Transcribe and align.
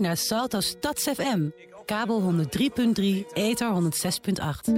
naar 0.00 0.16
Salto 0.16 0.60
Stads 0.60 1.02
FM. 1.02 1.48
Kabel 1.84 2.46
103.3, 2.46 3.32
ether 3.32 3.72
106.8. 3.74 4.72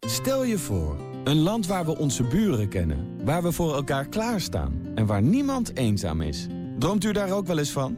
Stel 0.00 0.44
je 0.44 0.58
voor, 0.58 0.96
een 1.24 1.38
land 1.38 1.66
waar 1.66 1.84
we 1.84 1.98
onze 1.98 2.22
buren 2.22 2.68
kennen, 2.68 3.24
waar 3.24 3.42
we 3.42 3.52
voor 3.52 3.74
elkaar 3.74 4.06
klaarstaan 4.06 4.80
en 4.94 5.06
waar 5.06 5.22
niemand 5.22 5.76
eenzaam 5.76 6.20
is. 6.20 6.46
Droomt 6.78 7.04
u 7.04 7.12
daar 7.12 7.30
ook 7.30 7.46
wel 7.46 7.58
eens 7.58 7.72
van? 7.72 7.96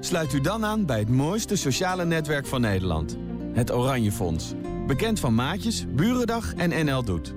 Sluit 0.00 0.32
u 0.32 0.40
dan 0.40 0.64
aan 0.64 0.86
bij 0.86 0.98
het 0.98 1.10
mooiste 1.10 1.56
sociale 1.56 2.04
netwerk 2.04 2.46
van 2.46 2.60
Nederland. 2.60 3.16
Het 3.52 3.72
Oranje 3.72 4.12
Fonds. 4.12 4.52
Bekend 4.86 5.20
van 5.20 5.34
Maatjes, 5.34 5.84
Burendag 5.88 6.54
en 6.54 6.84
NL 6.84 7.04
Doet. 7.04 7.34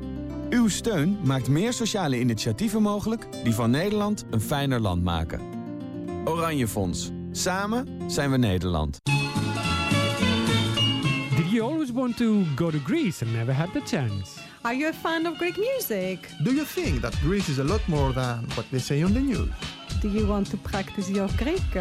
Uw 0.49 0.67
steun 0.67 1.19
maakt 1.23 1.47
meer 1.47 1.73
sociale 1.73 2.19
initiatieven 2.19 2.81
mogelijk... 2.81 3.27
die 3.43 3.53
van 3.53 3.71
Nederland 3.71 4.25
een 4.29 4.41
fijner 4.41 4.79
land 4.79 5.03
maken. 5.03 5.54
Oranje 6.25 6.67
Fonds. 6.67 7.09
Samen 7.31 8.11
zijn 8.11 8.31
we 8.31 8.37
Nederland. 8.37 8.99
Did 11.35 11.51
you 11.51 11.71
always 11.71 11.91
want 11.91 12.17
to 12.17 12.43
go 12.55 12.69
to 12.69 12.77
Greece 12.83 13.25
and 13.25 13.33
never 13.33 13.55
had 13.55 13.73
the 13.73 13.81
chance? 13.81 14.39
Are 14.61 14.77
you 14.77 14.89
a 14.89 14.93
fan 14.93 15.25
of 15.25 15.37
Greek 15.37 15.57
music? 15.57 16.29
Do 16.43 16.51
you 16.51 16.65
think 16.65 17.01
that 17.01 17.19
Greece 17.21 17.51
is 17.51 17.57
a 17.57 17.63
lot 17.63 17.87
more 17.87 18.13
than 18.13 18.45
what 18.55 18.65
they 18.69 18.79
say 18.79 19.03
on 19.03 19.13
the 19.13 19.19
news? 19.19 19.49
Do 20.04 20.08
you 20.08 20.26
want 20.26 20.46
to 20.52 20.56
practice 20.56 21.10
your 21.10 21.28
Greek? 21.42 21.72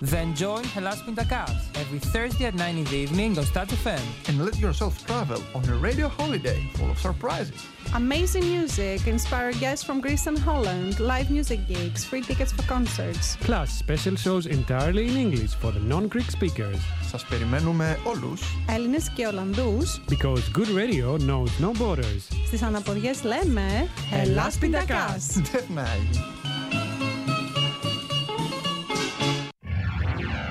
Then 0.00 0.34
join 0.34 0.64
Hellas 0.64 1.00
Pintakas 1.02 1.58
every 1.82 1.98
Thursday 1.98 2.46
at 2.46 2.54
9 2.54 2.78
in 2.78 2.84
the 2.84 2.96
evening 2.96 3.36
on 3.38 3.44
Start 3.44 3.68
FM. 3.68 4.04
And 4.28 4.34
let 4.46 4.58
yourself 4.58 4.94
travel 5.06 5.42
on 5.54 5.64
a 5.68 5.76
radio 5.76 6.08
holiday 6.08 6.60
full 6.76 6.90
of 6.90 6.98
surprises. 6.98 7.60
Amazing 7.94 8.46
music, 8.56 9.06
inspired 9.06 9.58
guests 9.60 9.84
from 9.86 10.00
Greece 10.00 10.26
and 10.26 10.38
Holland, 10.38 10.98
live 11.00 11.30
music 11.30 11.60
gigs, 11.68 12.04
free 12.04 12.22
tickets 12.22 12.52
for 12.52 12.62
concerts. 12.62 13.36
Plus 13.40 13.68
special 13.84 14.16
shows 14.16 14.44
entirely 14.46 15.04
in 15.10 15.16
English 15.16 15.52
for 15.60 15.70
the 15.72 15.80
non-Greek 15.80 16.30
speakers. 16.30 16.80
Σας 17.10 17.24
περιμένουμε 17.24 17.98
όλους. 18.04 18.40
Έλληνες 18.68 19.10
και 19.14 19.26
Ολλανδούς. 19.26 20.00
Because 20.08 20.42
good 20.58 20.70
radio 20.82 21.18
knows 21.18 21.50
no 21.64 21.70
borders. 21.80 22.36
Στις 22.46 22.62
αναποδιές 22.62 23.22
λέμε 23.22 23.88
Ελλάς 24.12 24.58
Πιντακάς. 24.58 25.26
Definitely. 25.52 26.51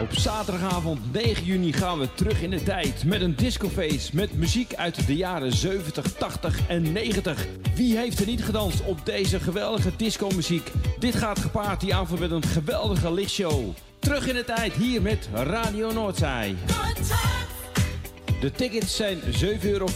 Op 0.03 0.12
zaterdagavond 0.12 1.12
9 1.12 1.45
juni 1.45 1.72
gaan 1.72 1.98
we 1.98 2.14
terug 2.14 2.42
in 2.42 2.50
de 2.50 2.62
tijd 2.62 3.05
met 3.05 3.20
een 3.20 3.36
discofeest 3.36 4.12
met 4.12 4.34
muziek 4.34 4.75
uit 4.75 5.06
de 5.06 5.17
jaren 5.17 5.53
70, 5.53 6.12
80 6.12 6.69
en 6.69 6.92
90. 6.92 7.47
Wie 7.75 7.97
heeft 7.97 8.20
er 8.20 8.27
niet 8.27 8.45
gedanst 8.45 8.84
op 8.84 9.06
deze 9.06 9.41
geweldige 9.41 9.91
discomuziek? 9.97 10.70
Dit 10.98 11.14
gaat 11.14 11.39
gepaard 11.39 11.80
die 11.80 11.95
avond 11.95 12.20
met 12.20 12.30
een 12.30 12.42
geweldige 12.42 13.12
lichtshow. 13.12 13.70
Terug 13.98 14.28
in 14.28 14.34
de 14.34 14.45
tijd 14.45 14.73
hier 14.73 15.03
met 15.03 15.28
Radio 15.33 15.92
Noordzij. 15.92 16.55
De 18.42 18.50
tickets 18.50 18.96
zijn 18.96 19.20
7,50 19.20 19.26
euro 19.62 19.86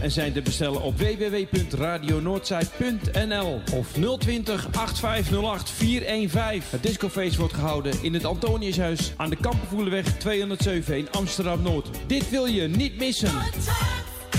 en 0.00 0.10
zijn 0.10 0.32
te 0.32 0.42
bestellen 0.42 0.82
op 0.82 0.98
www.radionoordzij.nl 0.98 3.60
of 3.72 3.92
020 4.18 4.66
8508 4.66 5.70
415. 5.70 6.62
Het 6.70 6.82
discofeest 6.82 7.36
wordt 7.36 7.54
gehouden 7.54 8.02
in 8.02 8.14
het 8.14 8.24
Antoniushuis 8.24 9.12
aan 9.16 9.30
de 9.30 9.36
Kampenvoelenweg 9.36 10.18
207 10.18 10.98
in 10.98 11.10
Amsterdam-Noord. 11.10 11.88
Dit 12.06 12.30
wil 12.30 12.46
je 12.46 12.68
niet 12.68 12.98
missen. 12.98 13.32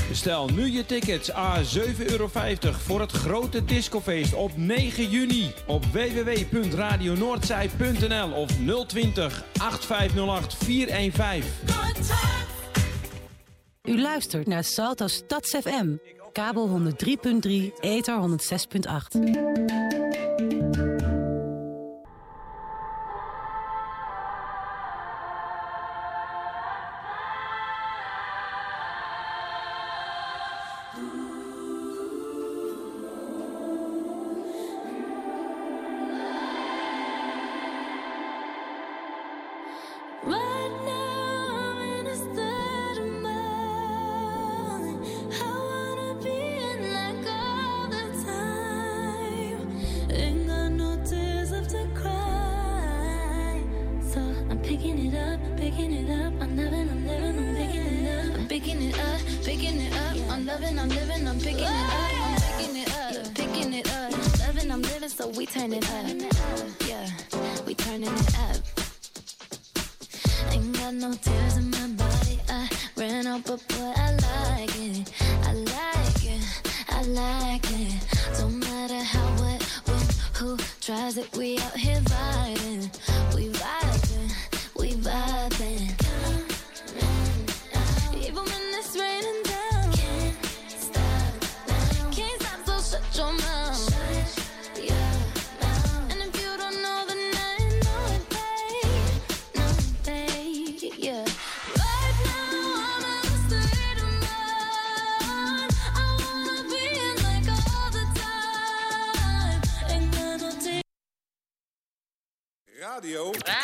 Bestel 0.10 0.50
nu 0.50 0.72
je 0.72 0.86
tickets 0.86 1.34
a 1.34 1.64
7,50 1.64 1.70
euro 2.06 2.30
voor 2.72 3.00
het 3.00 3.12
grote 3.12 3.66
discofeest 3.66 4.34
op 4.34 4.52
9 4.56 5.10
juni 5.10 5.54
op 5.66 5.86
www.radionoordzij.nl 5.86 8.32
of 8.32 8.50
020 8.88 9.44
8508 9.62 10.56
415. 10.64 12.45
U 13.86 14.02
luistert 14.02 14.48
naar 14.48 14.64
Salto 14.64 15.08
Stads 15.08 15.50
FM. 15.50 15.96
Kabel 16.32 16.94
103.3, 17.48 17.80
ether 17.80 18.20
106.8. 18.22 19.95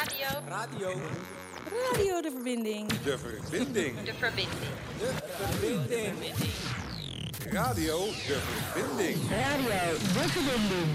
Radio. 0.01 0.25
Radio. 0.49 0.87
Radio. 0.87 0.99
Radio 1.91 2.21
de 2.21 2.31
verbinding. 2.31 2.87
De 2.87 3.17
verbinding. 3.17 4.01
De 4.03 4.13
verbinding. 4.13 4.49
De 4.97 5.11
verbinding. 5.27 6.15
Radio 7.51 7.97
de 8.05 8.39
verbinding. 8.71 9.17
Radio 9.29 9.97
de 9.97 10.29
verbinding. 10.29 10.89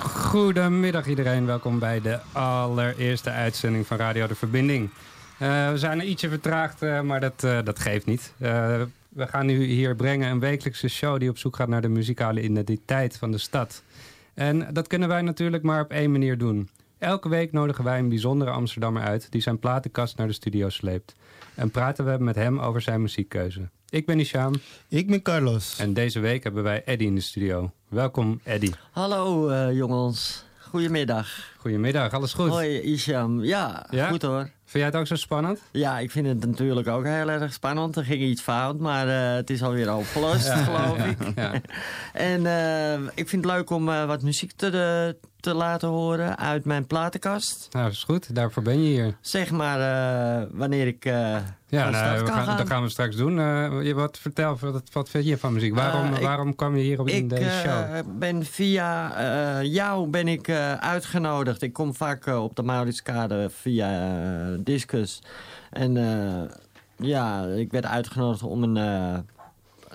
Goedemiddag 0.00 1.06
iedereen, 1.06 1.46
welkom 1.46 1.78
bij 1.78 2.00
de 2.00 2.18
allereerste 2.32 3.30
uitzending 3.30 3.86
van 3.86 3.96
Radio 3.96 4.26
de 4.26 4.34
Verbinding. 4.34 4.90
Eh, 5.38 5.70
we 5.70 5.78
zijn 5.78 6.00
er 6.00 6.06
ietsje 6.06 6.28
vertraagd, 6.28 6.82
eh, 6.82 7.00
maar 7.00 7.20
dat, 7.20 7.44
eh, 7.44 7.58
dat 7.64 7.78
geeft 7.78 8.06
niet. 8.06 8.32
Eh, 8.38 8.82
we 9.08 9.26
gaan 9.26 9.46
nu 9.46 9.64
hier 9.64 9.96
brengen 9.96 10.30
een 10.30 10.40
wekelijkse 10.40 10.88
show 10.88 11.18
die 11.18 11.28
op 11.28 11.38
zoek 11.38 11.56
gaat 11.56 11.68
naar 11.68 11.82
de 11.82 11.88
muzikale 11.88 12.42
identiteit 12.42 13.16
van 13.16 13.30
de 13.30 13.38
stad. 13.38 13.82
En 14.34 14.68
dat 14.72 14.86
kunnen 14.86 15.08
wij 15.08 15.22
natuurlijk 15.22 15.62
maar 15.62 15.82
op 15.82 15.90
één 15.90 16.12
manier 16.12 16.38
doen. 16.38 16.68
Elke 16.98 17.28
week 17.28 17.52
nodigen 17.52 17.84
wij 17.84 17.98
een 17.98 18.08
bijzondere 18.08 18.50
Amsterdammer 18.50 19.02
uit 19.02 19.30
die 19.30 19.40
zijn 19.40 19.58
platenkast 19.58 20.16
naar 20.16 20.26
de 20.26 20.32
studio 20.32 20.68
sleept. 20.68 21.14
En 21.54 21.70
praten 21.70 22.04
we 22.04 22.24
met 22.24 22.34
hem 22.34 22.58
over 22.58 22.80
zijn 22.80 23.02
muziekkeuze. 23.02 23.68
Ik 23.88 24.06
ben 24.06 24.20
Isham. 24.20 24.54
Ik 24.88 25.06
ben 25.06 25.22
Carlos. 25.22 25.78
En 25.78 25.92
deze 25.92 26.20
week 26.20 26.42
hebben 26.42 26.62
wij 26.62 26.84
Eddie 26.84 27.06
in 27.06 27.14
de 27.14 27.20
studio. 27.20 27.70
Welkom 27.88 28.40
Eddie. 28.42 28.74
Hallo 28.90 29.48
eh, 29.48 29.76
jongens, 29.76 30.44
goedemiddag. 30.72 31.28
Goedemiddag, 31.56 32.12
alles 32.12 32.32
goed? 32.32 32.48
Hoi 32.48 32.80
Isham, 32.80 33.44
ja, 33.44 33.86
Ja? 33.90 34.08
goed 34.08 34.22
hoor. 34.22 34.40
Vind 34.64 34.84
jij 34.84 34.84
het 34.84 34.96
ook 34.96 35.06
zo 35.06 35.14
spannend? 35.14 35.58
Ja, 35.72 35.98
ik 35.98 36.10
vind 36.10 36.26
het 36.26 36.46
natuurlijk 36.46 36.88
ook 36.88 37.04
heel 37.04 37.30
erg 37.30 37.52
spannend. 37.52 37.96
Er 37.96 38.04
ging 38.04 38.22
iets 38.22 38.42
fout, 38.42 38.78
maar 38.78 39.08
eh, 39.08 39.34
het 39.34 39.50
is 39.50 39.62
alweer 39.62 39.94
opgelost, 39.94 40.46
Ja, 40.46 40.56
geloof 40.56 40.96
ja, 40.96 41.04
ik. 41.04 41.16
ja. 41.36 41.52
en 42.30 42.46
eh, 42.46 43.00
ik 43.14 43.28
vind 43.28 43.44
het 43.44 43.54
leuk 43.54 43.70
om 43.70 43.88
eh, 43.88 44.04
wat 44.04 44.22
muziek 44.22 44.52
te, 44.56 45.16
te 45.42 45.54
laten 45.54 45.88
horen 45.88 46.38
uit 46.38 46.64
mijn 46.64 46.86
platenkast. 46.86 47.68
Nou, 47.72 47.84
dat 47.84 47.92
is 47.94 48.04
goed. 48.04 48.34
Daarvoor 48.34 48.62
ben 48.62 48.82
je 48.82 48.88
hier. 48.88 49.14
Zeg 49.20 49.50
maar 49.50 49.80
eh, 49.80 50.46
wanneer 50.52 50.86
ik 50.86 51.04
eh 51.04 51.12
Ja, 51.66 51.90
nou, 51.90 52.20
we 52.20 52.26
gaan, 52.26 52.44
gaan. 52.46 52.56
dat 52.56 52.66
gaan 52.66 52.82
we 52.82 52.88
straks 52.88 53.16
doen. 53.16 53.38
Eh, 53.38 53.92
wat, 53.92 54.18
vertel, 54.18 54.56
wat, 54.60 54.82
wat 54.92 55.08
vind 55.08 55.24
je 55.26 55.38
van 55.38 55.52
muziek? 55.52 55.74
Waarom, 55.74 56.12
ik- 56.14 56.22
waarom 56.22 56.54
kwam 56.54 56.76
je 56.76 56.82
hier 56.82 57.00
op 57.00 57.08
in 57.08 57.16
Ik 57.16 57.28
deze 57.30 57.50
show? 57.50 58.02
ben 58.18 58.44
via 58.44 59.62
jou 59.62 60.08
ben 60.08 60.28
ik 60.28 60.50
uitgenodigd. 60.80 61.62
Ik 61.62 61.72
kom 61.72 61.94
vaak 61.94 62.26
op 62.26 62.56
de 62.56 62.62
Mauritskade 62.62 63.50
via 63.60 64.56
Discus. 64.60 65.22
En 65.70 65.92
ja, 66.96 67.44
ik 67.44 67.70
werd 67.70 67.86
uitgenodigd 67.86 68.42
om 68.42 68.62
een 68.62 69.24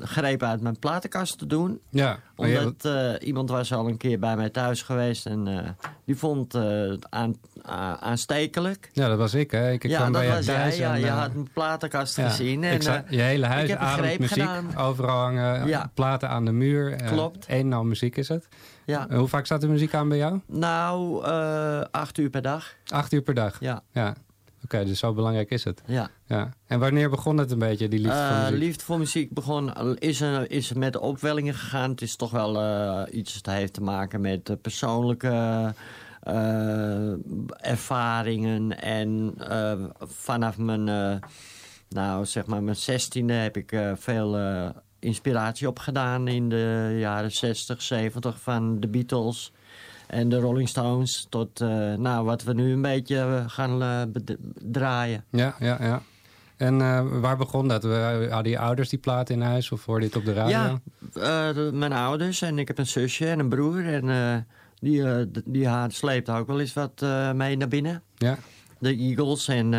eh, 0.01 0.07
greep 0.07 0.43
uit 0.43 0.61
mijn 0.61 0.79
platenkast 0.79 1.37
te 1.37 1.45
doen. 1.47 1.79
Ja, 1.89 2.19
Omdat 2.35 2.85
eh, 2.85 3.27
iemand 3.27 3.49
was 3.49 3.73
al 3.73 3.87
een 3.87 3.97
keer 3.97 4.19
bij 4.19 4.35
mij 4.35 4.49
thuis 4.49 4.81
geweest 4.81 5.25
en 5.25 5.47
eh, 5.47 5.69
die 6.05 6.15
vond 6.17 6.53
eh, 6.55 6.61
het 6.63 7.07
aan, 7.09 7.35
a- 7.69 7.99
aanstekelijk. 7.99 8.89
ja, 8.93 9.07
dat 9.07 9.17
was 9.17 9.33
ik. 9.33 9.51
Hè. 9.51 9.71
Ik, 9.71 9.83
ik 9.83 9.89
ja, 9.91 9.97
kwam 9.97 10.11
dat 10.11 10.21
bij 10.21 10.35
was 10.35 10.45
jij. 10.45 10.77
Ja, 10.77 10.93
en, 10.93 10.99
je 10.99 11.05
eh, 11.07 11.19
had 11.19 11.33
mijn 11.33 11.49
platenkast 11.53 12.15
gezien. 12.19 12.63
En, 12.63 12.81
zag, 12.81 12.95
eh, 12.95 13.09
je 13.09 13.21
hele 13.21 13.45
huis 13.45 13.75
ademt 13.75 14.19
muziek. 14.19 14.29
gedaan. 14.39 14.77
Overal 14.77 15.17
hangen 15.17 15.91
platen 15.93 16.29
aan 16.29 16.45
de 16.45 16.51
muur. 16.51 16.93
Eh, 16.93 17.07
Klopt. 17.07 17.45
En 17.45 17.73
al 17.73 17.83
muziek 17.83 18.17
is 18.17 18.27
het. 18.27 18.47
Ja. 18.85 19.07
Eh, 19.09 19.17
Hoe 19.17 19.27
vaak 19.27 19.45
staat 19.45 19.61
de 19.61 19.67
muziek 19.67 19.93
aan 19.93 20.09
bij 20.09 20.17
jou? 20.17 20.39
Nou, 20.45 21.25
eh, 21.25 21.81
acht 21.91 22.17
uur 22.17 22.29
per 22.29 22.41
dag. 22.41 22.73
Acht 22.87 23.13
uur 23.13 23.21
per 23.21 23.33
dag? 23.33 23.59
Ja. 23.59 23.81
ja. 23.91 24.13
Oké, 24.67 24.85
dus 24.85 24.99
zo 24.99 25.13
belangrijk 25.13 25.49
is 25.49 25.63
het. 25.63 25.81
Ja. 25.85 26.09
ja. 26.25 26.49
En 26.65 26.79
wanneer 26.79 27.09
begon 27.09 27.37
het 27.37 27.51
een 27.51 27.59
beetje, 27.59 27.87
die 27.87 27.99
liefde 27.99 28.17
voor 28.17 28.25
Eh, 28.25 28.43
muziek? 28.43 28.59
liefde 28.59 28.83
voor 28.83 28.97
muziek 28.97 29.33
begon, 29.33 29.95
is, 29.99 30.21
is 30.47 30.73
met 30.73 30.93
de 30.93 30.99
opwellingen 30.99 31.53
gegaan. 31.53 31.89
Het 31.89 32.01
is 32.01 32.15
toch 32.15 32.31
wel 32.31 32.61
eh, 32.61 33.17
iets 33.17 33.41
dat 33.41 33.53
heeft 33.53 33.73
te 33.73 33.81
maken 33.81 34.21
met 34.21 34.61
persoonlijke 34.61 35.73
eh, 36.21 37.11
ervaringen. 37.57 38.81
En 38.81 39.33
vanaf 39.99 40.57
mijn, 40.57 40.83
nou, 41.89 42.25
zeg 42.25 42.45
maar 42.45 42.63
mijn 42.63 42.75
zestiende 42.75 43.33
heb 43.33 43.57
ik 43.57 43.79
veel 43.95 44.37
inspiratie 44.99 45.67
opgedaan 45.67 46.27
in 46.27 46.49
de 46.49 46.95
jaren 46.99 47.31
60, 47.31 47.81
70 47.81 48.39
van 48.41 48.79
de 48.79 48.87
Beatles. 48.87 49.51
En 50.07 50.29
de 50.29 50.39
Rolling 50.39 50.69
Stones 50.69 51.27
tot 51.29 51.61
eh, 51.61 51.93
nou, 51.93 52.25
wat 52.25 52.43
we 52.43 52.53
nu 52.53 52.71
een 52.71 52.81
beetje 52.81 53.17
eh, 53.17 53.43
gaan 53.47 53.81
eh, 53.81 54.01
draaien. 54.61 55.23
Ja, 55.29 55.55
ja, 55.59 55.77
ja. 55.79 56.01
En 56.57 56.77
waar 57.21 57.37
begon 57.37 57.67
dat? 57.67 57.83
Hadden 58.29 58.49
je 58.49 58.59
ouders 58.59 58.89
die 58.89 58.99
plaat 58.99 59.29
in 59.29 59.41
huis 59.41 59.71
of 59.71 59.85
hoorde 59.85 60.01
je 60.01 60.07
het 60.07 60.17
op 60.17 60.25
de 60.25 60.33
radio? 60.33 60.79
Ja, 61.13 61.53
mijn 61.71 61.93
ouders 61.93 62.41
en 62.41 62.59
ik 62.59 62.67
heb 62.67 62.77
een 62.77 62.87
zusje 62.87 63.27
en 63.29 63.39
een 63.39 63.49
broer. 63.49 63.85
En 63.85 64.47
die, 64.79 65.03
die 65.45 65.67
haar 65.67 65.91
sleept 65.91 66.29
ook 66.29 66.47
wel 66.47 66.59
eens 66.59 66.73
wat 66.73 67.05
mee 67.35 67.57
naar 67.57 67.67
binnen. 67.67 68.03
Ja. 68.15 68.37
De 68.79 68.95
Eagles 68.95 69.47
en, 69.47 69.73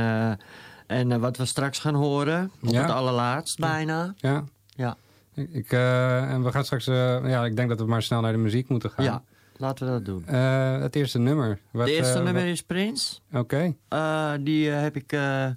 en 0.87 1.21
wat 1.21 1.37
we 1.37 1.45
straks 1.45 1.79
gaan 1.79 1.95
horen. 1.95 2.51
Op 2.63 2.69
Ja. 2.69 2.81
het 2.83 2.91
allerlaatst 2.91 3.59
bijna. 3.59 4.15
Ja. 4.17 4.45
Ja. 4.67 4.97
Ik, 5.35 5.49
ik, 5.53 5.73
en 5.73 6.43
we 6.45 6.53
gaan 6.53 6.65
straks... 6.65 6.85
ja, 6.85 7.45
ik 7.45 7.57
denk 7.57 7.69
dat 7.69 7.79
we 7.79 7.87
maar 7.87 8.03
snel 8.03 8.21
naar 8.21 8.33
de 8.33 8.39
muziek 8.39 8.69
moeten 8.69 8.91
gaan. 8.91 9.05
Ja, 9.05 9.23
laten 9.59 9.87
we 9.87 9.93
dat 9.93 10.05
doen. 10.05 10.27
Eh, 10.27 10.81
het 10.81 10.97
eerste 10.97 11.19
nummer. 11.19 11.61
Wat, 11.71 11.87
de 11.87 11.93
eerste 11.93 12.19
eh, 12.19 12.25
nummer 12.25 12.43
wat- 12.43 12.53
is 12.53 12.63
Prince. 12.63 13.19
Oké. 13.33 13.75
Eh, 13.89 14.33
die 14.41 14.69
heb 14.69 14.97
ik 14.97 15.13
eh, 15.13 15.47
eh, 15.47 15.55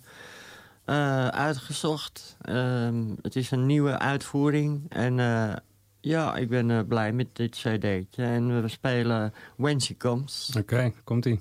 uitgezocht. 1.27 2.37
Ehm, 2.41 3.03
het 3.21 3.35
is 3.35 3.51
een 3.51 3.65
nieuwe 3.65 3.99
uitvoering. 3.99 4.85
En 4.89 5.19
eh, 5.19 5.53
ja, 6.01 6.35
ik 6.35 6.49
ben 6.49 6.71
eh, 6.71 6.79
blij 6.87 7.11
met 7.13 7.27
dit 7.33 7.51
cd'tje. 7.55 8.23
En 8.23 8.61
we 8.61 8.67
spelen 8.67 9.33
When 9.55 9.81
She 9.81 9.97
Comes. 9.97 10.51
Oké, 10.57 10.91
komt-ie. 11.03 11.39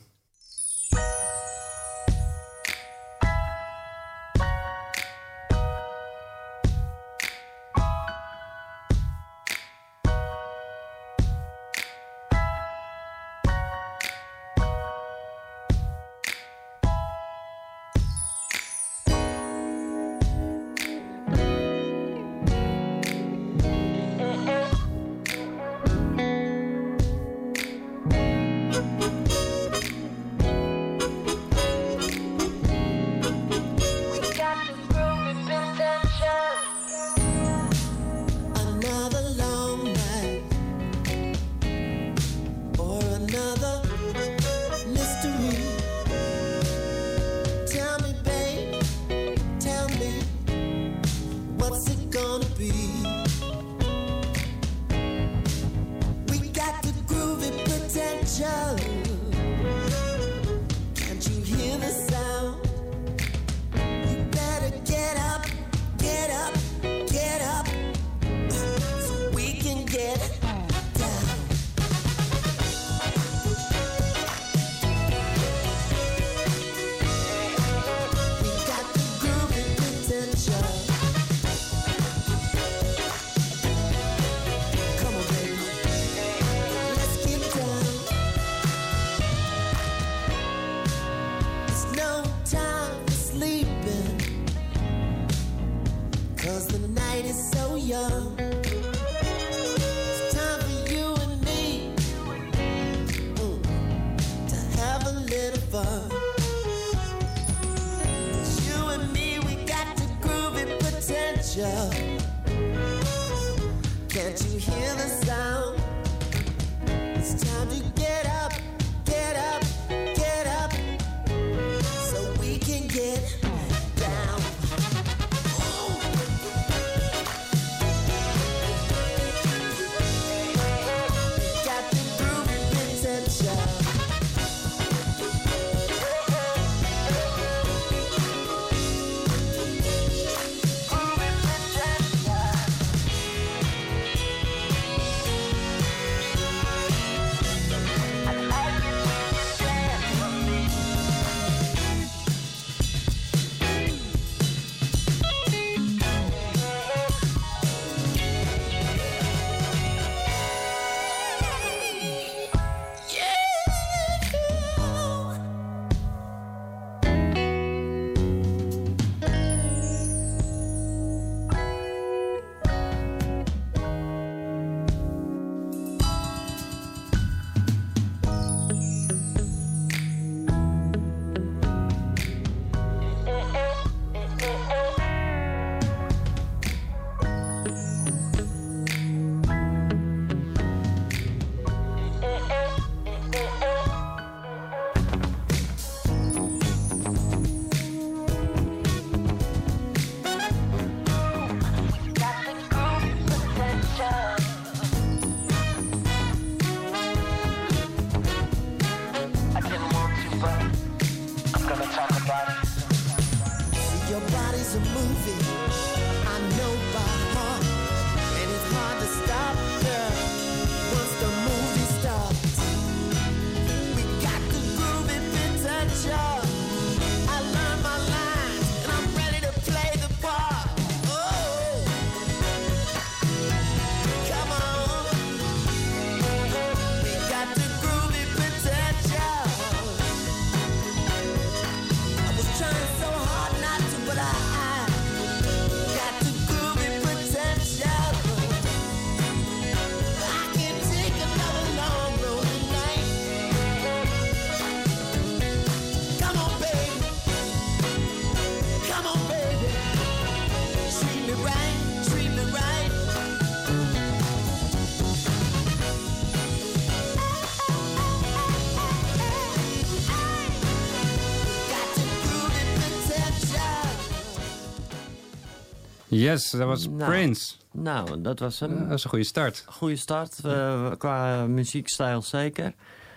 Yes, 276.10 276.50
dat 276.50 276.66
was 276.66 276.88
nou, 276.88 277.10
Prince. 277.10 277.54
Nou, 277.72 278.20
dat 278.20 278.38
was 278.38 278.60
een... 278.60 278.78
Dat 278.78 278.88
was 278.88 279.04
een 279.04 279.10
goede 279.10 279.24
start. 279.24 279.64
Goede 279.66 279.96
start, 279.96 280.38
eh, 280.44 280.90
qua 280.98 281.46
muziekstijl 281.46 282.22
zeker. 282.22 282.72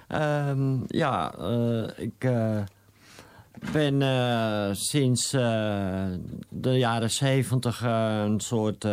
Um, 0.09 0.83
ja, 0.87 1.33
eh, 1.39 1.83
ik 1.97 2.13
eh, 2.17 2.61
ben 3.71 4.01
sinds 4.75 5.31
de 6.49 6.77
jaren 6.77 7.11
zeventig 7.11 7.81
een 7.83 8.39
soort 8.39 8.87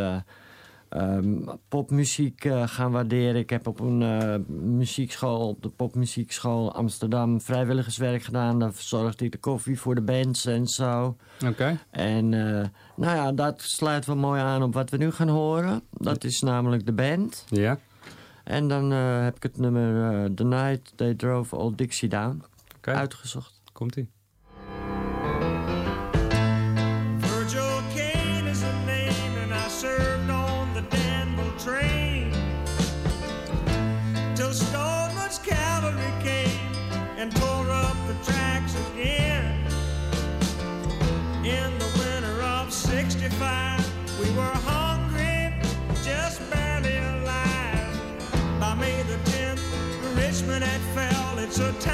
Ehm, 0.90 1.38
popmuziek 1.68 2.44
eh, 2.44 2.68
gaan 2.68 2.90
waarderen. 2.90 3.36
Ik 3.36 3.50
heb 3.50 3.66
op 3.66 3.80
een 3.80 4.02
eh, 4.02 4.34
muziekschool, 4.48 5.48
op 5.48 5.62
de 5.62 5.68
popmuziekschool 5.68 6.74
Amsterdam, 6.74 7.40
vrijwilligerswerk 7.40 8.22
gedaan. 8.22 8.58
Daar 8.58 8.72
verzorgde 8.72 9.24
ik 9.24 9.32
de 9.32 9.38
koffie 9.38 9.80
voor 9.80 9.94
de 9.94 10.00
bands 10.00 10.46
en 10.46 10.66
zo. 10.66 11.16
Oké. 11.46 11.78
En 11.90 12.34
eh, 12.34 12.68
nou 12.96 13.16
ja, 13.16 13.32
dat 13.32 13.60
sluit 13.62 14.06
wel 14.06 14.16
mooi 14.16 14.40
aan 14.40 14.62
op 14.62 14.74
wat 14.74 14.90
we 14.90 14.96
nu 14.96 15.10
gaan 15.10 15.28
horen. 15.28 15.82
Dat 15.90 16.24
is 16.24 16.40
namelijk 16.40 16.86
de 16.86 16.92
band. 16.92 17.44
Ja. 17.48 17.78
En 18.44 18.68
dan 18.68 18.90
heb 18.90 19.36
ik 19.36 19.42
het 19.42 19.58
nummer 19.58 20.34
The 20.34 20.44
Night 20.44 20.92
They 20.96 21.14
Drove 21.14 21.56
Old 21.56 21.78
Dixie 21.78 22.08
Down 22.08 22.42
uitgezocht. 22.80 23.60
Komt-ie. 23.72 24.08
it's 51.50 51.58
a 51.58 51.89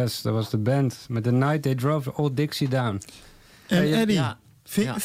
Yes, 0.00 0.22
dat 0.22 0.32
was 0.32 0.50
de 0.50 0.58
band. 0.58 1.06
Met 1.08 1.22
The 1.22 1.30
Night 1.32 1.62
They 1.62 1.74
Drove 1.74 2.14
Old 2.16 2.36
Dixie 2.36 2.68
Down. 2.68 3.00
En 3.66 3.76
Hey, 3.76 3.92
Eddie, 3.92 4.16
Ja, 4.16 4.38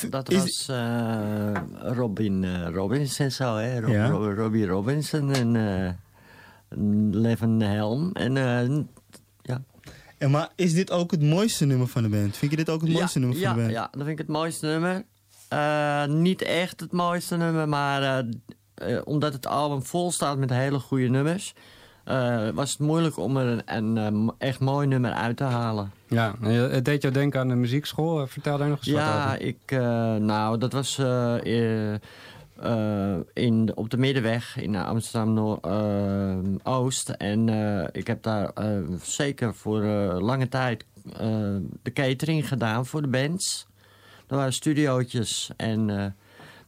dat 0.10 0.32
is- 0.32 0.40
was 0.40 0.68
eh, 0.78 1.52
Robin 1.82 2.44
eh, 2.44 2.68
Robbins 2.74 3.20
en 3.20 3.32
zo, 3.32 3.56
hè? 3.56 3.80
Rob, 3.80 3.90
Ja. 3.92 4.08
Rob- 4.10 4.38
Robbie 4.38 4.66
Robinson 4.68 5.34
en 5.34 5.56
eh 5.56 5.92
Levin 7.12 7.62
Helm. 7.62 8.12
En 8.12 8.38
eh, 8.38 8.78
ja. 9.42 9.62
En 10.18 10.32
maar 10.32 10.50
is 10.56 10.74
dit 10.74 10.92
ook 10.92 11.12
het 11.12 11.22
mooiste 11.22 11.66
nummer 11.66 11.88
van 11.88 12.04
de 12.04 12.10
band? 12.10 12.38
Vind 12.38 12.52
je 12.52 12.58
dit 12.58 12.70
ook 12.70 12.82
het 12.82 12.92
mooiste 12.92 13.20
ja, 13.20 13.26
nummer 13.26 13.44
ja, 13.44 13.48
van 13.50 13.58
de 13.58 13.62
band? 13.64 13.74
Ja, 13.76 13.82
dat 13.92 14.00
vind 14.06 14.08
ik 14.08 14.18
het 14.18 14.28
mooiste 14.28 14.66
nummer. 14.66 15.04
Eh, 15.48 16.06
niet 16.06 16.42
echt 16.42 16.80
het 16.80 16.92
mooiste 16.92 17.38
nummer, 17.38 17.70
maar 17.70 18.24
omdat 19.04 19.34
het 19.34 19.48
album 19.48 19.84
vol 19.84 20.12
staat 20.12 20.38
met 20.38 20.50
hele 20.50 20.80
goede 20.80 21.08
nummers... 21.08 21.54
eh, 22.12 22.50
was 22.54 22.72
het 22.72 22.80
moeilijk 22.80 23.18
om 23.18 23.38
er 23.38 23.62
een, 23.66 23.96
een, 23.98 24.34
eh, 24.38 24.48
echt 24.48 24.60
mooi 24.60 24.88
nummer 24.88 25.12
uit 25.12 25.38
te 25.38 25.44
halen. 25.44 25.92
Ja, 26.08 26.36
het 26.42 26.86
deed 26.86 27.02
jou 27.02 27.14
denken 27.14 27.40
aan 27.40 27.48
de 27.48 27.56
muziekschool. 27.56 28.22
Eh, 28.22 28.28
Vertel 28.28 28.58
daar 28.58 28.70
nog 28.70 28.78
eens 28.78 28.92
wat 28.96 29.02
Ja, 29.02 29.26
over. 29.26 29.42
ik, 29.42 29.58
eh, 29.66 30.16
nou, 30.16 30.58
dat 30.58 30.74
was 30.74 31.00
in, 33.34 33.72
op 33.76 33.90
de 33.90 33.98
Middenweg 33.98 34.58
in 34.58 34.76
Amsterdam-Oost. 34.76 37.10
en 37.10 37.50
ik 37.92 38.08
heb 38.08 38.24
daar 38.24 38.52
zeker 39.02 39.56
voor 39.56 39.82
lange 40.22 40.48
tijd 40.50 40.86
de 41.82 41.92
catering 41.94 42.48
gedaan 42.48 42.86
voor 42.86 43.02
de 43.02 43.08
bands. 43.08 43.68
Er 44.28 44.36
waren 44.36 44.54
studiootjes 44.54 45.50
en 45.58 45.86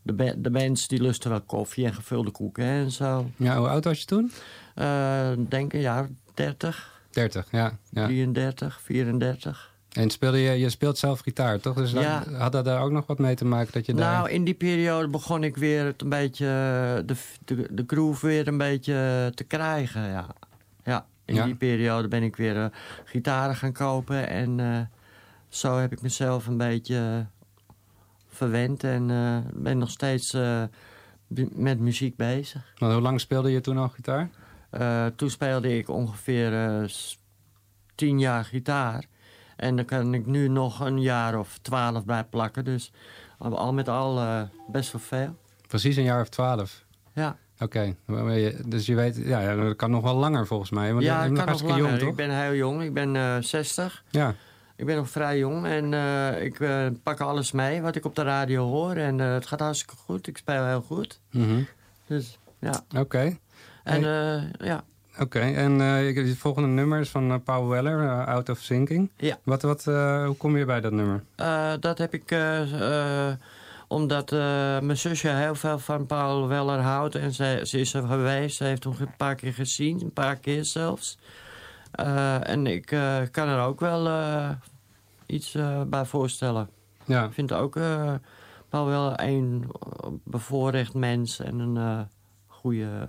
de, 0.01 0.35
de 0.38 0.50
bands 0.50 0.88
die 0.88 1.01
lusten 1.01 1.29
wel 1.29 1.41
koffie 1.41 1.85
en 1.85 1.93
gevulde 1.93 2.31
koeken 2.31 2.65
en 2.65 2.91
zo. 2.91 3.25
Ja, 3.35 3.57
hoe 3.57 3.67
oud 3.67 3.83
was 3.83 4.00
je 4.00 4.05
toen? 4.05 4.31
Eh, 4.74 5.30
denk 5.50 5.74
een 5.74 5.80
jaar 5.80 6.08
30, 6.34 7.01
30, 7.12 7.48
ja. 7.51 7.77
ja. 7.92 8.06
33, 8.06 8.82
34. 8.82 9.72
En 9.92 10.10
speelde 10.10 10.38
je, 10.39 10.51
je 10.60 10.70
speelt 10.70 10.98
zelf 10.98 11.20
gitaar, 11.20 11.60
toch? 11.60 11.75
Dus 11.75 11.92
dat- 11.94 12.03
Ja. 12.03 12.24
had 12.32 12.51
dat 12.51 12.65
daar 12.65 12.82
ook 12.82 12.92
nog 12.92 13.08
wat 13.08 13.20
mee 13.20 13.36
te 13.36 13.46
maken 13.46 13.74
dat 13.74 13.86
je 13.86 13.94
daar... 13.94 14.13
Nou, 14.13 14.30
in 14.30 14.44
die 14.44 14.53
periode 14.53 15.08
begon 15.08 15.44
ik 15.44 15.58
weer 15.58 15.86
het 15.86 16.01
een 16.01 16.10
beetje 16.10 16.46
eh, 16.46 17.08
de, 17.08 17.15
de, 17.46 17.68
de 17.72 17.84
groove 17.88 18.25
weer 18.27 18.48
een 18.48 18.58
beetje 18.58 19.32
te 19.36 19.44
krijgen, 19.44 20.01
ja. 20.10 20.27
Ja, 20.84 21.06
in 21.25 21.36
Ja. 21.36 21.46
die 21.46 21.56
periode 21.56 22.08
ben 22.08 22.24
ik 22.24 22.36
weer 22.36 22.58
eh, 22.58 22.65
gitaren 23.06 23.56
gaan 23.56 23.72
kopen 23.74 24.27
en 24.30 24.60
eh, 24.60 24.80
zo 25.50 25.77
heb 25.77 25.92
ik 25.92 26.01
mezelf 26.01 26.48
een 26.48 26.58
beetje 26.58 26.96
eh, 26.96 27.46
verwend 28.27 28.84
en 28.84 29.10
eh, 29.10 29.38
ben 29.53 29.77
nog 29.77 29.89
steeds 29.89 30.34
eh, 30.34 30.63
met 31.51 31.80
muziek 31.80 32.15
bezig. 32.15 32.74
Want 32.77 32.94
hoe 32.94 33.01
lang 33.01 33.20
speelde 33.20 33.51
je 33.51 33.62
toen 33.62 33.77
al 33.77 33.89
gitaar? 33.89 34.30
Eh, 34.74 35.06
toen 35.15 35.30
speelde 35.30 35.77
ik 35.77 35.89
ongeveer 35.89 36.84
s- 36.89 37.20
tien 37.96 38.20
jaar 38.20 38.46
gitaar. 38.46 39.06
En 39.56 39.75
dan 39.75 39.86
kan 39.86 40.13
ik 40.13 40.25
nu 40.25 40.48
nog 40.48 40.80
een 40.80 41.01
jaar 41.01 41.39
of 41.39 41.57
twaalf 41.62 42.05
bij 42.05 42.24
plakken. 42.24 42.66
Dus 42.66 42.92
al 43.38 43.74
met 43.74 43.90
al 43.90 44.20
eh, 44.20 44.42
best 44.68 44.92
wel 44.92 45.01
veel. 45.01 45.36
Precies 45.68 45.96
een 45.96 46.03
jaar 46.03 46.22
of 46.22 46.29
twaalf. 46.29 46.86
Ja. 47.14 47.38
Oké, 47.59 47.96
dus 48.66 48.86
je 48.86 48.96
weet, 48.96 49.16
ja, 49.18 49.55
dat 49.55 49.75
kan 49.75 49.92
nog 49.92 50.03
wel 50.03 50.16
langer 50.16 50.48
volgens 50.48 50.70
mij. 50.70 50.94
Want 50.94 51.05
ja, 51.05 51.24
ik 51.24 51.31
nog 51.31 51.44
kan 51.44 51.53
nog 51.53 51.62
langer. 51.62 51.77
jong, 51.77 51.94
ik 51.94 52.00
toch? 52.00 52.16
ben 52.16 52.42
heel 52.44 52.53
jong. 52.53 52.81
Ik 52.83 52.94
ben 52.94 53.16
eh 53.16 53.38
60. 53.40 54.03
Ja. 54.09 54.36
Ik 54.75 54.86
ben 54.86 54.96
nog 54.96 55.09
vrij 55.09 55.38
jong. 55.38 55.66
En 55.66 55.94
ik 56.44 56.59
pak 57.03 57.20
alles 57.22 57.51
mee 57.51 57.81
wat 57.81 57.96
ik 57.96 58.05
op 58.05 58.16
de 58.16 58.24
radio 58.24 58.64
hoor. 58.70 58.96
En 58.96 59.20
het 59.20 59.46
gaat 59.48 59.59
hartstikke 59.59 59.96
goed. 59.96 60.27
Ik 60.27 60.38
speel 60.38 60.66
heel 60.66 60.81
goed. 60.81 61.20
Mhm. 61.31 61.62
Dus 62.07 62.40
ja. 62.59 62.83
Oké. 62.98 63.38
En 63.83 64.03
eh, 64.03 64.67
ja. 64.67 64.83
Oké, 65.19 65.39
en 65.39 65.81
eh, 65.81 66.07
ik- 66.07 66.15
het 66.15 66.37
volgende 66.37 66.67
nummer 66.67 67.00
is 67.00 67.09
van 67.09 67.31
eh, 67.31 67.37
Paul 67.43 67.67
Weller, 67.67 68.25
Out 68.25 68.50
of 68.50 68.59
Sinking. 68.59 69.09
Ja. 69.17 69.37
Wat, 69.43 69.61
wat, 69.61 69.83
hoe 69.83 70.35
kom 70.37 70.57
je 70.57 70.65
bij 70.65 70.81
dat 70.81 70.91
nummer? 70.91 71.24
Dat 71.79 71.98
heb 71.98 72.13
ik 72.13 72.35
omdat 73.87 74.31
mijn 74.81 74.98
zusje 74.98 75.29
heel 75.29 75.55
veel 75.55 75.79
van 75.79 76.05
Paul 76.05 76.48
Weller 76.48 76.79
houdt. 76.79 77.15
En 77.15 77.31
ze, 77.31 77.61
ze 77.63 77.79
is 77.79 77.93
er 77.93 78.07
geweest. 78.07 78.55
Ze 78.57 78.63
heeft 78.63 78.83
hem 78.83 78.93
een 79.00 79.15
paar 79.17 79.35
keer 79.35 79.53
gezien. 79.53 80.01
Een 80.01 80.13
paar 80.13 80.35
keer 80.35 80.65
zelfs. 80.65 81.17
En 82.41 82.67
ik 82.67 82.85
kan 83.31 83.48
er 83.48 83.61
ook 83.65 83.79
wel 83.79 84.09
iets 85.25 85.57
bij 85.87 86.05
voorstellen. 86.05 86.69
Ja. 87.05 87.24
Ik 87.25 87.33
vind 87.33 87.51
ook 87.53 87.74
Paul 88.69 88.85
Weller 88.85 89.13
een 89.19 89.72
bevoorrecht 90.24 90.93
mens 90.93 91.39
en 91.39 91.59
een 91.59 92.07
goede 92.48 93.07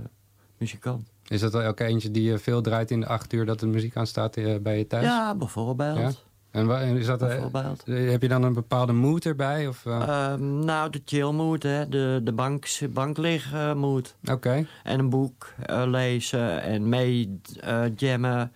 muzikant. 0.65 1.09
Is 1.29 1.41
dat 1.41 1.53
wel 1.53 1.67
ook 1.67 1.81
eentje 1.81 2.11
die 2.11 2.23
je 2.23 2.39
veel 2.39 2.61
draait 2.63 2.91
in 2.91 3.01
de 3.01 3.07
acht 3.07 3.33
uur 3.33 3.47
dat 3.47 3.61
de 3.61 3.67
muziek 3.67 3.97
aanstaat 3.97 4.37
eh, 4.37 4.57
bij 4.61 4.79
je 4.79 4.87
thuis? 4.87 5.05
Ja, 5.05 5.35
bijvoorbeeld. 5.35 5.99
Ja? 5.99 6.11
En 6.51 6.97
is 6.97 7.07
dat, 7.07 7.23
eh, 7.23 7.29
Bijvoorbeeld. 7.29 7.83
eh, 7.87 8.11
heb 8.11 8.23
je 8.23 8.29
dan 8.29 8.43
een 8.43 8.53
bepaalde 8.53 8.93
mood 8.93 9.25
erbij? 9.25 9.67
Of, 9.69 9.87
eh? 9.87 10.01
Ehm, 10.33 10.59
nou, 10.65 10.91
de 10.91 11.03
chill 11.05 11.31
mood, 11.31 11.63
hè. 11.63 11.89
De, 11.89 12.21
de 12.25 12.33
bank, 12.33 12.67
bankliggen 12.91 13.79
mood. 13.79 14.15
Oké. 14.31 14.67
En 14.83 14.99
een 14.99 15.09
boek 15.11 15.53
eh, 15.67 15.83
lezen 15.87 16.63
en 16.63 16.89
mee 16.89 17.41
eh, 17.61 17.83
jammen. 17.97 18.53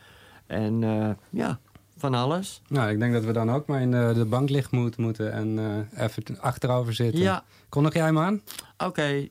En 0.47 0.83
eh, 0.85 1.09
ja, 1.31 1.59
van 1.97 2.14
alles. 2.14 2.62
Nou, 2.68 2.90
ik 2.90 2.99
denk 2.99 3.12
dat 3.12 3.25
we 3.25 3.33
dan 3.33 3.51
ook 3.51 3.66
maar 3.66 3.81
in 3.81 3.90
de, 3.90 4.12
de 4.14 4.25
banklichtmoed 4.25 4.97
moeten 4.97 5.33
en 5.33 5.59
eh, 5.94 6.05
even 6.05 6.23
achterover 6.40 6.94
zitten. 6.94 7.21
Ja. 7.21 7.44
Kondig 7.68 7.94
jij 7.94 8.05
hem 8.05 8.18
aan? 8.18 8.40
Oké, 8.79 9.29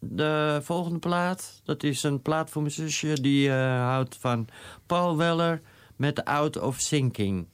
de 0.00 0.60
volgende 0.62 0.98
plaat. 0.98 1.60
Dat 1.64 1.82
is 1.82 2.02
een 2.02 2.22
plaat 2.22 2.50
voor 2.50 2.62
mijn 2.62 2.74
zusje. 2.74 3.20
Die 3.20 3.48
eh, 3.48 3.56
houdt 3.84 4.16
van 4.16 4.48
Paul 4.86 5.16
Weller 5.16 5.60
met 5.96 6.24
Out 6.24 6.60
of 6.60 6.78
Sinking. 6.78 7.46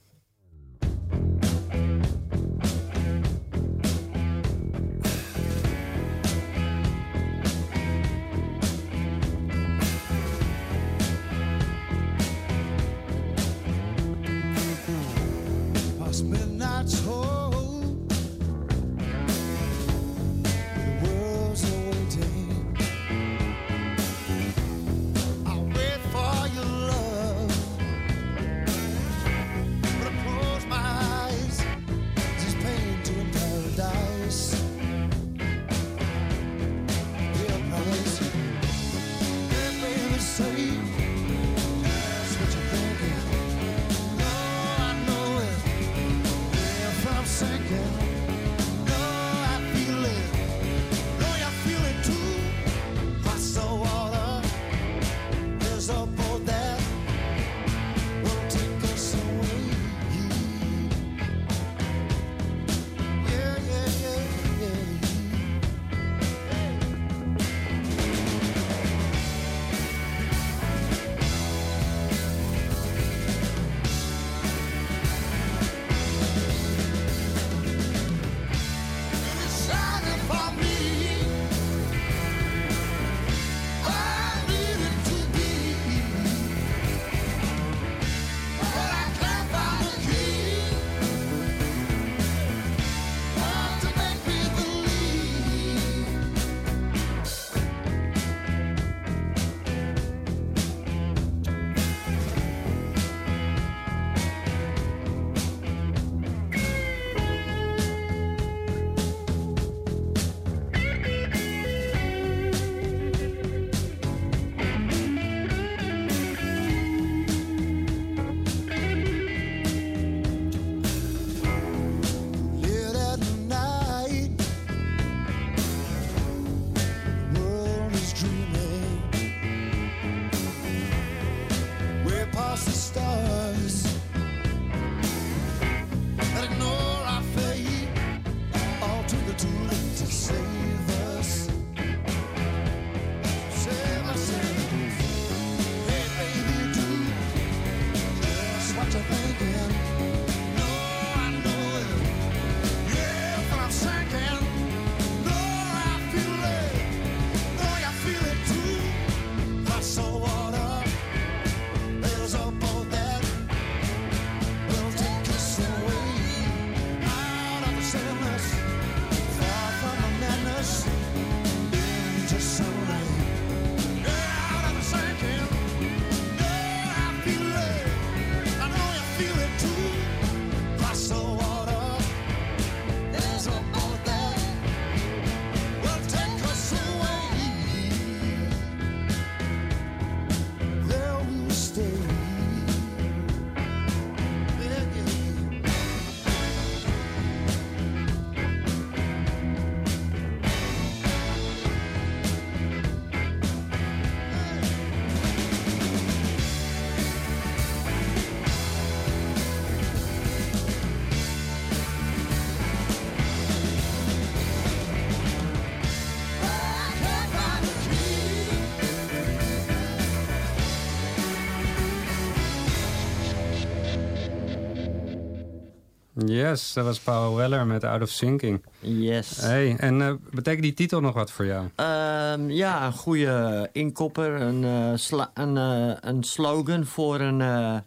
Yes, 226.27 226.73
dat 226.73 226.85
was 226.85 226.99
Paul 226.99 227.35
Weller 227.35 227.65
met 227.65 227.83
Out 227.83 228.01
of 228.01 228.09
Sinking. 228.09 228.63
Yes. 228.79 229.37
Hey, 229.41 229.75
en 229.77 230.01
eh, 230.01 230.13
betekent 230.31 230.63
die 230.63 230.73
titel 230.73 231.01
nog 231.01 231.13
wat 231.13 231.31
voor 231.31 231.45
jou? 231.45 231.67
Ehm, 231.75 232.49
ja, 232.49 232.85
een 232.85 232.93
goede 232.93 233.69
inkopper, 233.71 234.41
een, 234.41 234.63
eh, 234.63 234.91
sla- 234.95 235.31
een, 235.33 235.57
eh, 235.57 235.95
een 236.01 236.23
slogan 236.23 236.85
voor 236.85 237.19
een, 237.19 237.81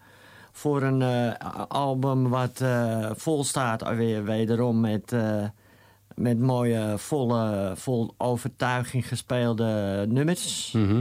voor 0.53 0.83
een 0.83 1.03
album 1.68 2.29
wat 2.29 2.62
vol 3.16 3.44
staat, 3.44 3.85
alweer 3.85 4.24
wederom 4.24 4.81
met, 4.81 5.14
met 6.14 6.38
mooie, 6.38 6.94
volle, 6.96 7.72
vol 7.76 8.14
overtuiging 8.18 9.09
gespeelde 9.09 10.05
nummers. 10.09 10.72
Mhm. 10.72 11.00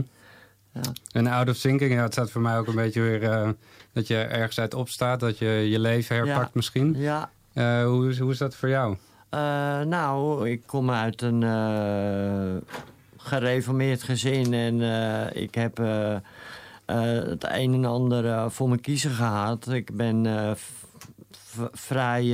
En 1.12 1.26
Out 1.26 1.48
of 1.48 1.56
Sinking, 1.56 1.92
ja, 1.92 2.02
het 2.02 2.12
staat 2.12 2.30
voor 2.30 2.40
mij 2.40 2.58
ook 2.58 2.66
een 2.66 2.74
beetje 2.74 3.00
weer 3.00 3.22
eh, 3.22 3.48
dat 3.92 4.06
je 4.06 4.16
ergens 4.18 4.58
uit 4.60 4.74
opstaat, 4.74 5.20
dat 5.20 5.38
je 5.38 5.46
je 5.48 5.78
leven 5.78 6.16
herpakt 6.16 6.54
misschien. 6.54 6.94
Ja. 6.98 7.30
Eh, 7.52 7.84
hoe, 7.84 8.08
is- 8.08 8.18
hoe 8.18 8.30
is 8.30 8.38
dat 8.38 8.54
voor 8.54 8.68
jou? 8.68 8.96
Eh, 9.28 9.40
nou, 9.80 10.48
ik 10.50 10.62
kom 10.66 10.90
uit 10.90 11.22
een 11.22 11.42
gereformeerd 13.16 14.02
gezin 14.02 14.54
en 14.54 14.80
ik 15.34 15.54
heb 15.54 15.76
het 16.86 17.44
een 17.48 17.74
en 17.74 17.84
ander 17.84 18.50
voor 18.50 18.68
mijn 18.68 18.80
kiezen 18.80 19.10
gehad. 19.10 19.68
Ik 19.68 19.96
ben 19.96 20.26
vrij 21.72 22.24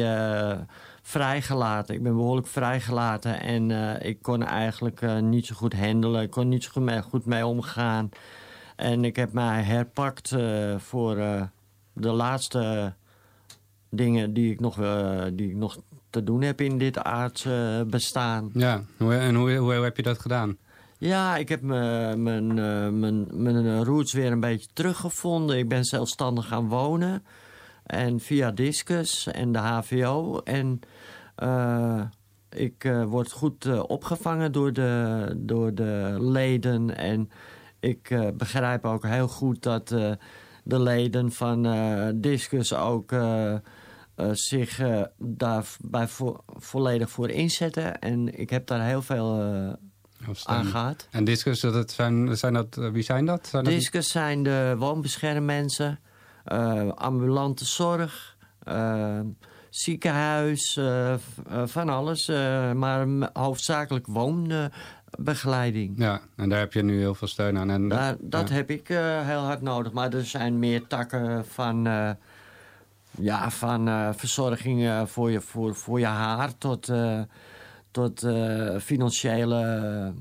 vrijgelaten. 1.07 1.95
Ik 1.95 2.03
ben 2.03 2.15
behoorlijk 2.17 2.47
vrijgelaten 2.47 3.41
en 3.41 3.71
eh, 3.71 4.09
ik 4.09 4.23
kon 4.23 4.43
eigenlijk 4.43 5.03
eh, 5.03 5.19
niet 5.19 5.47
zo 5.47 5.55
goed 5.55 5.75
handelen. 5.75 6.23
Ik 6.23 6.31
kon 6.31 6.49
niet 6.49 6.65
zo 6.65 6.71
goed 6.73 6.83
mee, 6.83 7.03
goed 7.03 7.27
mee 7.27 7.47
omgaan. 7.47 8.09
En 8.77 9.05
ik 9.05 9.17
heb 9.17 9.33
mij 9.33 9.63
herpakt 9.63 10.33
eh, 10.33 10.79
voor 10.79 11.17
de 11.93 12.11
laatste 12.11 12.95
dingen 13.91 14.33
die 14.33 14.53
ik, 14.53 14.61
nog, 14.61 14.75
die 15.33 15.49
ik 15.49 15.57
nog 15.57 15.79
te 16.11 16.25
doen 16.25 16.43
heb 16.43 16.61
in 16.61 16.79
dit 16.79 16.99
aardse 16.99 17.87
bestaan. 17.91 18.51
Ja, 18.53 18.83
en 18.99 19.35
hoe, 19.35 19.57
hoe, 19.57 19.73
hoe 19.73 19.85
heb 19.85 19.97
je 19.97 20.03
dat 20.03 20.19
gedaan? 20.19 20.57
Ja, 20.99 21.37
ik 21.37 21.49
heb 21.49 21.63
mijn, 21.63 22.59
eh, 22.59 22.89
mijn, 22.89 23.27
mijn 23.31 23.85
roots 23.85 24.13
weer 24.13 24.33
een 24.33 24.41
beetje 24.41 24.69
teruggevonden. 24.73 25.59
Ik 25.59 25.69
ben 25.69 25.85
zelfstandig 25.85 26.47
gaan 26.47 26.69
wonen. 26.69 27.25
En 27.87 28.21
via 28.21 28.51
Discus 28.51 29.27
en 29.27 29.53
de 29.53 29.59
HVO. 29.59 30.41
En 30.45 30.81
ik 32.51 32.85
eh, 32.85 33.05
word 33.05 33.33
goed 33.33 33.65
eh, 33.65 33.83
opgevangen 33.87 34.53
door 34.53 34.73
de, 34.73 35.33
door 35.37 35.75
de 35.75 36.17
leden. 36.21 36.97
En 36.97 37.31
ik 37.81 38.11
eh, 38.11 38.29
begrijp 38.35 38.85
ook 38.85 39.07
heel 39.07 39.29
goed 39.29 39.63
dat 39.63 39.91
eh, 39.91 40.13
de 40.65 40.81
leden 40.81 41.33
van 41.33 41.67
eh, 41.67 42.09
Discus 42.15 42.75
ook... 42.75 43.13
eh, 43.13 43.53
eh, 43.55 43.61
zich 44.33 44.79
eh, 44.79 45.03
daar 45.19 45.65
bij 45.81 46.09
vo- 46.09 46.45
volledig 46.47 47.11
voor 47.11 47.31
inzetten. 47.31 47.99
En 47.99 48.39
ik 48.39 48.51
heb 48.51 48.67
daar 48.67 48.87
heel 48.87 49.03
veel 49.03 49.41
eh, 49.41 49.73
aan 50.45 50.65
gehad. 50.65 51.09
En 51.11 51.25
Discus, 51.25 51.61
dat 51.61 51.91
zijn, 51.91 52.37
zijn 52.37 52.53
dat, 52.53 52.77
eh, 52.77 52.91
wie 52.91 53.03
zijn 53.03 53.25
dat? 53.27 53.47
Zijn 53.47 53.65
dat- 53.65 53.73
Discus 53.73 54.09
zijn 54.11 54.43
de 54.43 54.75
woonbeschermmensen, 54.79 55.99
eh, 56.45 56.89
ambulante 56.89 57.65
zorg, 57.65 58.37
eh, 58.63 59.21
ziekenhuis, 59.77 60.77
eh, 60.77 61.13
eh, 61.13 61.19
van 61.65 61.89
alles. 61.89 62.29
eh, 62.29 62.73
maar 62.73 63.07
hoofdzakelijk 63.33 64.07
woonbegeleiding. 64.07 65.99
Ja, 65.99 66.21
en 66.37 66.49
daar 66.49 66.59
heb 66.59 66.73
je 66.73 66.83
nu 66.83 66.99
heel 66.99 67.15
veel 67.15 67.29
steun 67.29 67.59
aan. 67.59 67.71
En, 67.71 67.89
Daar, 67.89 68.17
dat 68.21 68.49
ja. 68.49 68.55
heb 68.55 68.71
ik 68.71 68.89
heel 68.89 69.41
hard 69.41 69.63
nodig. 69.63 69.93
Maar 69.93 70.13
er 70.13 70.25
zijn 70.25 70.59
meer 70.59 70.87
takken 70.87 71.47
van, 71.47 71.85
ja, 73.11 73.51
van 73.51 74.15
verzorging 74.15 75.09
voor, 75.09 75.31
je, 75.31 75.41
voor, 75.41 75.75
voor 75.75 75.99
je 75.99 76.07
haar 76.07 76.59
tot, 76.59 76.93
tot 77.91 78.27
financiële 78.81 80.13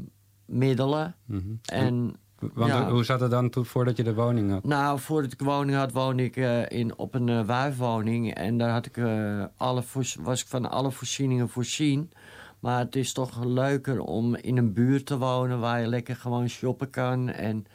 middelen. 0.46 1.16
Mhm. 1.26 1.54
En, 1.66 2.16
Want 2.40 2.72
ja. 2.72 2.90
hoe 2.90 3.04
zat 3.04 3.20
het 3.20 3.32
dan 3.32 3.50
toen 3.50 3.66
voordat 3.66 3.98
je 3.98 4.04
de 4.04 4.14
woning 4.14 4.52
had? 4.52 4.64
Nou, 4.64 5.00
voordat 5.00 5.32
ik 5.32 5.40
woning 5.40 5.78
had, 5.78 5.92
woonde 5.92 6.24
ik 6.24 6.38
eh, 6.38 6.70
in, 6.70 6.98
op 6.98 7.14
een 7.14 7.46
wuifwoning. 7.46 8.34
En 8.34 8.58
daar 8.58 8.70
had 8.70 8.86
ik, 8.86 8.98
eh, 8.98 9.44
alle 9.58 9.84
was 10.20 10.42
ik 10.42 10.48
van 10.48 10.70
alle 10.70 10.92
voorzieningen 10.92 11.50
voorzien. 11.50 12.12
Maar 12.60 12.80
het 12.80 12.96
is 12.96 13.14
toch 13.14 13.44
leuker 13.44 14.00
om 14.00 14.36
in 14.36 14.58
een 14.58 14.74
buurt 14.74 15.06
te 15.06 15.18
wonen... 15.18 15.60
waar 15.60 15.82
je 15.82 15.88
lekker 15.88 16.16
gewoon 16.16 16.50
shoppen 16.50 16.90
kan... 16.90 17.30
en 17.30 17.66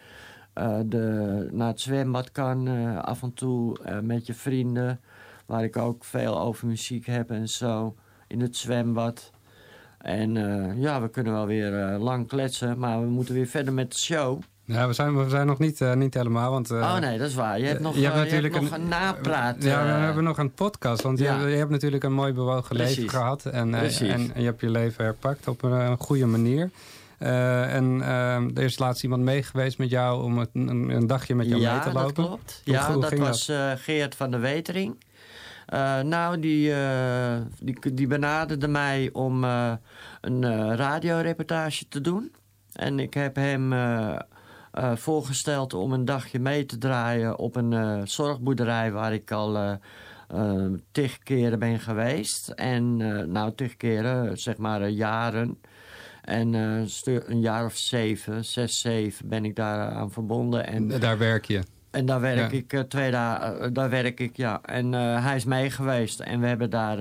de, 0.87 1.49
naar 1.53 1.69
het 1.69 1.81
zwembad 1.81 2.33
kan 2.33 2.69
af 3.03 3.23
en 3.23 3.35
toe 3.35 3.77
met 4.03 4.27
je 4.27 4.35
vrienden... 4.35 5.01
waar 5.47 5.65
ik 5.65 5.77
ook 5.77 6.05
veel 6.05 6.41
over 6.41 6.67
muziek 6.67 7.07
heb 7.07 7.31
en 7.31 7.49
zo, 7.49 7.95
in 8.27 8.41
het 8.41 8.57
zwembad... 8.57 9.31
En 10.01 10.37
eh, 10.37 10.83
ja, 10.83 11.01
we 11.03 11.09
kunnen 11.09 11.33
wel 11.33 11.47
weer 11.47 11.79
eh, 11.79 12.03
lang 12.03 12.29
kletsen, 12.29 12.79
maar 12.79 13.01
we 13.01 13.07
moeten 13.07 13.35
weer 13.35 13.47
verder 13.47 13.73
met 13.73 13.93
de 13.93 13.99
show. 13.99 14.41
Ja, 14.65 14.87
we 14.87 14.93
zijn, 14.93 15.25
we 15.25 15.29
zijn 15.29 15.47
nog 15.47 15.59
niet, 15.59 15.81
eh, 15.81 15.95
niet 15.95 16.15
helemaal, 16.15 16.51
want... 16.51 16.71
oh 16.71 16.99
nee, 16.99 17.19
dat 17.19 17.29
is 17.29 17.35
waar. 17.35 17.59
Je 17.59 17.67
hebt 17.67 17.81
nog, 17.81 17.95
je 17.95 18.03
hebt 18.03 18.15
natuurlijk 18.15 18.55
je 18.55 18.61
hebt 18.61 18.71
nog 18.71 18.81
een, 18.81 18.89
napraat. 18.89 19.63
Ja, 19.63 19.85
we 19.85 19.91
hebben 19.91 20.25
nog 20.25 20.39
een 20.39 20.53
podcast, 20.53 21.03
want 21.03 21.19
ja. 21.19 21.41
je, 21.41 21.49
je 21.49 21.57
hebt 21.57 21.71
natuurlijk 21.71 22.05
een 22.05 22.13
mooi 22.13 22.33
bewogen 22.33 22.77
leven 22.77 23.09
gehad. 23.09 23.47
En, 23.47 23.75
en, 23.75 23.91
je 24.35 24.45
hebt 24.45 24.61
je 24.61 24.71
leven 24.71 25.05
herpakt 25.05 25.49
op 25.49 25.63
een, 25.63 25.97
goede 25.97 26.27
manier. 26.27 26.71
En 27.19 28.01
eh, 28.03 28.35
er 28.35 28.63
is 28.63 28.79
laatst 28.79 29.03
iemand 29.03 29.23
mee 29.23 29.43
geweest 29.43 29.79
met 29.79 29.91
jou 29.91 30.23
om 30.23 30.39
een, 30.39 30.91
een 30.91 31.07
dagje 31.07 31.35
met 31.35 31.47
jou 31.47 31.61
ja, 31.61 31.73
mee 31.73 31.83
te 31.83 31.93
lopen. 31.93 32.15
dat 32.15 32.27
klopt. 32.27 32.61
Hoe- 32.65 32.75
ja, 32.75 32.93
hoe 32.93 33.03
dat 33.03 33.19
was 33.19 33.51
Geert 33.75 34.15
van 34.15 34.31
der 34.31 34.41
Wetering. 34.41 34.97
Eh, 35.71 36.01
nou, 36.01 36.41
die, 36.41 36.73
eh, 36.75 37.37
die, 37.61 37.95
die 37.95 38.07
benaderde 38.07 38.69
mij 38.69 39.11
om 39.13 39.45
eh, 39.45 39.73
een 40.21 40.77
radioreportage 40.77 41.89
te 41.89 42.01
doen. 42.01 42.33
En 42.73 42.99
ik 42.99 43.15
heb 43.15 43.37
hem 43.37 43.75
voorgesteld 44.95 45.75
om 45.75 45.93
een 45.93 46.05
dagje 46.05 46.39
mee 46.39 46.67
te 46.67 46.79
draaien 46.79 47.39
op 47.39 47.57
een 47.57 48.09
zorgboerderij 48.09 48.93
waar 48.93 49.13
ik 49.13 49.31
al 49.31 49.79
eh, 50.31 50.67
tig 50.93 51.19
keren 51.19 51.59
ben 51.59 51.81
geweest. 51.81 52.49
En 52.49 53.01
eh, 53.01 53.27
nou, 53.27 53.55
tig 53.55 53.77
keren, 53.77 54.39
zeg 54.39 54.57
maar 54.57 54.89
jaren. 54.89 55.61
En 56.23 56.53
een 56.53 57.41
jaar 57.41 57.65
of 57.65 57.77
zeven, 57.77 58.45
zes, 58.45 58.81
zeven 58.81 59.29
ben 59.29 59.45
ik 59.45 59.57
daar 59.57 59.91
aan 59.91 60.11
verbonden. 60.11 60.67
En 60.67 60.89
Daar 60.89 61.19
werk 61.19 61.45
je. 61.45 61.63
En 61.91 62.07
daar 62.07 62.21
werk 62.21 62.53
Ja. 62.53 62.59
ik 62.59 62.73
eh, 62.73 62.81
twee 62.81 63.11
dagen, 63.11 63.61
eh, 63.61 63.69
daar 63.73 63.91
werk 63.91 64.21
ik, 64.21 64.37
ja. 64.37 64.61
En 64.63 64.95
eh, 64.95 65.25
hij 65.25 65.37
is 65.37 65.45
mee 65.45 65.71
geweest 65.71 66.21
en 66.21 66.41
we 66.41 66.47
hebben 66.47 66.71
daar 66.71 66.99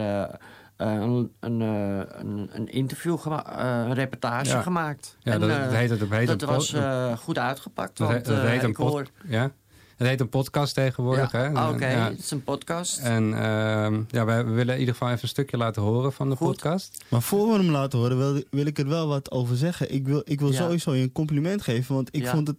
een, 0.78 1.32
een, 1.40 1.62
eh, 1.62 2.20
een, 2.54 2.68
interview, 2.68 3.18
eh, 3.28 3.40
een 3.86 3.94
reportage 3.94 4.50
Ja. 4.50 4.62
gemaakt. 4.62 5.18
Ja, 5.20 5.32
en, 5.34 5.40
dat- 5.40 5.50
dat 5.50 5.72
heet 5.72 5.90
het- 5.90 6.00
dat 6.00 6.10
heet 6.10 6.28
dat 6.28 6.42
was 6.42 6.74
eh, 6.74 7.18
goed 7.18 7.38
uitgepakt, 7.38 7.98
Dat, 7.98 8.08
want 8.12 8.26
dat 8.26 8.42
heet 8.42 8.64
een 8.64 8.76
hoor... 8.78 9.06
ja? 9.28 9.52
Het 9.98 10.08
heet 10.08 10.20
een 10.20 10.30
podcast 10.30 10.74
tegenwoordig. 10.74 11.32
Ja, 11.32 11.40
hè? 11.40 11.50
ah, 11.54 11.70
Oké, 11.70 11.88
Ja. 11.88 12.10
het 12.10 12.20
is 12.20 12.32
een 12.32 12.44
podcast. 12.44 13.00
En 13.00 13.34
ehm, 13.34 14.02
ja, 14.08 14.26
we, 14.26 14.44
willen 14.44 14.74
in 14.74 14.80
ieder 14.80 14.94
geval 14.94 15.10
even 15.10 15.22
een 15.22 15.28
stukje 15.30 15.58
laten 15.58 15.82
horen 15.82 16.14
van 16.14 16.30
de 16.30 16.36
podcast. 16.36 17.06
Maar 17.10 17.22
voor 17.22 17.48
we 17.48 17.54
hem 17.54 17.70
laten 17.72 18.00
horen, 18.00 18.18
wil, 18.18 18.44
wil 18.50 18.66
ik 18.66 18.78
er 18.80 18.88
wel 18.88 19.08
wat 19.08 19.32
over 19.32 19.56
zeggen. 19.58 19.94
Ik 19.94 20.06
wil, 20.08 20.22
ik 20.26 20.40
wil 20.40 20.52
Ja. 20.52 20.56
sowieso 20.58 20.94
je 20.96 21.02
een 21.04 21.12
compliment 21.12 21.62
geven, 21.62 21.96
want 21.96 22.10
ik 22.16 22.22
Ja. 22.24 22.32
vond 22.32 22.48
het 22.48 22.58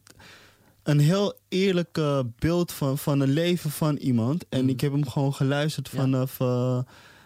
een 0.82 0.98
heel 0.98 1.38
eerlijk 1.48 1.98
eh, 1.98 2.20
beeld 2.38 2.72
van, 2.72 2.98
van 2.98 3.20
een 3.20 3.30
leven 3.32 3.70
van 3.70 3.96
iemand. 3.96 4.44
En 4.48 4.68
ik 4.68 4.80
heb 4.80 4.92
hem 4.92 5.08
gewoon 5.08 5.34
geluisterd 5.34 5.88
vanaf 5.88 6.40
eh, 6.40 6.78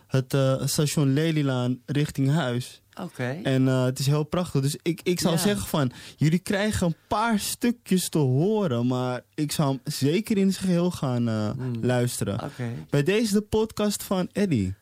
het 0.06 0.34
eh, 0.34 0.62
station 0.66 1.12
Lelylaan 1.12 1.80
richting 1.86 2.30
huis. 2.30 2.82
Oké. 3.00 3.40
En 3.42 3.68
eh, 3.68 3.84
het 3.84 3.98
is 3.98 4.06
heel 4.06 4.24
prachtig. 4.24 4.60
Dus 4.60 4.76
ik, 4.82 5.00
ik 5.02 5.20
zou 5.20 5.34
Ja. 5.34 5.40
zeggen 5.40 5.66
van, 5.68 5.90
jullie 6.16 6.38
krijgen 6.38 6.86
een 6.86 6.94
paar 7.08 7.38
stukjes 7.38 8.08
te 8.08 8.18
horen, 8.18 8.86
maar 8.86 9.20
ik 9.34 9.52
zou 9.52 9.68
hem 9.68 9.80
zeker 9.84 10.36
in 10.38 10.52
zijn 10.52 10.64
geheel 10.66 10.90
gaan 10.90 11.28
eh, 11.28 11.50
luisteren. 11.80 12.34
Oké. 12.42 12.64
Bij 12.90 13.02
deze 13.02 13.32
de 13.34 13.40
podcast 13.40 14.02
van 14.02 14.28
Eddie. 14.32 14.74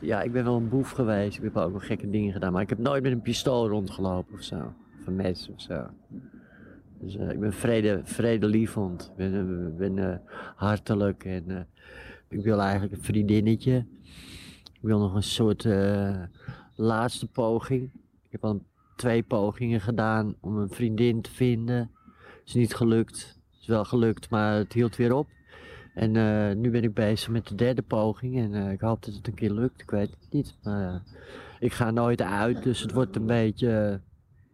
Ja, 0.00 0.22
ik 0.22 0.32
ben 0.32 0.44
wel 0.44 0.56
een 0.56 0.68
boef 0.68 0.90
geweest. 0.90 1.36
Ik 1.36 1.42
heb 1.42 1.56
ook 1.56 1.70
wel 1.70 1.80
gekke 1.80 2.10
dingen 2.10 2.32
gedaan. 2.32 2.52
Maar 2.52 2.62
ik 2.62 2.68
heb 2.68 2.78
nooit 2.78 3.02
met 3.02 3.12
een 3.12 3.22
pistool 3.22 3.68
rondgelopen 3.68 4.34
of 4.34 4.42
zo. 4.42 4.74
Of 5.00 5.06
een 5.06 5.16
mes 5.16 5.48
of 5.56 5.60
zo. 5.62 5.86
Dus 7.00 7.16
eh, 7.16 7.30
ik 7.30 7.40
ben 7.40 7.52
vrede, 7.52 8.00
vredelievend. 8.04 9.10
Ik 9.10 9.16
ben, 9.16 9.34
eh, 9.34 9.76
ben 9.76 9.98
eh, 9.98 10.18
hartelijk. 10.56 11.24
En 11.24 11.68
ik 12.28 12.42
wil 12.42 12.60
eigenlijk 12.60 12.92
een 12.92 13.02
vriendinnetje. 13.02 13.86
Ik 14.72 14.80
wil 14.80 14.98
nog 14.98 15.14
een 15.14 15.22
soort 15.22 15.68
laatste 16.74 17.26
poging. 17.26 17.90
Ik 18.22 18.30
heb 18.30 18.44
al 18.44 18.62
twee 18.96 19.22
pogingen 19.22 19.80
gedaan 19.80 20.34
om 20.40 20.56
een 20.56 20.68
vriendin 20.68 21.20
te 21.20 21.30
vinden. 21.30 21.90
Is 22.44 22.54
niet 22.54 22.74
gelukt. 22.74 23.38
Is 23.60 23.66
wel 23.66 23.84
gelukt, 23.84 24.30
maar 24.30 24.54
het 24.54 24.72
hield 24.72 24.96
weer 24.96 25.14
op. 25.14 25.28
En 25.94 26.12
nu 26.60 26.70
ben 26.70 26.82
ik 26.82 26.94
bezig 26.94 27.28
met 27.28 27.46
de 27.46 27.54
derde 27.54 27.82
poging 27.82 28.38
en 28.38 28.70
ik 28.70 28.80
hoop 28.80 29.04
dat 29.04 29.14
het 29.14 29.26
een 29.26 29.34
keer 29.34 29.50
lukt. 29.50 29.80
Ik 29.80 29.90
weet 29.90 30.10
het 30.10 30.32
niet, 30.32 30.56
maar 30.62 31.02
ik 31.60 31.72
ga 31.72 31.90
nooit 31.90 32.22
uit, 32.22 32.62
dus 32.62 32.80
het 32.80 32.92
wordt 32.92 33.16
een 33.16 33.26
beetje... 33.26 34.00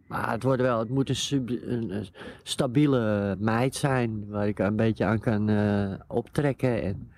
maar 0.07 0.31
het, 0.31 0.43
wordt 0.43 0.61
wel, 0.61 0.79
het 0.79 0.89
moet 0.89 1.09
een, 1.09 1.15
sub- 1.15 1.49
een, 1.49 1.95
een 1.95 2.07
stabiele 2.43 3.35
meid 3.39 3.75
zijn 3.75 4.27
waar 4.27 4.47
ik 4.47 4.59
een 4.59 4.75
beetje 4.75 5.05
aan 5.05 5.19
kan 5.19 5.49
eh, 5.49 5.93
optrekken. 6.07 6.83
En, 6.83 7.11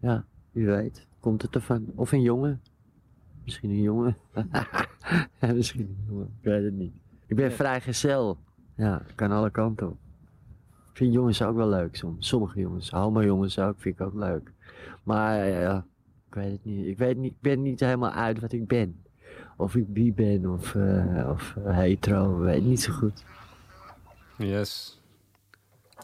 ja. 0.00 0.24
Wie 0.52 0.66
weet, 0.66 1.06
komt 1.20 1.42
het 1.42 1.54
ervan. 1.54 1.86
Of 1.94 2.12
een 2.12 2.22
jongen. 2.22 2.60
Misschien 3.44 3.70
een 3.70 3.82
jongen. 3.82 4.16
Misschien 5.54 5.80
een 5.80 6.04
jongen, 6.08 6.26
ik 6.40 6.44
weet 6.44 6.64
het 6.64 6.74
niet. 6.74 6.92
Ik 7.26 7.36
ben 7.36 7.52
vrijgezel. 7.52 8.38
Ja, 8.76 9.02
kan 9.14 9.30
alle 9.30 9.50
kanten 9.50 9.88
op. 9.88 9.96
Ik 10.90 10.98
vind 10.98 11.12
jongens 11.12 11.42
ook 11.42 11.56
wel 11.56 11.68
leuk 11.68 11.96
soms. 11.96 12.28
Sommige 12.28 12.60
jongens, 12.60 12.90
homo 12.90 13.24
jongens 13.24 13.58
ook, 13.58 13.74
vind 13.78 14.00
ik 14.00 14.06
ook 14.06 14.14
leuk. 14.14 14.52
Maar 15.02 15.48
ja, 15.48 15.86
ik 16.28 16.34
weet 16.34 16.52
het 16.52 16.64
niet. 16.64 16.86
Ik, 16.86 16.98
weet 16.98 17.16
niet. 17.16 17.32
ik 17.32 17.40
ben 17.40 17.62
niet 17.62 17.80
helemaal 17.80 18.10
uit 18.10 18.40
wat 18.40 18.52
ik 18.52 18.66
ben. 18.66 19.01
Of 19.62 19.74
ik 19.74 19.92
bi 19.92 20.12
ben 20.12 20.50
of, 20.50 20.74
eh, 20.74 21.28
of 21.30 21.54
eh, 21.66 21.76
hetero, 21.76 22.38
weet 22.38 22.56
ik 22.56 22.62
niet 22.62 22.82
zo 22.82 22.92
goed. 22.92 23.24
Yes. 24.36 25.00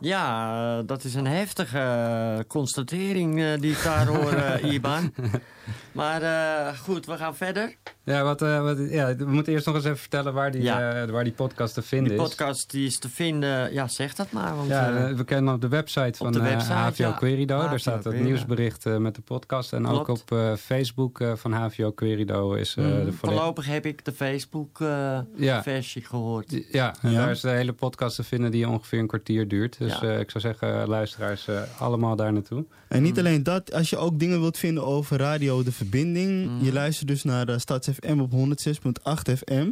Ja, 0.00 0.78
eh, 0.78 0.86
dat 0.86 1.04
is 1.04 1.14
een 1.14 1.26
heftige 1.26 2.44
constatering 2.48 3.40
eh, 3.40 3.58
die 3.60 3.72
ik 3.72 3.82
daar 3.84 4.06
hoor, 4.06 4.32
eh, 4.32 4.72
Iban. 4.72 5.12
Maar 5.92 6.22
eh, 6.22 6.78
goed, 6.78 7.06
we 7.06 7.16
gaan 7.16 7.36
verder. 7.36 7.74
Ja, 8.04 8.22
wat, 8.22 8.42
eh, 8.42 8.62
wat, 8.62 8.78
ja, 8.90 9.16
we 9.16 9.24
moeten 9.24 9.52
eerst 9.52 9.66
nog 9.66 9.74
eens 9.74 9.84
even 9.84 9.96
vertellen 9.98 10.32
waar 10.34 10.50
die, 10.50 10.62
Ja. 10.62 10.92
eh, 11.02 11.10
waar 11.10 11.24
die 11.24 11.32
podcast 11.32 11.74
te 11.74 11.82
vinden 11.82 12.08
Die 12.12 12.22
is. 12.22 12.28
podcast 12.28 12.70
die 12.70 12.86
is 12.86 12.98
te 12.98 13.08
vinden, 13.08 13.72
ja 13.72 13.88
zeg 13.88 14.14
dat 14.14 14.30
maar. 14.32 14.56
Want, 14.56 14.68
Ja, 14.68 15.14
we 15.14 15.24
kennen 15.24 15.54
op 15.54 15.60
de 15.60 15.68
website 15.68 16.12
van 16.18 16.32
de 16.32 16.38
eh, 16.38 16.44
website, 16.44 16.72
HVO 16.72 17.02
ja. 17.04 17.12
Querido. 17.12 17.56
HVO 17.58 17.68
Daar 17.68 17.80
staat 17.80 18.04
het 18.04 18.20
nieuwsbericht 18.20 18.86
eh, 18.86 18.96
met 18.96 19.14
de 19.14 19.20
podcast. 19.20 19.72
En 19.72 19.86
ook 19.86 20.08
op 20.08 20.32
eh, 20.32 20.52
Facebook 20.54 21.20
eh, 21.20 21.32
van 21.34 21.52
HVO 21.52 21.90
Querido 21.90 22.52
is 22.52 22.76
eh, 22.76 22.84
mm, 22.84 22.90
de 22.90 22.96
volledige... 22.96 23.16
voorlopig 23.18 23.66
heb 23.66 23.86
ik 23.86 24.04
de 24.04 24.12
Facebook-versie 24.12 26.02
Ja. 26.02 26.08
gehoord. 26.08 26.58
Ja, 26.72 26.94
en 27.02 27.10
Ja. 27.10 27.18
daar 27.20 27.30
is 27.30 27.40
de 27.40 27.48
hele 27.48 27.72
podcast 27.72 28.16
te 28.16 28.24
vinden 28.24 28.50
die 28.50 28.68
ongeveer 28.68 28.98
een 28.98 29.06
kwartier 29.06 29.48
duurt. 29.48 29.78
Dus 29.78 29.98
Ja. 30.00 30.08
eh, 30.08 30.20
ik 30.20 30.30
zou 30.30 30.40
zeggen, 30.44 30.88
luisteraars, 30.88 31.48
eh, 31.48 31.60
allemaal 31.78 32.16
daar 32.16 32.32
naartoe. 32.32 32.64
En 32.88 33.02
niet 33.02 33.18
alleen 33.18 33.42
dat, 33.42 33.72
als 33.72 33.90
je 33.90 33.96
ook 33.96 34.18
dingen 34.18 34.40
wilt 34.40 34.58
vinden 34.58 34.84
over 34.86 35.18
Radio 35.18 35.57
De 35.64 35.72
Verbinding. 35.72 36.46
Mhm. 36.46 36.64
Je 36.64 36.72
luistert 36.72 37.08
dus 37.08 37.22
naar 37.22 37.46
de 37.46 37.58
Stads 37.58 37.88
FM 37.88 38.20
op 38.20 38.30
106.8 38.32 39.32
FM. 39.38 39.70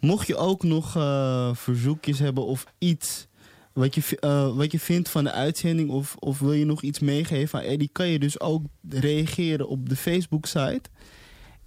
Mocht 0.00 0.26
je 0.26 0.36
ook 0.36 0.62
nog 0.62 0.96
eh, 0.96 1.54
verzoekjes 1.54 2.18
hebben 2.18 2.44
of 2.46 2.64
iets 2.78 3.26
wat 3.72 3.94
je, 3.94 4.16
eh, 4.20 4.56
wat 4.56 4.72
je 4.72 4.80
vindt 4.80 5.08
van 5.08 5.24
de 5.24 5.32
uitzending... 5.32 5.90
Of, 5.90 6.16
of 6.18 6.38
wil 6.38 6.52
je 6.52 6.64
nog 6.64 6.82
iets 6.82 6.98
meegeven 6.98 7.58
aan 7.58 7.64
Eddie... 7.64 7.88
kan 7.92 8.08
je 8.08 8.18
dus 8.18 8.40
ook 8.40 8.62
reageren 8.88 9.68
op 9.68 9.88
de 9.88 9.96
Facebook-site. 9.96 10.82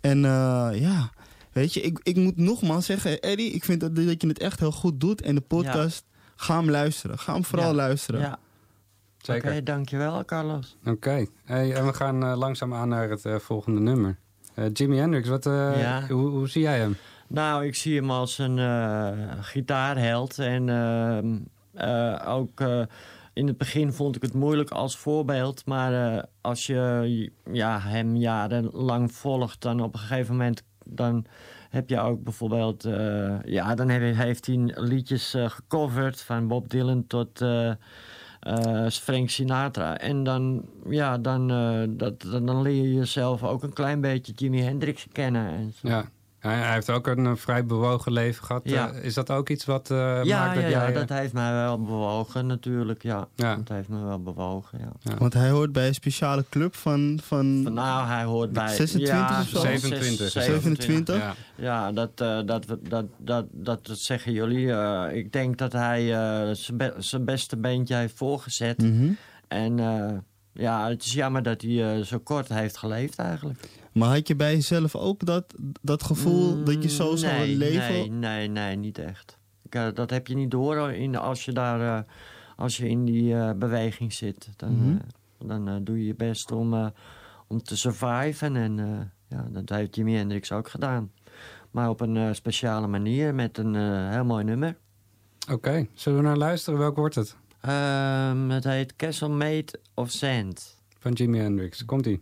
En 0.02 0.26
eh, 0.26 0.70
ja, 0.74 1.12
weet 1.52 1.74
je, 1.74 1.82
ik, 1.82 2.00
ik 2.04 2.16
moet 2.16 2.38
nogmaals 2.38 2.86
zeggen... 2.86 3.20
Eddie, 3.22 3.52
ik 3.52 3.64
vind 3.66 3.80
dat, 3.80 3.96
dat 3.96 4.22
je 4.22 4.28
het 4.28 4.40
echt 4.40 4.60
heel 4.60 4.72
goed 4.72 5.00
doet. 5.00 5.22
En 5.22 5.36
de 5.36 5.42
podcast, 5.42 6.04
ga 6.36 6.58
hem 6.58 6.70
luisteren. 6.70 7.20
Ga 7.20 7.34
hem 7.34 7.46
vooral 7.46 7.70
Ja. 7.70 7.74
luisteren. 7.76 8.22
Ja. 8.22 8.40
Zeker. 9.22 9.52
Oké, 9.52 9.64
dankjewel 9.64 10.26
Carlos. 10.26 10.78
Oké, 10.86 11.26
hey, 11.46 11.74
en 11.74 11.86
we 11.86 11.94
gaan 11.94 12.24
eh, 12.24 12.38
langzaam 12.38 12.74
aan 12.74 12.90
naar 12.90 13.10
het 13.10 13.26
eh, 13.26 13.36
volgende 13.36 13.80
nummer. 13.80 14.18
Eh, 14.54 14.66
Jimi 14.74 14.98
Hendrix, 14.98 15.28
wat, 15.30 15.46
eh, 15.46 15.80
Ja. 15.82 16.06
hoe, 16.08 16.30
hoe 16.30 16.48
zie 16.50 16.62
jij 16.62 16.80
hem? 16.80 16.96
Nou, 17.28 17.66
ik 17.66 17.76
zie 17.76 17.96
hem 17.96 18.12
als 18.12 18.38
een 18.38 18.60
eh, 18.60 19.12
gitaarheld. 19.42 20.40
En 20.40 20.70
ehm, 20.70 21.38
eh, 21.74 22.34
ook 22.34 22.60
eh, 22.62 22.82
in 23.34 23.48
het 23.48 23.58
begin 23.58 23.94
vond 23.94 24.16
ik 24.16 24.22
het 24.22 24.34
moeilijk 24.34 24.70
als 24.70 24.98
voorbeeld. 24.98 25.66
Maar 25.66 26.16
eh, 26.18 26.24
als 26.42 26.66
je 26.66 27.32
ja, 27.52 27.80
hem 27.80 28.16
jarenlang 28.16 29.12
volgt, 29.12 29.62
dan 29.62 29.82
op 29.82 29.94
een 29.94 30.00
gegeven 30.00 30.36
moment... 30.36 30.64
dan 30.86 31.26
heb 31.70 31.90
je 31.90 32.00
ook 32.00 32.24
bijvoorbeeld... 32.24 32.86
eh, 32.86 33.36
ja, 33.44 33.76
dan 33.76 33.90
heeft 33.90 34.46
hij 34.46 34.58
liedjes 34.76 35.34
eh, 35.34 35.50
gecoverd 35.50 36.22
van 36.22 36.48
Bob 36.48 36.70
Dylan 36.70 37.08
tot... 37.08 37.42
eh, 38.40 38.90
Frank 38.90 39.30
Sinatra. 39.30 39.98
En 39.98 40.24
dan, 40.24 40.66
ja, 40.90 41.18
dan, 41.18 41.52
eh, 41.52 41.84
dat, 41.90 42.22
dan 42.22 42.62
leer 42.62 42.84
je 42.84 42.94
jezelf 42.94 43.44
ook 43.44 43.64
een 43.64 43.74
klein 43.74 44.02
beetje 44.02 44.34
Jimi 44.34 44.62
Hendrix 44.62 45.08
kennen. 45.12 45.52
En 45.52 45.74
zo. 45.74 45.88
Ja. 45.88 46.10
Hij, 46.40 46.56
hij 46.56 46.74
heeft 46.74 46.90
ook 46.90 47.08
een 47.08 47.26
eh, 47.26 47.36
vrij 47.36 47.66
bewogen 47.66 48.12
leven 48.12 48.46
gehad. 48.46 48.62
Ja. 48.64 48.92
Eh, 48.92 49.04
is 49.04 49.14
dat 49.14 49.32
ook 49.32 49.50
iets 49.50 49.66
wat 49.66 49.92
eh, 49.92 50.24
ja, 50.24 50.40
maakt 50.40 50.56
dat 50.56 50.64
ja, 50.64 50.70
jij... 50.70 50.88
ja, 50.92 51.00
dat 51.00 51.10
heeft 51.10 51.34
mij 51.34 51.52
wel 51.54 51.82
bewogen 51.84 52.46
natuurlijk, 52.46 53.04
ja. 53.04 53.28
Ja. 53.36 53.56
Dat 53.56 53.68
heeft 53.70 53.88
me 53.90 54.04
wel 54.04 54.22
bewogen, 54.24 54.80
ja. 54.80 54.92
Ja. 55.00 55.18
Want 55.18 55.34
hij 55.34 55.50
hoort 55.50 55.72
bij 55.72 55.88
een 55.88 55.94
speciale 55.94 56.46
club 56.50 56.76
van... 56.76 57.20
van 57.24 57.62
Van, 57.64 57.74
nou, 57.74 58.08
hij 58.08 58.24
hoort 58.24 58.52
bij... 58.54 58.68
26 58.76 59.10
ja, 59.30 59.40
of 59.42 59.48
zo? 59.48 59.60
27. 59.60 60.32
27? 60.32 61.18
Ja. 61.18 61.34
Ja, 61.56 61.92
dat, 61.92 62.10
eh, 62.16 62.40
dat, 62.46 62.66
dat, 62.68 63.06
dat, 63.18 63.46
dat, 63.52 63.86
dat 63.86 63.98
zeggen 63.98 64.32
jullie. 64.32 64.74
Eh, 64.74 65.16
ik 65.18 65.32
denk 65.34 65.58
dat 65.58 65.72
hij 65.72 66.14
eh, 66.14 66.54
zijn 66.56 66.78
be- 66.78 66.96
zijn 66.98 67.26
beste 67.26 67.58
beentje 67.58 67.96
heeft 67.96 68.18
voorgezet. 68.18 68.82
Mhm. 68.82 69.12
En 69.48 69.80
eh, 69.80 70.18
ja, 70.54 70.90
het 70.90 71.04
is 71.06 71.14
jammer 71.14 71.44
dat 71.44 71.62
hij 71.62 72.04
zo 72.04 72.20
kort 72.20 72.48
heeft 72.50 72.78
geleefd 72.78 73.20
eigenlijk. 73.20 73.70
Maar 73.94 74.10
had 74.16 74.28
je 74.28 74.36
bij 74.36 74.54
jezelf 74.54 74.96
ook 74.96 75.26
dat, 75.26 75.54
dat 75.82 76.04
gevoel 76.04 76.56
Mm, 76.58 76.66
dat 76.66 76.84
je 76.84 76.90
zo 76.90 77.16
zou 77.16 77.34
nee, 77.34 77.56
leven? 77.58 77.94
Nee, 77.94 78.10
nee, 78.10 78.48
nee, 78.48 78.76
niet 78.76 78.98
echt. 78.98 79.38
Ik, 79.64 79.76
eh, 79.76 79.88
dat 79.94 80.10
heb 80.10 80.28
je 80.28 80.36
niet 80.36 80.52
door 80.52 80.92
in, 80.92 81.16
als 81.16 81.46
je 81.46 81.52
daar 81.52 81.98
eh, 81.98 82.04
als 82.56 82.78
je 82.78 82.90
in 82.90 83.06
die 83.06 83.34
eh, 83.36 83.52
beweging 83.54 84.14
zit. 84.14 84.50
Dan, 84.56 84.76
Mhm. 84.76 84.98
dan 85.48 85.84
doe 85.84 85.98
je 86.00 86.06
je 86.06 86.16
best 86.16 86.52
om, 86.52 86.74
eh, 86.74 86.88
om 87.48 87.64
te 87.64 87.78
surviven. 87.78 88.56
En 88.56 88.80
eh, 88.80 89.38
ja, 89.38 89.48
dat 89.52 89.70
heeft 89.78 89.96
Jimi 89.96 90.16
Hendrix 90.16 90.52
ook 90.52 90.70
gedaan. 90.70 91.12
Maar 91.72 91.90
op 91.90 92.02
een 92.02 92.18
eh, 92.18 92.34
speciale 92.34 92.88
manier 92.88 93.36
met 93.36 93.58
een 93.58 93.76
eh, 93.76 94.10
heel 94.10 94.26
mooi 94.26 94.44
nummer. 94.44 94.78
Oké, 95.52 95.88
zullen 95.94 96.20
we 96.20 96.26
naar 96.26 96.38
luisteren? 96.38 96.80
Welk 96.80 96.96
wordt 96.96 97.16
het? 97.16 97.36
Ehm, 97.62 98.50
het 98.50 98.64
heet 98.64 98.96
Castle 98.96 99.28
Made 99.30 99.80
of 99.94 100.10
Sand. 100.12 100.78
Van 101.00 101.12
Jimi 101.12 101.38
Hendrix. 101.40 101.86
Komt-ie. 101.86 102.22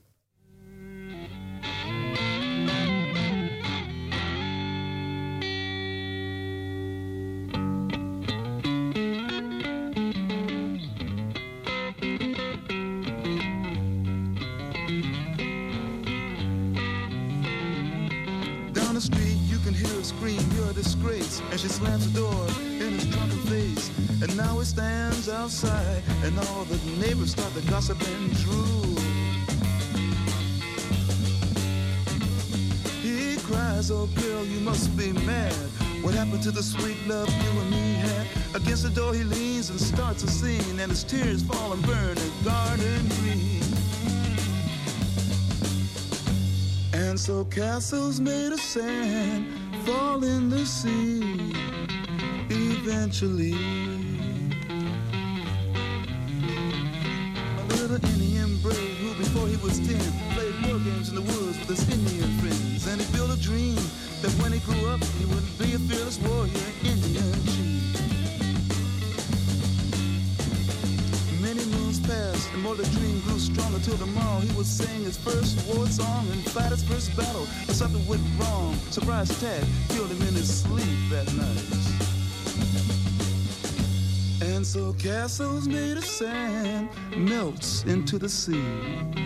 The 36.57 36.63
sweet 36.63 36.97
love 37.05 37.29
you 37.29 37.59
and 37.61 37.69
me 37.69 37.93
had? 37.93 38.25
Against 38.55 38.81
the 38.81 38.89
door 38.89 39.13
he 39.13 39.23
leans 39.23 39.69
and 39.69 39.79
starts 39.79 40.23
a 40.23 40.27
scene, 40.27 40.79
and 40.79 40.89
his 40.89 41.03
tears 41.03 41.43
fall 41.43 41.71
and 41.71 41.85
burn 41.85 42.17
a 42.17 42.43
garden 42.43 43.07
green. 43.19 43.61
And 46.93 47.19
so 47.19 47.45
castles 47.45 48.19
made 48.19 48.53
of 48.53 48.59
sand 48.59 49.45
fall 49.85 50.23
in 50.23 50.49
the 50.49 50.65
sea 50.65 51.53
eventually. 52.49 53.96
Song 75.97 76.27
and 76.31 76.43
fight 76.51 76.69
his 76.69 76.83
first 76.83 77.15
battle. 77.17 77.45
Something 77.73 78.05
went 78.05 78.21
wrong. 78.39 78.75
Surprise 78.91 79.31
attack 79.31 79.63
killed 79.89 80.11
him 80.11 80.21
in 80.27 80.35
his 80.35 80.61
sleep 80.61 81.09
that 81.09 81.25
night. 81.33 81.73
And 84.53 84.65
so 84.65 84.93
castles 84.93 85.67
made 85.67 85.97
of 85.97 86.05
sand 86.05 86.89
melts 87.15 87.83
into 87.85 88.19
the 88.19 88.29
sea. 88.29 89.16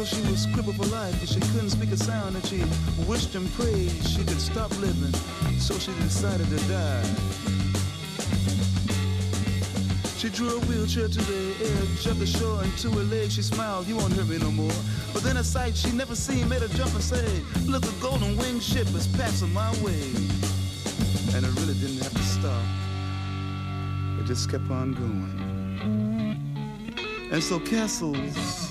Cause 0.00 0.08
she 0.08 0.20
was 0.30 0.46
crippled 0.54 0.76
for 0.76 0.86
life 0.86 1.18
and 1.20 1.28
she 1.28 1.40
couldn't 1.52 1.70
speak 1.70 1.90
a 1.90 1.96
sound 1.96 2.34
and 2.34 2.46
she 2.46 2.62
wished 3.06 3.34
and 3.34 3.52
prayed 3.52 3.90
she 4.06 4.24
could 4.24 4.40
stop 4.40 4.70
living 4.78 5.12
so 5.58 5.78
she 5.78 5.92
decided 6.00 6.46
to 6.48 6.56
die. 6.68 7.04
She 10.16 10.28
drew 10.30 10.48
a 10.48 10.60
wheelchair 10.66 11.08
to 11.08 11.18
the 11.18 11.54
edge 11.60 12.06
of 12.06 12.18
the 12.18 12.26
shore 12.26 12.62
and 12.62 12.76
to 12.78 12.90
her 12.92 13.04
legs 13.04 13.34
she 13.34 13.42
smiled, 13.42 13.86
you 13.86 13.96
won't 13.96 14.12
hurt 14.14 14.28
me 14.28 14.38
no 14.38 14.50
more. 14.50 14.72
But 15.12 15.22
then 15.22 15.36
a 15.36 15.44
sight 15.44 15.76
she 15.76 15.90
never 15.92 16.14
seen 16.14 16.48
made 16.48 16.62
her 16.62 16.68
jump 16.68 16.94
and 16.94 17.02
say, 17.02 17.42
look, 17.66 17.84
a 17.84 17.92
golden 18.00 18.36
winged 18.36 18.62
ship 18.62 18.86
is 18.94 19.06
passing 19.06 19.52
my 19.52 19.70
way. 19.82 20.00
And 21.34 21.44
it 21.44 21.52
really 21.60 21.74
didn't 21.74 22.02
have 22.02 22.12
to 22.12 22.22
stop. 22.22 22.64
It 24.18 24.26
just 24.26 24.50
kept 24.50 24.70
on 24.70 24.94
going. 24.94 25.50
And 27.32 27.42
so 27.42 27.60
castles 27.60 28.69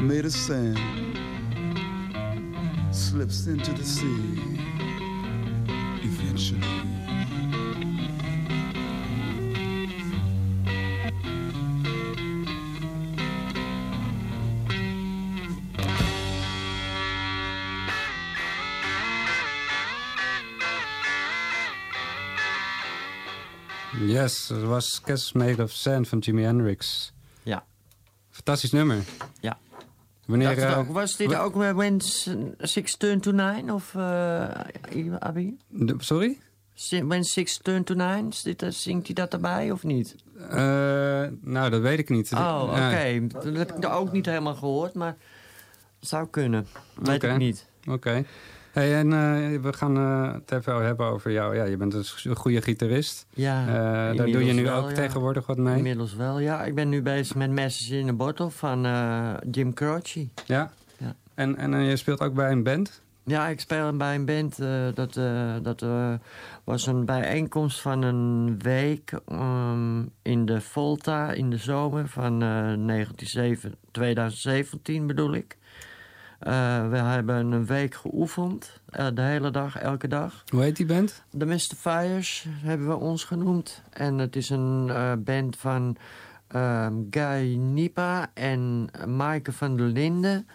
made 0.00 0.24
of 0.24 0.32
sand 0.32 0.78
slips 2.92 3.46
into 3.46 3.72
the 3.72 3.84
sea 3.84 4.06
eventually. 6.02 6.60
Yes, 24.06 24.48
het 24.48 24.62
was 24.62 25.00
Castles 25.00 25.32
Made 25.32 25.62
of 25.62 25.72
Sand 25.72 26.08
van 26.08 26.18
Jimi 26.18 26.42
Hendrix. 26.42 27.12
Ja. 27.42 27.64
Fantastisch 28.30 28.72
nummer. 28.72 29.04
Wanneer, 30.28 30.54
Dat 30.56 30.64
eh, 30.64 30.78
ook- 30.78 30.88
was 30.92 31.16
dit 31.16 31.34
ook 31.34 31.54
When 31.54 32.00
Six 32.58 32.96
Turn 32.96 33.20
to 33.20 33.30
Nine? 33.30 33.74
Of, 33.74 33.96
Abi? 35.18 35.56
Sorry? 35.98 36.38
When 36.88 37.24
Six 37.24 37.58
Turn 37.62 37.84
to 37.84 37.94
Nine? 37.94 38.28
Zingt 38.68 39.06
hij 39.06 39.14
dat 39.14 39.32
erbij 39.32 39.70
of 39.70 39.82
niet? 39.82 40.14
Eh, 40.50 41.24
nou, 41.40 41.70
dat 41.70 41.80
weet 41.80 41.98
ik 41.98 42.08
niet. 42.08 42.32
Oh, 42.32 42.62
oké. 42.70 42.78
Ja. 42.98 43.20
Dat 43.28 43.44
heb 43.56 43.72
ik 43.76 43.88
ook 43.88 44.12
niet 44.12 44.26
helemaal 44.26 44.54
gehoord, 44.54 44.94
maar 44.94 45.16
zou 46.00 46.26
kunnen. 46.30 46.66
Weet 47.02 47.22
ik 47.22 47.36
niet. 47.36 47.66
Oké. 47.88 48.24
Hey, 48.78 48.94
en 48.96 49.12
eh, 49.12 49.60
we 49.60 49.72
gaan 49.72 49.96
eh, 49.96 50.32
het 50.32 50.52
even 50.52 50.84
hebben 50.84 51.06
over 51.06 51.30
jou. 51.32 51.56
Ja, 51.56 51.64
je 51.64 51.76
bent 51.76 51.94
een 51.94 52.04
s- 52.04 52.24
een 52.24 52.36
goede 52.36 52.62
gitarist. 52.62 53.26
Ja, 53.34 53.66
Eh, 53.66 54.16
daar 54.16 54.26
doe 54.26 54.44
je 54.44 54.52
nu 54.52 54.62
wel, 54.64 54.82
ook 54.82 54.88
ja. 54.88 54.94
tegenwoordig 54.94 55.46
wat 55.46 55.56
mee. 55.58 55.76
Inmiddels 55.76 56.14
wel, 56.14 56.38
ja. 56.38 56.64
Ik 56.64 56.74
ben 56.74 56.88
nu 56.88 57.02
bezig 57.02 57.36
met 57.36 57.50
Message 57.50 57.98
in 57.98 58.08
a 58.08 58.12
Bottle 58.12 58.50
van 58.50 58.86
Jim 59.50 59.74
Croce. 59.74 60.28
Ja? 60.46 60.70
Ja. 60.96 61.14
En, 61.34 61.56
en 61.56 61.80
je 61.82 61.96
speelt 61.96 62.20
ook 62.20 62.34
bij 62.34 62.50
een 62.50 62.62
band? 62.62 63.02
Ja, 63.24 63.48
ik 63.48 63.60
speel 63.60 63.96
bij 63.96 64.14
een 64.14 64.24
band. 64.24 64.56
dat 64.94 65.12
dat 65.62 65.84
was 66.64 66.86
een 66.86 67.04
bijeenkomst 67.04 67.80
van 67.80 68.02
een 68.02 68.58
week 68.58 69.12
ehm, 69.28 70.02
in 70.22 70.46
de 70.46 70.60
Volta 70.60 71.32
in 71.32 71.50
de 71.50 71.56
zomer 71.56 72.08
van 72.08 72.32
eh 72.42 72.48
1907 72.48 73.74
2017 73.90 75.06
bedoel 75.06 75.34
ik. 75.34 75.56
Eh, 76.38 76.88
we 76.88 76.96
hebben 76.96 77.52
een 77.52 77.66
week 77.66 77.94
geoefend, 77.94 78.80
eh, 78.90 79.06
de 79.14 79.22
hele 79.22 79.50
dag, 79.50 79.76
elke 79.76 80.08
dag. 80.08 80.44
Hoe 80.52 80.62
heet 80.62 80.76
die 80.76 80.86
band? 80.86 81.22
De 81.30 81.46
Mystifiers 81.46 82.46
hebben 82.50 82.88
we 82.88 82.96
ons 82.96 83.24
genoemd. 83.24 83.82
En 83.90 84.18
het 84.18 84.36
is 84.36 84.50
een 84.50 84.90
eh, 84.90 85.12
band 85.18 85.56
van 85.56 85.96
ehm, 86.48 86.94
Guy 87.10 87.54
Nipa 87.54 88.30
en 88.34 88.88
Maaike 89.06 89.52
van 89.52 89.76
der 89.76 89.86
Linden. 89.86 90.48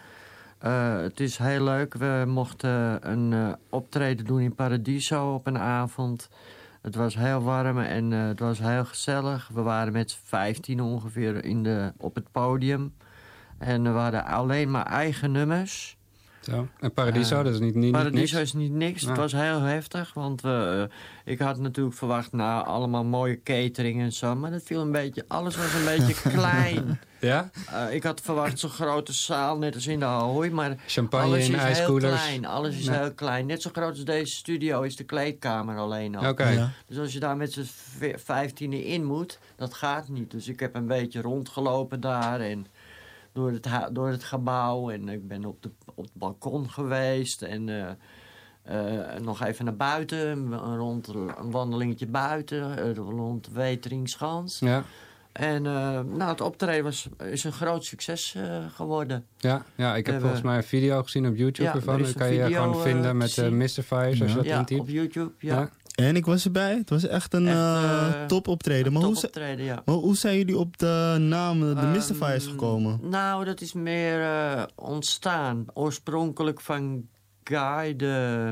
Het 0.58 1.20
is 1.20 1.38
heel 1.38 1.64
leuk. 1.64 1.94
We 1.94 2.24
mochten 2.26 3.10
een 3.10 3.56
optreden 3.70 4.24
doen 4.24 4.40
in 4.40 4.54
Paradiso 4.54 5.34
op 5.34 5.46
een 5.46 5.58
avond. 5.58 6.28
Het 6.82 6.94
was 6.94 7.14
heel 7.14 7.42
warm 7.42 7.78
en 7.78 8.10
het 8.10 8.40
was 8.40 8.58
heel 8.58 8.84
gezellig. 8.84 9.50
We 9.54 9.62
waren 9.62 9.92
met 9.92 10.10
z'n 10.10 10.18
15 10.22 10.80
ongeveer 10.80 11.44
in 11.44 11.62
de, 11.62 11.92
op 11.96 12.14
het 12.14 12.32
podium. 12.32 12.92
En 13.64 13.82
we 13.82 13.88
hadden 13.98 14.24
alleen 14.24 14.70
maar 14.70 14.86
eigen 14.86 15.32
nummers. 15.32 15.96
Zo. 16.40 16.68
En 16.80 16.92
Paradiso, 16.92 17.38
Eh, 17.38 17.44
dat 17.44 17.52
is 17.54 17.60
niet, 17.60 17.74
niet, 17.74 17.92
Paradiso 17.92 18.18
niks? 18.36 18.48
is 18.48 18.52
niet 18.52 18.72
niks. 18.72 19.00
Ja. 19.02 19.08
Het 19.08 19.16
was 19.16 19.32
heel 19.32 19.60
heftig, 19.60 20.14
want 20.14 20.40
we, 20.40 20.88
eh, 21.24 21.32
ik 21.32 21.38
had 21.38 21.58
natuurlijk 21.58 21.96
verwacht... 21.96 22.32
nou, 22.32 22.66
allemaal 22.66 23.04
mooie 23.04 23.42
catering 23.42 24.00
en 24.00 24.12
zo, 24.12 24.34
maar 24.34 24.50
dat 24.50 24.62
viel 24.64 24.80
een 24.80 24.92
beetje... 24.92 25.24
alles 25.28 25.56
was 25.56 25.74
een 25.74 25.84
beetje 25.98 26.30
klein. 26.38 27.00
Ja? 27.20 27.50
Eh, 27.72 27.94
ik 27.94 28.02
had 28.02 28.20
verwacht 28.20 28.58
zo'n 28.58 28.70
grote 28.70 29.12
zaal, 29.12 29.58
net 29.58 29.74
als 29.74 29.86
in 29.86 29.98
de 29.98 30.04
Ahoy, 30.04 30.48
maar 30.48 30.76
Champagne 30.86 31.26
alles 31.26 31.38
in 31.48 31.54
is 31.54 31.58
heel 31.60 31.66
ijskoelers. 31.66 32.22
klein. 32.22 32.44
Alles 32.46 32.76
is 32.76 32.84
Ja. 32.84 32.92
heel 33.00 33.12
klein. 33.14 33.46
Net 33.46 33.62
zo 33.62 33.70
groot 33.72 33.90
als 33.90 34.04
deze 34.04 34.34
studio 34.34 34.82
is 34.82 34.96
de 34.96 35.04
kleedkamer 35.04 35.76
alleen 35.78 36.16
al. 36.16 36.30
Oké. 36.30 36.48
Ja. 36.48 36.70
Dus 36.86 36.98
als 36.98 37.12
je 37.12 37.20
daar 37.20 37.36
met 37.36 37.52
z'n 37.52 37.66
vijftienen 38.16 38.84
in 38.84 39.04
moet, 39.04 39.38
dat 39.56 39.74
gaat 39.74 40.08
niet. 40.08 40.30
Dus 40.30 40.48
ik 40.48 40.60
heb 40.60 40.74
een 40.74 40.86
beetje 40.86 41.20
rondgelopen 41.20 42.00
daar 42.00 42.40
en 42.40 42.66
door 43.34 43.50
het, 43.50 43.68
door 43.92 44.08
het 44.08 44.24
gebouw. 44.24 44.90
En 44.90 45.08
ik 45.08 45.28
ben 45.28 45.44
op, 45.44 45.62
de, 45.62 45.70
op 45.94 46.04
het 46.04 46.14
balkon 46.14 46.70
geweest 46.70 47.42
en... 47.42 47.68
eh, 47.68 47.90
eh, 48.64 49.20
nog 49.20 49.42
even 49.42 49.64
naar 49.64 49.76
buiten, 49.76 50.28
een, 50.52 50.76
rond, 50.76 51.08
een 51.08 51.50
wandelingetje 51.50 52.06
buiten, 52.06 52.78
eh, 52.78 52.94
rond 52.94 53.48
Weteringschans. 53.52 54.58
Ja. 54.58 54.84
En 55.32 55.62
nou, 55.62 56.22
het 56.22 56.40
optreden 56.40 56.84
was, 56.84 57.08
is 57.24 57.44
een 57.44 57.52
groot 57.52 57.84
succes 57.84 58.36
geworden. 58.74 59.26
Ja, 59.36 59.64
ja, 59.74 59.96
ik 59.96 60.06
heb 60.06 60.20
volgens 60.20 60.42
mij 60.42 60.56
een 60.56 60.62
video 60.64 61.02
gezien 61.02 61.26
op 61.26 61.36
YouTube 61.36 61.68
Ja, 61.68 61.74
ervan. 61.74 62.00
er 62.00 62.06
een 62.06 62.14
kan 62.14 62.34
je 62.34 62.44
gewoon 62.44 62.80
vinden 62.82 63.16
met. 63.16 63.50
Mystifiers 63.50 64.22
als 64.22 64.30
je 64.30 64.36
dat 64.36 64.44
Ja, 64.44 64.58
intypt. 64.58 64.80
op 64.80 64.88
YouTube, 64.88 65.32
ja. 65.38 65.70
En 65.94 66.16
ik 66.16 66.26
was 66.26 66.44
erbij. 66.44 66.76
Het 66.76 66.90
was 66.90 67.06
echt 67.06 67.34
een 67.34 67.46
Echt, 67.46 67.56
eh, 67.56 68.22
eh, 68.22 68.26
top 68.26 68.48
optreden. 68.48 68.92
Maar, 68.92 69.02
hoe, 69.02 69.14
topoptreden, 69.14 69.64
ja. 69.64 69.82
maar 69.84 69.94
hoe 69.94 70.16
zijn 70.16 70.36
jullie 70.36 70.58
op 70.58 70.78
de 70.78 71.16
naam 71.20 71.60
de 71.60 71.74
Ehm, 71.76 71.90
Mystifiers 71.90 72.46
gekomen? 72.46 72.98
Nou, 73.02 73.44
dat 73.44 73.60
is 73.60 73.72
meer 73.72 74.22
eh, 74.22 74.62
ontstaan. 74.74 75.64
Oorspronkelijk 75.72 76.60
van 76.60 77.08
Guy 77.44 77.96
de 77.96 78.50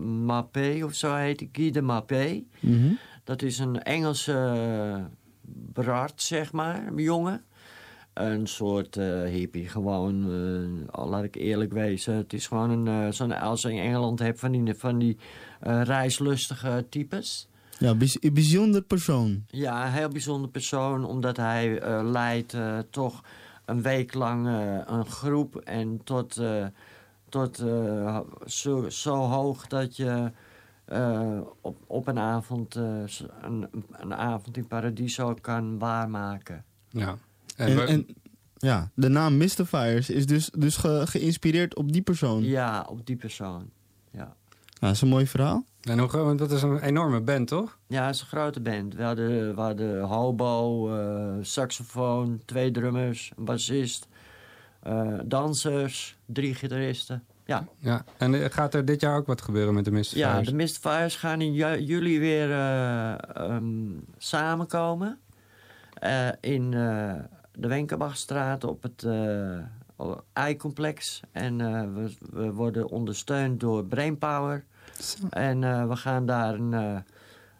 Mappé, 0.00 0.80
of 0.84 0.94
zo 0.94 1.14
heet 1.14 1.40
hij, 1.40 1.48
Guy 1.52 1.70
de 1.70 1.82
Mappé. 1.82 2.42
Mhm. 2.60 2.92
Dat 3.24 3.42
is 3.42 3.58
een 3.58 3.82
Engelse 3.82 5.08
Bart, 5.72 6.22
zeg 6.22 6.52
maar, 6.52 6.86
een 6.86 7.02
jongen. 7.02 7.44
Een 8.18 8.46
soort 8.46 8.96
eh, 8.96 9.22
hippie, 9.22 9.68
gewoon, 9.68 10.24
eh, 10.92 11.06
laat 11.06 11.22
ik 11.24 11.34
eerlijk 11.34 11.72
wezen. 11.72 12.14
Het 12.14 12.32
is 12.32 12.46
gewoon 12.46 12.70
een, 12.70 12.86
eh, 13.06 13.12
zo'n, 13.12 13.32
als 13.32 13.62
je 13.62 13.72
in 13.72 13.82
Engeland 13.82 14.18
hebt 14.18 14.40
van 14.40 14.52
die, 14.52 14.74
van 14.74 14.98
die 14.98 15.16
eh, 15.60 15.82
reislustige 15.82 16.86
types. 16.90 17.48
Ja, 17.78 17.94
een 18.20 18.34
bijzonder 18.34 18.82
persoon. 18.82 19.44
Ja, 19.46 19.86
een 19.86 19.92
heel 19.92 20.08
bijzonder 20.08 20.50
persoon, 20.50 21.04
omdat 21.04 21.36
hij 21.36 21.78
eh, 21.80 22.00
leidt 22.04 22.54
eh, 22.54 22.78
toch 22.90 23.22
een 23.64 23.82
week 23.82 24.14
lang 24.14 24.46
eh, 24.46 24.78
een 24.86 25.06
groep 25.06 25.56
en 25.56 26.00
tot, 26.04 26.36
eh, 26.36 26.66
tot 27.28 27.58
eh, 27.58 28.20
zo, 28.46 28.88
zo 28.88 29.14
hoog 29.14 29.66
dat 29.66 29.96
je 29.96 30.32
eh, 30.84 31.40
op, 31.60 31.76
op 31.86 32.06
een 32.06 32.18
avond 32.18 32.76
eh, 32.76 33.02
een, 33.42 33.68
een 33.92 34.14
avond 34.14 34.56
in 34.56 34.66
Paradiso 34.66 35.34
kan 35.40 35.78
waarmaken. 35.78 36.64
Ja. 36.90 37.16
En, 37.58 37.86
en, 37.88 38.06
ja, 38.56 38.90
de 38.94 39.08
naam 39.08 39.36
Mystifiers 39.36 40.10
is 40.10 40.26
dus, 40.26 40.50
dus 40.58 40.76
ge- 40.76 41.02
geïnspireerd 41.06 41.74
op 41.76 41.92
die 41.92 42.02
persoon. 42.02 42.42
Ja, 42.44 42.86
op 42.88 43.06
die 43.06 43.16
persoon. 43.16 43.70
Ja. 44.10 44.18
Nou, 44.18 44.34
dat 44.78 44.90
is 44.90 45.00
een 45.00 45.08
mooi 45.08 45.26
verhaal. 45.26 45.64
En 45.80 45.98
hoe, 45.98 46.10
want 46.10 46.38
dat 46.38 46.50
is 46.52 46.62
een 46.62 46.80
enorme 46.80 47.20
band, 47.20 47.48
toch? 47.48 47.78
Ja, 47.86 48.06
het 48.06 48.14
is 48.14 48.20
een 48.20 48.26
grote 48.26 48.60
band. 48.60 48.94
We 48.94 49.02
hadden, 49.02 49.54
we 49.54 49.60
hadden 49.60 50.00
hobo, 50.00 50.88
eh, 50.96 51.34
saxofoon, 51.40 52.40
twee 52.44 52.70
drummers, 52.70 53.32
een 53.36 53.44
bassist, 53.44 54.08
eh, 54.82 55.18
dansers, 55.24 56.16
drie 56.26 56.54
gitaristen. 56.54 57.24
Ja. 57.46 57.66
Ja. 57.78 58.04
En 58.16 58.34
eh, 58.42 58.50
gaat 58.50 58.74
er 58.74 58.84
dit 58.84 59.00
jaar 59.00 59.16
ook 59.16 59.26
wat 59.26 59.42
gebeuren 59.42 59.74
met 59.74 59.84
de 59.84 59.90
Mystifiers? 59.90 60.28
Ja, 60.36 60.42
de 60.42 60.54
Mystifiers 60.54 61.16
gaan 61.16 61.40
in 61.40 61.52
ju- 61.52 61.80
juli 61.80 62.18
weer 62.18 62.50
eh, 62.50 63.12
ehm, 63.34 63.66
samenkomen. 64.18 65.18
Eh, 65.94 66.28
in 66.40 66.74
eh, 66.74 67.12
de 67.58 67.68
Wenkenbachstraat 67.68 68.64
op 68.64 68.82
het 68.82 69.02
eh 69.02 69.58
I-complex. 70.48 71.20
En 71.32 71.60
eh, 71.60 71.82
we, 71.94 72.14
we 72.30 72.52
worden 72.52 72.88
ondersteund 72.88 73.60
door 73.60 73.84
Brainpower. 73.84 74.64
En 75.30 75.64
eh, 75.64 75.88
we 75.88 75.96
gaan 75.96 76.26
daar 76.26 76.54
een, 76.54 77.02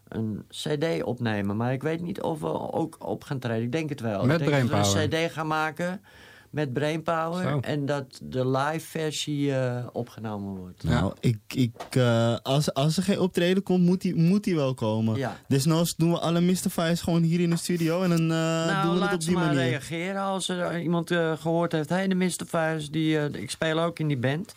een 0.07 0.45
cd 0.47 1.03
opnemen. 1.03 1.57
Maar 1.57 1.73
ik 1.73 1.81
weet 1.81 2.01
niet 2.01 2.21
of 2.21 2.39
we 2.39 2.71
ook 2.71 2.95
op 2.99 3.23
gaan 3.23 3.39
treden. 3.39 3.63
Ik 3.63 3.71
denk 3.71 3.89
het 3.89 4.01
wel. 4.01 4.25
Met 4.25 4.41
ik 4.41 4.47
denk 4.47 4.69
dat 4.69 4.93
we 4.93 5.01
een 5.01 5.09
cd 5.09 5.31
gaan 5.31 5.47
maken 5.47 6.01
met 6.49 6.73
Brainpower. 6.73 7.49
Zo. 7.49 7.59
En 7.59 7.85
dat 7.85 8.19
de 8.23 8.49
live 8.49 8.87
versie 8.87 9.55
eh, 9.55 9.87
opgenomen 9.91 10.55
wordt. 10.55 10.83
Nou, 10.83 11.13
ik, 11.19 11.37
ik, 11.47 11.71
eh, 11.89 12.35
als, 12.43 12.73
als 12.73 12.97
er 12.97 13.03
geen 13.03 13.19
optreden 13.19 13.63
komt, 13.63 13.85
moet 13.85 14.01
die, 14.01 14.15
moet 14.15 14.43
die 14.43 14.55
wel 14.55 14.73
komen. 14.73 15.15
Ja. 15.15 15.37
Desnoods 15.47 15.95
doen 15.95 16.11
we 16.11 16.19
alle 16.19 16.41
Mystifiers 16.41 17.01
gewoon 17.01 17.23
hier 17.23 17.39
in 17.39 17.49
de 17.49 17.57
studio 17.57 18.03
en 18.03 18.09
dan 18.09 18.19
eh, 18.21 18.27
nou, 18.27 18.81
doen 18.81 18.81
we 18.81 18.89
het 18.89 18.99
laat 18.99 19.13
op 19.13 19.21
ze 19.21 19.27
die 19.27 19.37
maar 19.37 19.47
manier. 19.47 19.69
reageren 19.69 20.21
als 20.21 20.49
er 20.49 20.81
iemand 20.81 21.11
eh, 21.11 21.37
gehoord 21.37 21.71
heeft. 21.71 21.89
Hé, 21.89 21.95
hey, 21.95 22.07
de 22.07 22.15
Mystifiers, 22.15 22.89
die, 22.89 23.19
eh, 23.19 23.41
ik 23.41 23.51
speel 23.51 23.79
ook 23.79 23.99
in 23.99 24.07
die 24.07 24.17
band. 24.17 24.55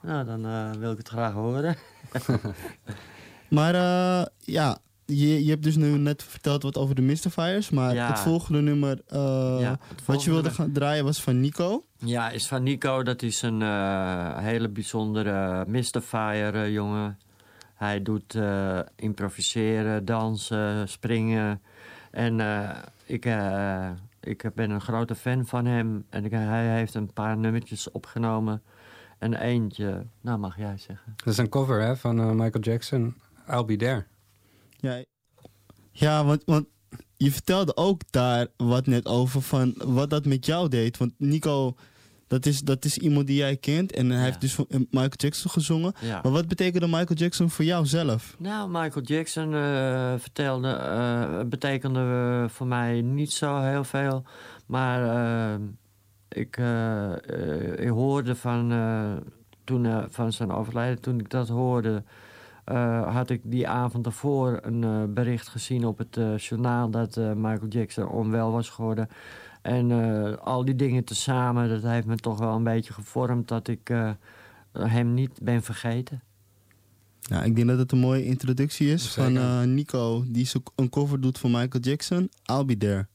Nou, 0.00 0.24
dan 0.24 0.46
eh, 0.46 0.70
wil 0.78 0.90
ik 0.92 0.98
het 0.98 1.08
graag 1.08 1.32
horen. 1.32 1.76
Maar 3.48 3.74
eh, 3.74 4.26
ja, 4.38 4.78
je, 5.06 5.44
je 5.44 5.50
hebt 5.50 5.62
dus 5.62 5.76
nu 5.76 5.98
net 5.98 6.22
verteld 6.22 6.62
wat 6.62 6.76
over 6.78 6.94
de 6.94 7.02
Mystifiers. 7.02 7.70
Maar 7.70 7.94
Ja. 7.94 8.06
het 8.08 8.18
volgende 8.18 8.60
nummer 8.60 9.00
eh, 9.06 9.56
Ja, 9.60 9.78
het 9.88 10.04
wat 10.04 10.24
je 10.24 10.30
wilde 10.30 10.50
gaan 10.50 10.72
draaien 10.72 11.04
was 11.04 11.22
van 11.22 11.40
Nico. 11.40 11.84
Ja, 11.98 12.30
is 12.30 12.46
van 12.48 12.62
Nico. 12.62 13.02
Dat 13.02 13.22
is 13.22 13.42
een 13.42 13.62
eh, 13.62 14.38
hele 14.38 14.68
bijzondere 14.68 15.64
Mystifier 15.66 16.54
eh, 16.54 16.72
jongen. 16.72 17.18
Hij 17.74 18.02
doet 18.02 18.34
eh, 18.34 18.78
improviseren, 18.96 20.04
dansen, 20.04 20.88
springen. 20.88 21.62
En 22.10 22.40
eh, 22.40 22.70
ik, 23.06 23.24
eh, 23.24 23.90
ik 24.20 24.50
ben 24.54 24.70
een 24.70 24.80
grote 24.80 25.14
fan 25.14 25.46
van 25.46 25.64
hem. 25.66 26.04
En 26.10 26.24
ik- 26.24 26.30
hij 26.30 26.76
heeft 26.76 26.94
een 26.94 27.12
paar 27.12 27.36
nummertjes 27.36 27.90
opgenomen. 27.90 28.62
En 29.18 29.34
eentje, 29.34 30.06
nou 30.20 30.38
mag 30.38 30.56
jij 30.56 30.78
zeggen. 30.78 31.14
Dat 31.16 31.26
is 31.32 31.38
een 31.38 31.48
cover 31.48 31.80
hè, 31.80 31.96
van 31.96 32.36
Michael 32.36 32.62
Jackson. 32.64 33.14
I'll 33.50 33.64
Be 33.64 33.76
There. 33.76 34.04
Ja, 34.84 35.04
ja 35.92 36.24
want, 36.24 36.42
want 36.44 36.66
je 37.16 37.32
vertelde 37.32 37.76
ook 37.76 38.00
daar 38.10 38.46
wat 38.56 38.86
net 38.86 39.06
over 39.06 39.42
van 39.42 39.74
wat 39.84 40.10
dat 40.10 40.24
met 40.24 40.46
jou 40.46 40.68
deed. 40.68 40.96
Want 40.96 41.12
Nico, 41.18 41.76
dat 42.26 42.46
is, 42.46 42.60
dat 42.60 42.84
is 42.84 42.98
iemand 42.98 43.26
die 43.26 43.36
jij 43.36 43.56
kent 43.56 43.92
en 43.92 44.10
hij 44.10 44.24
heeft 44.24 44.40
dus 44.40 44.56
eh, 44.58 44.64
Michael 44.70 45.10
Jackson 45.16 45.50
gezongen. 45.50 45.92
Ja. 46.00 46.20
Maar 46.22 46.32
wat 46.32 46.48
betekende 46.48 46.86
Michael 46.86 47.18
Jackson 47.18 47.50
voor 47.50 47.64
jou 47.64 47.86
zelf? 47.86 48.36
Nou, 48.38 48.70
Michael 48.70 49.04
Jackson 49.04 49.54
eh, 49.54 50.14
vertelde, 50.18 50.68
eh, 50.68 51.40
betekende 51.46 52.46
voor 52.48 52.66
mij 52.66 53.00
niet 53.00 53.32
zo 53.32 53.60
heel 53.60 53.84
veel. 53.84 54.24
Maar 54.66 55.00
ik, 56.28 56.58
ik 57.76 57.88
hoorde 57.88 58.34
van, 58.34 58.72
toen, 59.64 60.06
van 60.10 60.32
zijn 60.32 60.50
overlijden, 60.50 61.00
toen 61.00 61.20
ik 61.20 61.30
dat 61.30 61.48
hoorde, 61.48 62.02
eh, 62.64 63.14
had 63.14 63.30
ik 63.30 63.40
die 63.44 63.68
avond 63.68 64.06
ervoor 64.06 64.58
een 64.62 64.84
eh, 64.84 65.02
bericht 65.08 65.48
gezien 65.48 65.84
op 65.86 65.98
het 65.98 66.16
eh, 66.16 66.36
journaal 66.38 66.90
dat 66.90 67.16
eh, 67.16 67.32
Michael 67.32 67.68
Jackson 67.68 68.08
onwel 68.08 68.50
was 68.52 68.68
geworden. 68.68 69.08
En 69.62 69.90
eh, 69.90 70.36
al 70.36 70.64
die 70.64 70.76
dingen 70.76 71.04
tezamen, 71.04 71.68
dat 71.68 71.82
heeft 71.82 72.06
me 72.06 72.16
toch 72.16 72.38
wel 72.38 72.54
een 72.56 72.64
beetje 72.64 72.92
gevormd 72.92 73.48
dat 73.48 73.68
ik 73.68 73.90
eh, 73.90 74.10
hem 74.78 75.14
niet 75.14 75.38
ben 75.42 75.62
vergeten. 75.62 76.22
Ja, 77.20 77.42
ik 77.42 77.56
denk 77.56 77.68
dat 77.68 77.78
het 77.78 77.92
een 77.92 77.98
mooie 77.98 78.24
introductie 78.24 78.92
is 78.92 79.08
van 79.14 79.36
eh, 79.36 79.62
Nico, 79.62 80.24
die 80.26 80.46
zo- 80.46 80.62
een 80.74 80.88
cover 80.88 81.20
doet 81.20 81.38
voor 81.38 81.50
Michael 81.50 81.82
Jackson. 81.82 82.28
I'll 82.52 82.64
be 82.64 82.76
there. 82.76 83.06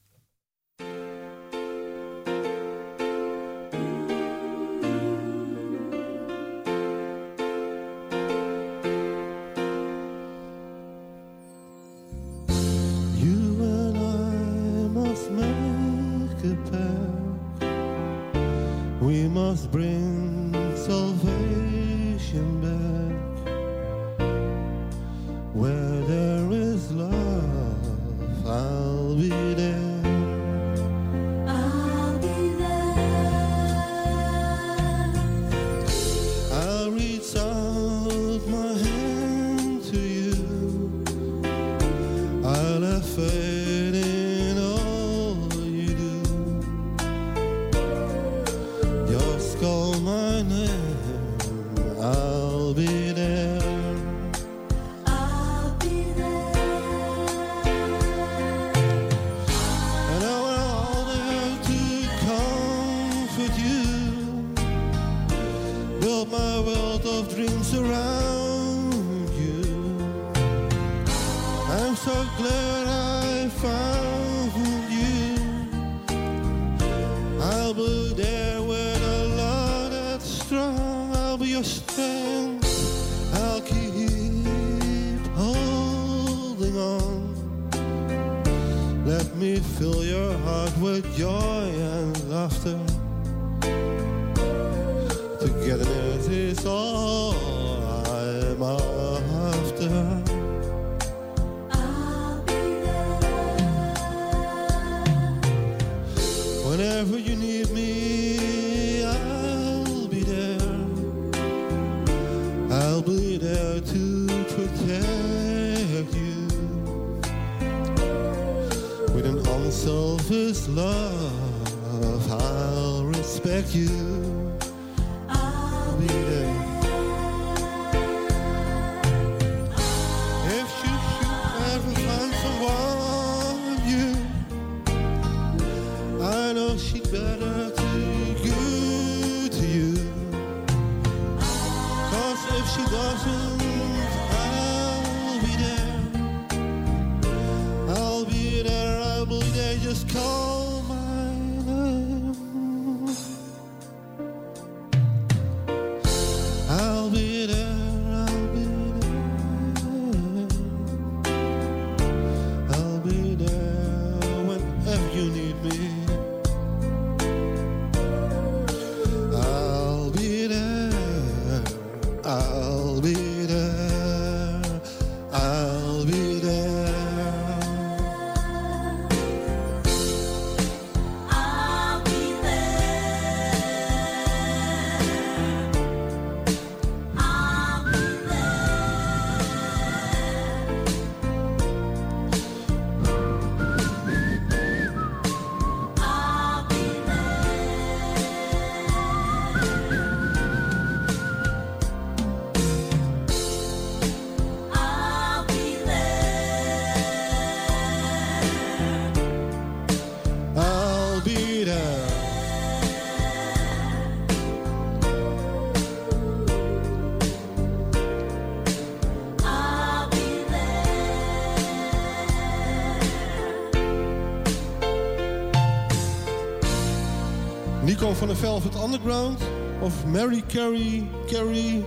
Van 228.20 228.28
de 228.28 228.36
Velvet 228.36 228.82
Underground 228.84 229.40
of 229.80 230.06
Mary 230.06 230.42
Carey 230.48 231.08
Carey. 231.26 231.84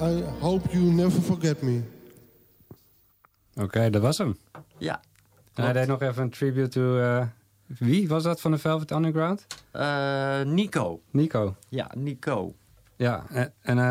I 0.00 0.22
hope 0.40 0.68
you 0.72 0.82
never 0.84 1.22
forget 1.22 1.62
me. 1.62 1.80
Oké, 3.54 3.90
dat 3.90 4.02
was 4.02 4.18
hem. 4.18 4.36
Ja. 4.78 5.00
En 5.54 5.64
hij 5.64 5.72
deed 5.72 5.86
nog 5.86 6.02
even 6.02 6.22
een 6.22 6.30
tribute 6.30 6.68
to... 6.68 6.98
eh, 7.00 7.26
wie 7.66 8.08
was 8.08 8.22
dat 8.22 8.40
van 8.40 8.50
de 8.50 8.58
Velvet 8.58 8.90
Underground? 8.90 9.46
Eh, 9.70 10.40
Nico. 10.42 11.00
Nico. 11.10 11.56
Ja, 11.68 11.90
Nico. 11.96 12.54
Ja, 12.96 13.24
en, 13.30 13.52
en, 13.62 13.78
eh, 13.78 13.84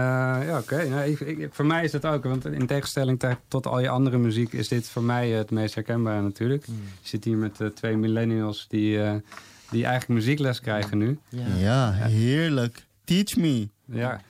ja, 0.48 0.58
oké. 0.58 0.88
Nou, 0.90 1.10
ik, 1.10 1.20
ik- 1.20 1.54
voor 1.54 1.66
mij 1.66 1.84
is 1.84 1.92
dat 1.92 2.06
ook, 2.06 2.24
want 2.24 2.46
in 2.46 2.66
tegenstelling 2.68 3.20
te- 3.20 3.38
tot 3.48 3.68
al 3.68 3.80
je 3.80 3.90
andere 3.90 4.18
muziek 4.18 4.54
is 4.54 4.68
dit 4.68 4.88
voor 4.90 5.04
mij 5.04 5.30
het 5.30 5.52
meest 5.52 5.76
herkenbaar 5.76 6.22
natuurlijk. 6.22 6.66
Hmm. 6.66 6.76
Je 7.02 7.08
zit 7.08 7.24
hier 7.24 7.38
met 7.38 7.62
twee 7.76 7.98
millennials 7.98 8.66
die, 8.68 9.04
eh, 9.04 9.14
die 9.72 9.86
eigenlijk 9.86 10.20
muziekles 10.20 10.60
krijgen 10.62 10.98
nu. 10.98 11.20
Ja, 11.58 11.92
heerlijk. 11.92 12.86
Teach 13.04 13.36
me. 13.36 13.70
Ja. 13.86 14.22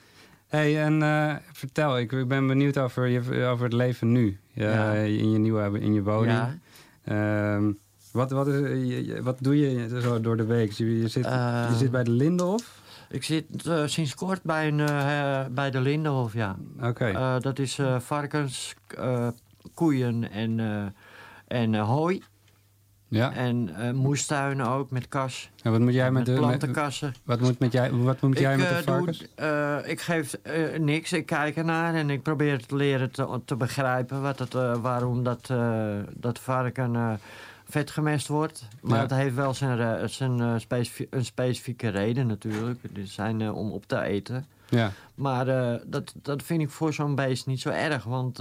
hey, 0.47 0.83
en 0.83 1.03
eh, 1.03 1.35
vertel, 1.53 1.97
ik, 1.99 2.11
ik 2.11 2.27
ben 2.27 2.47
benieuwd 2.47 2.77
over, 2.77 3.07
je, 3.07 3.45
over 3.45 3.63
het 3.63 3.73
leven 3.73 4.11
nu. 4.11 4.39
Ja. 4.53 4.93
Eh, 4.93 5.05
in 5.17 5.31
je 5.31 5.37
nieuwe 5.37 5.79
in 5.79 5.93
je 5.93 6.03
woning. 6.03 6.37
Ja. 6.37 6.57
Ehm, 7.03 7.71
wat, 8.11 8.31
wat, 8.31 8.47
is, 8.47 9.19
wat 9.19 9.37
doe 9.41 9.59
je 9.59 10.01
zo 10.01 10.21
door 10.21 10.37
de 10.37 10.45
week? 10.45 10.71
Je, 10.71 10.99
je 10.99 11.07
zit, 11.07 11.25
je 11.25 11.75
zit 11.77 11.91
bij 11.91 12.03
de 12.03 12.11
Lindenhof? 12.11 12.77
Ik 13.09 13.23
zit 13.23 13.67
eh, 13.67 13.83
sinds 13.85 14.15
kort 14.15 14.43
bij, 14.43 14.67
een, 14.67 14.79
eh, 14.79 15.45
bij 15.51 15.71
de 15.71 15.81
Lindenhof, 15.81 16.33
ja. 16.33 16.55
Oké. 16.81 17.05
Eh, 17.05 17.39
dat 17.39 17.59
is 17.59 17.79
eh, 17.79 17.99
varkens, 17.99 18.75
eh, 18.97 19.27
koeien 19.73 20.31
en, 20.31 20.59
eh, 20.59 21.63
en 21.63 21.75
hooi. 21.75 22.23
Ja. 23.09 23.33
En 23.33 23.75
eh, 23.75 23.91
moestuinen 23.91 24.67
ook 24.67 24.91
met 24.91 25.07
kas. 25.07 25.49
En 25.63 25.71
wat 25.71 25.79
moet 25.79 25.93
jij 25.93 26.11
met, 26.11 26.13
met 26.13 26.35
de 26.35 26.41
plantenkassen. 26.41 27.13
wat 27.23 27.39
moet, 27.39 27.59
met 27.59 27.71
jij, 27.71 27.91
wat 27.91 28.21
moet 28.21 28.39
jij 28.39 28.51
ik, 28.53 28.59
met 28.59 28.69
de 28.69 28.75
eh, 28.75 28.85
doe, 28.85 28.95
varkens? 28.95 29.25
eh, 29.35 29.77
ik 29.91 30.01
geef 30.01 30.35
niks, 30.79 31.13
ik 31.13 31.25
kijk 31.25 31.55
ernaar 31.57 31.93
en 31.95 32.09
ik 32.09 32.21
probeer 32.23 32.65
te 32.65 32.75
leren 32.75 33.11
te, 33.11 33.39
te 33.45 33.55
begrijpen 33.55 34.21
wat 34.21 34.39
het, 34.39 34.53
waarom 34.81 35.23
dat, 35.23 35.53
dat 36.13 36.39
varken 36.39 37.19
vet 37.69 37.91
gemest 37.91 38.27
wordt. 38.27 38.67
Maar 38.81 38.95
Ja. 38.95 39.01
het 39.01 39.11
heeft 39.11 39.35
wel 39.35 39.53
zijn, 39.53 40.09
zijn, 40.09 40.59
specifie- 40.61 41.07
een 41.09 41.25
specifieke 41.25 41.87
reden 41.89 42.27
natuurlijk. 42.27 42.79
Die 42.93 43.05
zijn 43.05 43.51
om 43.51 43.71
op 43.71 43.85
te 43.87 44.01
eten. 44.01 44.45
Ja. 44.69 44.91
Maar 45.15 45.45
dat, 45.85 46.13
dat 46.21 46.43
vind 46.43 46.61
ik 46.61 46.69
voor 46.69 46.93
zo'n 46.93 47.15
beest 47.15 47.45
niet 47.45 47.59
zo 47.61 47.69
erg. 47.69 48.03
Want 48.03 48.39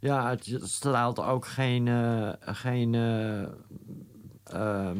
ja, 0.00 0.28
het, 0.30 0.58
straalt 0.62 1.18
ook 1.20 1.46
geen, 1.46 1.88
eh, 1.88 2.28
geen 2.40 2.94
eh, 2.94 3.42
ehm, 4.44 4.98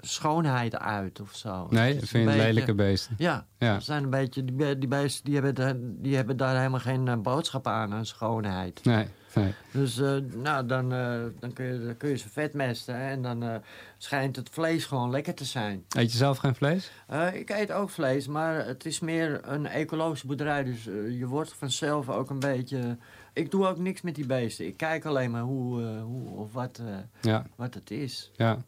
schoonheid 0.00 0.78
uit 0.78 1.20
of 1.20 1.34
zo. 1.34 1.66
Nee, 1.70 1.92
vind 1.94 2.08
je 2.10 2.18
een 2.18 2.26
het 2.26 2.36
beetje- 2.36 2.46
lelijke 2.52 2.74
beesten? 2.74 3.14
Ja, 3.18 3.46
Ja. 3.58 3.80
zijn 3.80 4.02
een 4.02 4.10
beetje, 4.10 4.44
die, 4.44 4.54
be- 4.56 4.78
die 4.78 4.88
beesten 4.88 5.24
die 5.24 5.34
hebben, 5.34 5.54
daar- 5.54 5.76
die 5.78 6.16
hebben 6.16 6.36
daar 6.36 6.56
helemaal 6.56 6.80
geen 6.80 7.08
eh, 7.08 7.16
boodschap 7.16 7.66
aan, 7.66 7.92
aan 7.92 8.06
schoonheid. 8.06 8.84
Nee, 8.84 9.06
nee. 9.34 9.54
Dus 9.72 9.96
nou, 10.42 10.66
dan, 10.66 10.88
dan, 11.40 11.52
kun 11.52 11.64
je, 11.64 11.84
dan 11.84 11.96
kun 11.96 12.08
je 12.08 12.16
ze 12.16 12.28
vetmesten 12.28 12.96
hè, 12.96 13.10
en 13.10 13.22
dan 13.22 13.44
schijnt 13.98 14.36
het 14.36 14.48
vlees 14.52 14.84
gewoon 14.84 15.10
lekker 15.10 15.34
te 15.34 15.44
zijn. 15.44 15.84
Eet 15.88 16.12
je 16.12 16.18
zelf 16.18 16.38
geen 16.38 16.54
vlees? 16.54 16.90
Ik 17.32 17.50
eet 17.50 17.72
ook 17.72 17.90
vlees, 17.90 18.26
maar 18.26 18.66
het 18.66 18.86
is 18.86 19.00
meer 19.00 19.40
een 19.48 19.66
ecologische 19.66 20.26
boerderij. 20.26 20.64
Dus 20.64 20.84
je 21.18 21.26
wordt 21.26 21.52
vanzelf 21.58 22.08
ook 22.08 22.30
een 22.30 22.38
beetje... 22.40 22.96
Ik 23.32 23.50
doe 23.50 23.66
ook 23.66 23.78
niks 23.78 24.00
met 24.00 24.14
die 24.14 24.26
beesten. 24.26 24.66
Ik 24.66 24.76
kijk 24.76 25.04
alleen 25.04 25.30
maar 25.30 25.42
hoe, 25.42 25.82
eh, 25.82 26.02
hoe 26.02 26.28
of 26.30 26.52
wat, 26.52 26.78
eh, 26.78 26.94
Ja. 27.20 27.46
wat 27.56 27.74
het 27.74 27.90
is. 27.90 28.30
Ja. 28.36 28.58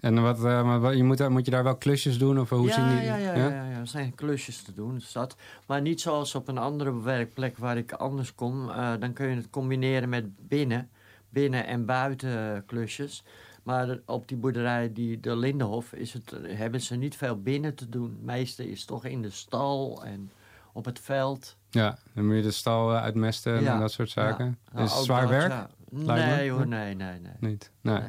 En 0.00 0.22
wat, 0.22 0.38
maar 0.38 0.80
wat- 0.80 0.96
je 0.96 1.04
moet, 1.04 1.28
moet 1.28 1.44
je 1.44 1.50
daar 1.50 1.64
wel 1.64 1.76
klusjes 1.76 2.18
doen? 2.18 2.40
Of 2.40 2.48
hoe 2.50 2.66
ja, 2.66 2.74
zien 2.74 2.88
die? 2.96 3.04
ja, 3.06 3.16
ja, 3.16 3.34
ja, 3.34 3.48
ja, 3.48 3.64
ja. 3.70 3.78
Er 3.78 3.86
zijn 3.86 4.14
klusjes 4.14 4.62
te 4.62 4.72
doen, 4.72 4.94
dus 4.94 5.12
dat. 5.12 5.36
Maar 5.66 5.80
niet 5.80 6.00
zoals 6.00 6.34
op 6.34 6.48
een 6.48 6.58
andere 6.58 7.00
werkplek 7.02 7.58
waar 7.58 7.76
ik 7.76 7.92
anders 7.92 8.34
kom. 8.34 8.66
Dan 9.00 9.12
kun 9.12 9.28
je 9.28 9.36
het 9.36 9.50
combineren 9.50 10.08
met 10.08 10.48
binnen, 10.48 10.88
binnen 11.28 11.66
en 11.66 11.84
buiten 11.86 12.62
klusjes. 12.66 13.24
Maar 13.62 13.98
op 14.06 14.28
die 14.28 14.36
boerderij, 14.36 14.92
die, 14.92 15.20
de 15.20 15.36
Lindenhof, 15.36 15.92
is 15.92 16.12
het, 16.12 16.34
hebben 16.42 16.80
ze 16.80 16.96
niet 16.96 17.16
veel 17.16 17.42
binnen 17.42 17.74
te 17.74 17.88
doen. 17.88 18.10
Het 18.10 18.22
meeste 18.22 18.70
is 18.70 18.84
toch 18.84 19.04
in 19.04 19.22
de 19.22 19.30
stal 19.30 20.04
en 20.04 20.30
op 20.72 20.84
het 20.84 21.00
veld. 21.00 21.56
Ja, 21.70 21.98
dan 22.14 22.26
moet 22.26 22.36
je 22.36 22.42
de 22.42 22.50
stal 22.50 22.94
eh, 22.94 23.02
uitmesten 23.02 23.66
en 23.66 23.80
dat 23.80 23.92
soort 23.92 24.10
zaken. 24.10 24.58
ja. 24.74 24.82
Is 24.82 24.92
het 24.92 25.04
zwaar 25.04 25.20
dat, 25.20 25.30
werk? 25.30 25.50
ja. 25.52 25.68
Nee 25.90 26.50
hoor, 26.50 26.66
nee, 26.66 26.94
nee, 26.94 27.20
nee. 27.20 27.32
Niet? 27.50 27.70
Nee. 27.80 28.02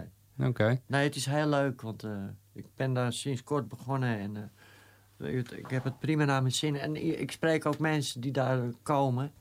Oké. 0.44 0.80
Nee, 0.86 1.04
het 1.04 1.16
is 1.16 1.26
heel 1.26 1.48
leuk, 1.48 1.82
want 1.82 2.04
eh, 2.04 2.12
ik 2.54 2.66
ben 2.76 2.94
daar 2.94 3.14
sinds 3.14 3.44
kort 3.44 3.68
begonnen 3.68 4.20
en 4.20 4.52
eh, 5.18 5.38
ik, 5.38 5.52
ik 5.52 5.70
heb 5.70 5.84
het 5.84 6.00
prima 6.00 6.26
naar 6.26 6.42
mijn 6.42 6.54
zin. 6.54 6.76
En 6.80 7.20
ik 7.20 7.32
spreek 7.32 7.66
ook 7.66 7.78
mensen 7.80 8.22
die 8.22 8.32
daar 8.32 8.60
komen, 8.84 9.32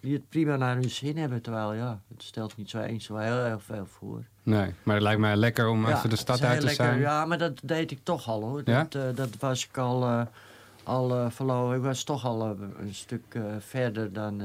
die 0.00 0.12
het 0.12 0.28
prima 0.28 0.56
naar 0.56 0.74
hun 0.74 0.90
zin 0.90 1.16
hebben. 1.16 1.42
Terwijl, 1.42 1.72
ja, 1.72 2.00
het 2.08 2.22
stelt 2.22 2.56
niet 2.56 2.70
zo 2.70 2.80
eens 2.80 3.04
zo 3.04 3.16
heel 3.16 3.36
erg 3.36 3.62
veel 3.62 3.86
voor. 3.86 4.24
Nee, 4.42 4.74
maar 4.82 4.94
het 4.94 5.02
lijkt 5.04 5.20
mij 5.20 5.36
lekker 5.36 5.68
om 5.68 5.86
Ja, 5.86 5.96
even 5.96 6.10
de 6.10 6.16
stad 6.16 6.38
heel 6.40 6.48
uit 6.48 6.60
te 6.60 6.66
lekker. 6.66 6.84
zijn. 6.84 6.98
Ja, 6.98 7.24
maar 7.24 7.38
dat 7.38 7.60
deed 7.62 7.90
ik 7.90 8.00
toch 8.02 8.28
al 8.28 8.42
hoor. 8.42 8.62
Ja? 8.64 8.86
Dat, 8.88 9.16
dat 9.16 9.36
was 9.38 9.66
ik 9.66 9.78
al, 9.78 10.26
al 10.84 11.14
eh, 11.14 11.30
verloren. 11.30 11.76
Ik 11.76 11.82
was 11.82 12.04
toch 12.04 12.24
al 12.24 12.44
eh, 12.44 12.50
een 12.78 12.94
stuk 12.94 13.22
eh, 13.28 13.42
verder 13.58 14.12
dan, 14.12 14.42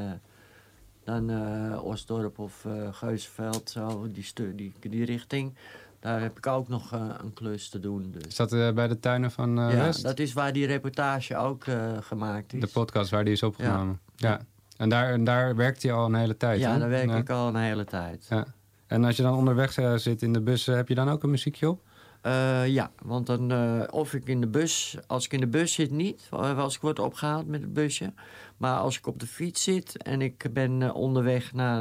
dan 1.03 1.31
Osdorp 1.79 2.39
of 2.39 2.65
Geuzenveld. 2.91 3.69
Zo, 3.69 4.07
die, 4.11 4.53
die, 4.55 4.73
die 4.79 5.05
richting. 5.05 5.53
Daar 5.99 6.21
heb 6.21 6.37
ik 6.37 6.47
ook 6.47 6.67
nog 6.67 6.91
een 6.91 7.33
klus 7.33 7.69
te 7.69 7.79
doen. 7.79 8.11
Dus. 8.11 8.25
Is 8.27 8.35
dat 8.35 8.75
bij 8.75 8.87
de 8.87 8.99
tuinen 8.99 9.31
van 9.31 9.55
ja, 9.55 9.67
West? 9.67 10.03
dat 10.03 10.19
is 10.19 10.33
waar 10.33 10.53
die 10.53 10.65
reportage 10.65 11.37
ook 11.37 11.65
gemaakt 11.99 12.53
is. 12.53 12.61
De 12.61 12.67
podcast 12.67 13.09
waar 13.09 13.23
die 13.23 13.33
is 13.33 13.43
opgenomen. 13.43 13.99
Ja. 14.15 14.39
En 14.77 14.89
daar, 14.89 15.23
daar 15.23 15.55
werkt 15.55 15.83
hij 15.83 15.93
al 15.93 16.05
een 16.05 16.15
hele 16.15 16.37
tijd, 16.37 16.59
ja, 16.59 16.77
daar 16.77 16.89
werk 16.89 17.09
Ja. 17.09 17.17
ik 17.17 17.29
al 17.29 17.47
een 17.47 17.55
hele 17.55 17.85
tijd. 17.85 18.25
Ja. 18.29 18.45
En 18.87 19.03
als 19.03 19.15
je 19.15 19.23
dan 19.23 19.33
onderweg 19.33 19.73
zit 19.95 20.21
in 20.21 20.33
de 20.33 20.41
bus, 20.41 20.65
heb 20.65 20.87
je 20.87 20.95
dan 20.95 21.09
ook 21.09 21.23
een 21.23 21.29
muziekje 21.29 21.69
op? 21.69 21.81
Eh, 22.21 22.67
ja, 22.67 22.91
want 23.03 23.25
dan, 23.25 23.51
eh, 23.51 23.81
of 23.89 24.13
ik 24.13 24.27
in 24.27 24.41
de 24.41 24.47
bus, 24.47 24.97
als 25.07 25.25
ik 25.25 25.33
in 25.33 25.39
de 25.39 25.47
bus 25.47 25.73
zit 25.73 25.91
niet, 25.91 26.27
eh, 26.31 26.57
als 26.57 26.75
ik 26.75 26.81
word 26.81 26.99
opgehaald 26.99 27.47
met 27.47 27.61
het 27.61 27.73
busje. 27.73 28.13
Maar 28.57 28.77
als 28.77 28.97
ik 28.97 29.07
op 29.07 29.19
de 29.19 29.27
fiets 29.27 29.63
zit 29.63 29.97
en 30.03 30.21
ik 30.21 30.45
ben 30.53 30.93
onderweg 30.93 31.53
naar, 31.53 31.77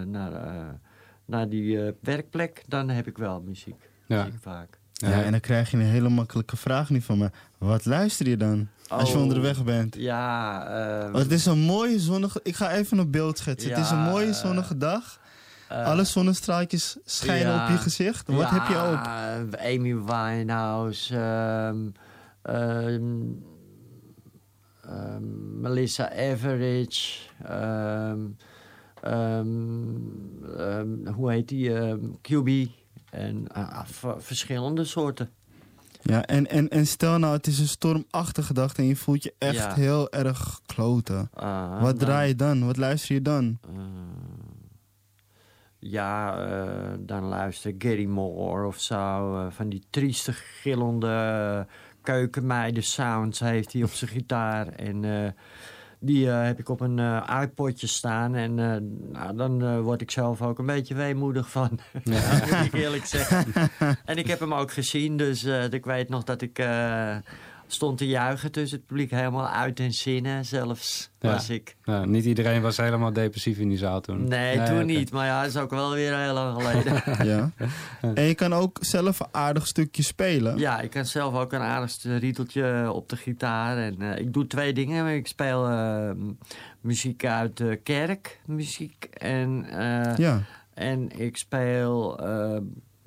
eh, 0.00 0.06
naar, 0.06 0.32
eh, 0.32 0.64
naar 1.24 1.48
die 1.48 1.84
eh, 1.84 1.92
werkplek, 2.00 2.62
dan 2.66 2.88
heb 2.88 3.06
ik 3.06 3.18
wel 3.18 3.40
muziek. 3.40 3.88
Ja. 4.06 4.24
Muziek 4.24 4.40
vaak. 4.42 4.78
Ja, 4.92 5.22
en 5.22 5.30
dan 5.30 5.40
krijg 5.40 5.70
je 5.70 5.76
een 5.76 5.82
hele 5.82 6.08
makkelijke 6.08 6.56
vraag 6.56 6.90
nu 6.90 7.00
van 7.00 7.18
me. 7.18 7.30
Wat 7.58 7.84
luister 7.84 8.28
je 8.28 8.36
dan 8.36 8.68
als 8.88 9.10
je 9.10 9.16
Oh, 9.16 9.22
onderweg 9.22 9.64
bent? 9.64 9.94
Ja, 9.98 11.08
Want 11.12 11.22
het 11.24 11.32
is 11.32 11.46
een 11.46 11.58
mooie 11.58 11.98
zonnige... 11.98 12.40
Ik 12.42 12.56
ga 12.56 12.70
even 12.72 12.98
een 12.98 13.10
beeld 13.10 13.38
schetsen. 13.38 13.70
het 13.70 13.78
is 13.84 13.90
een 13.90 14.02
mooie 14.02 14.32
zonnige 14.32 14.76
dag. 14.76 15.20
Eh, 15.70 15.84
Alle 15.86 16.04
zonnestraaltjes 16.04 16.96
schijnen 17.04 17.52
ja. 17.52 17.64
op 17.64 17.70
je 17.70 17.76
gezicht. 17.76 18.26
Wat 18.28 18.40
Ja, 18.40 18.52
heb 18.52 18.68
je 18.68 18.76
op? 18.92 19.60
Amy 19.60 20.04
Winehouse, 20.04 21.16
ehm, 21.16 21.88
ehm, 22.42 23.20
ehm, 24.82 25.60
Melissa 25.60 26.10
Everidge, 26.12 27.18
hoe 31.14 31.30
heet 31.32 31.48
die? 31.48 31.70
QB. 32.22 32.68
En 33.10 33.48
ah, 33.52 33.84
v- 33.86 34.04
verschillende 34.18 34.84
soorten. 34.84 35.30
Ja, 36.02 36.24
en, 36.26 36.46
en, 36.50 36.68
en 36.68 36.86
stel 36.86 37.18
nou, 37.18 37.36
het 37.36 37.46
is 37.46 37.58
een 37.58 37.68
stormachtige 37.68 38.52
dag 38.54 38.74
en 38.74 38.84
je 38.84 38.96
voelt 38.96 39.22
je 39.22 39.34
echt 39.38 39.54
Ja. 39.56 39.74
heel 39.74 40.10
erg 40.12 40.60
kloten. 40.66 41.30
Ah, 41.34 41.70
Wat 41.82 41.98
dan- 41.98 42.08
draai 42.08 42.28
je 42.28 42.34
dan? 42.34 42.66
Wat 42.66 42.76
luister 42.76 43.14
je 43.14 43.22
dan? 43.22 43.58
Ja, 45.80 46.38
eh, 46.46 46.90
dan 46.98 47.24
luister 47.24 47.74
Gary 47.78 48.04
Moore 48.06 48.66
of 48.66 48.80
zo. 48.80 49.36
eh, 49.36 49.46
van 49.50 49.68
die 49.68 49.82
trieste, 49.90 50.32
gillende 50.32 51.66
keukenmeiden 52.02 52.82
sounds 52.82 53.40
heeft 53.40 53.72
hij 53.72 53.82
op 53.82 53.90
zijn 53.90 54.10
gitaar. 54.10 54.66
En 54.68 55.04
eh, 55.04 55.30
die 55.98 56.30
eh, 56.30 56.44
heb 56.44 56.58
ik 56.58 56.68
op 56.68 56.80
een 56.80 56.98
eh 56.98 57.40
iPodje 57.42 57.86
staan. 57.86 58.34
En 58.34 58.58
eh, 58.58 58.76
nou, 59.12 59.36
dan 59.36 59.62
eh, 59.62 59.80
word 59.80 60.00
ik 60.00 60.10
zelf 60.10 60.42
ook 60.42 60.58
een 60.58 60.66
beetje 60.66 60.94
weemoedig 60.94 61.50
van. 61.50 61.78
Ja. 62.04 62.20
moet 62.56 62.66
ik 62.66 62.72
eerlijk 62.72 63.04
zeggen. 63.06 63.44
en 64.04 64.16
ik 64.16 64.26
heb 64.26 64.40
hem 64.40 64.54
ook 64.54 64.72
gezien, 64.72 65.16
dus 65.16 65.44
eh, 65.44 65.72
ik 65.72 65.84
weet 65.84 66.08
nog 66.08 66.24
dat 66.24 66.42
ik... 66.42 66.58
stond 67.72 67.98
te 67.98 68.06
juichen 68.06 68.52
tussen 68.52 68.78
het 68.78 68.86
publiek, 68.86 69.10
helemaal 69.10 69.48
uit 69.48 69.80
en 69.80 69.92
zinnen 69.92 70.44
zelfs 70.44 71.10
Ja. 71.18 71.30
was 71.32 71.48
ik. 71.50 71.76
Ja, 71.84 72.04
niet 72.04 72.24
iedereen 72.24 72.62
was 72.62 72.76
helemaal 72.76 73.12
depressief 73.12 73.58
in 73.58 73.68
die 73.68 73.78
zaal 73.78 74.00
toen. 74.00 74.28
Nee, 74.28 74.62
toen 74.62 74.86
niet. 74.86 75.10
Maar 75.12 75.26
ja, 75.26 75.40
dat 75.42 75.50
is 75.50 75.56
ook 75.56 75.70
wel 75.70 75.92
weer 75.92 76.18
heel 76.18 76.32
lang 76.32 76.62
geleden. 76.62 77.02
ja. 77.32 77.50
En 78.14 78.22
je 78.24 78.34
kan 78.34 78.52
ook 78.52 78.78
zelf 78.80 79.20
een 79.20 79.26
aardig 79.30 79.66
stukje 79.66 80.02
spelen. 80.02 80.58
ja, 80.58 80.80
ik 80.80 80.90
kan 80.90 81.06
zelf 81.06 81.34
ook 81.34 81.52
een 81.52 81.60
aardig 81.60 81.96
rieteltje 82.02 82.92
op 82.92 83.08
de 83.08 83.16
gitaar. 83.16 83.76
En 83.78 84.02
eh, 84.02 84.18
ik 84.18 84.32
doe 84.32 84.46
twee 84.46 84.72
dingen. 84.72 85.06
Ik 85.14 85.26
speel 85.26 85.68
eh, 85.68 86.10
muziek 86.80 87.24
uit 87.26 87.56
de 87.56 87.80
kerk, 87.82 88.40
muziek. 88.46 89.04
En, 89.12 89.64
eh, 89.70 90.16
Ja. 90.16 90.42
en 90.74 91.18
ik 91.20 91.36
speel 91.36 92.18
eh, 92.18 92.56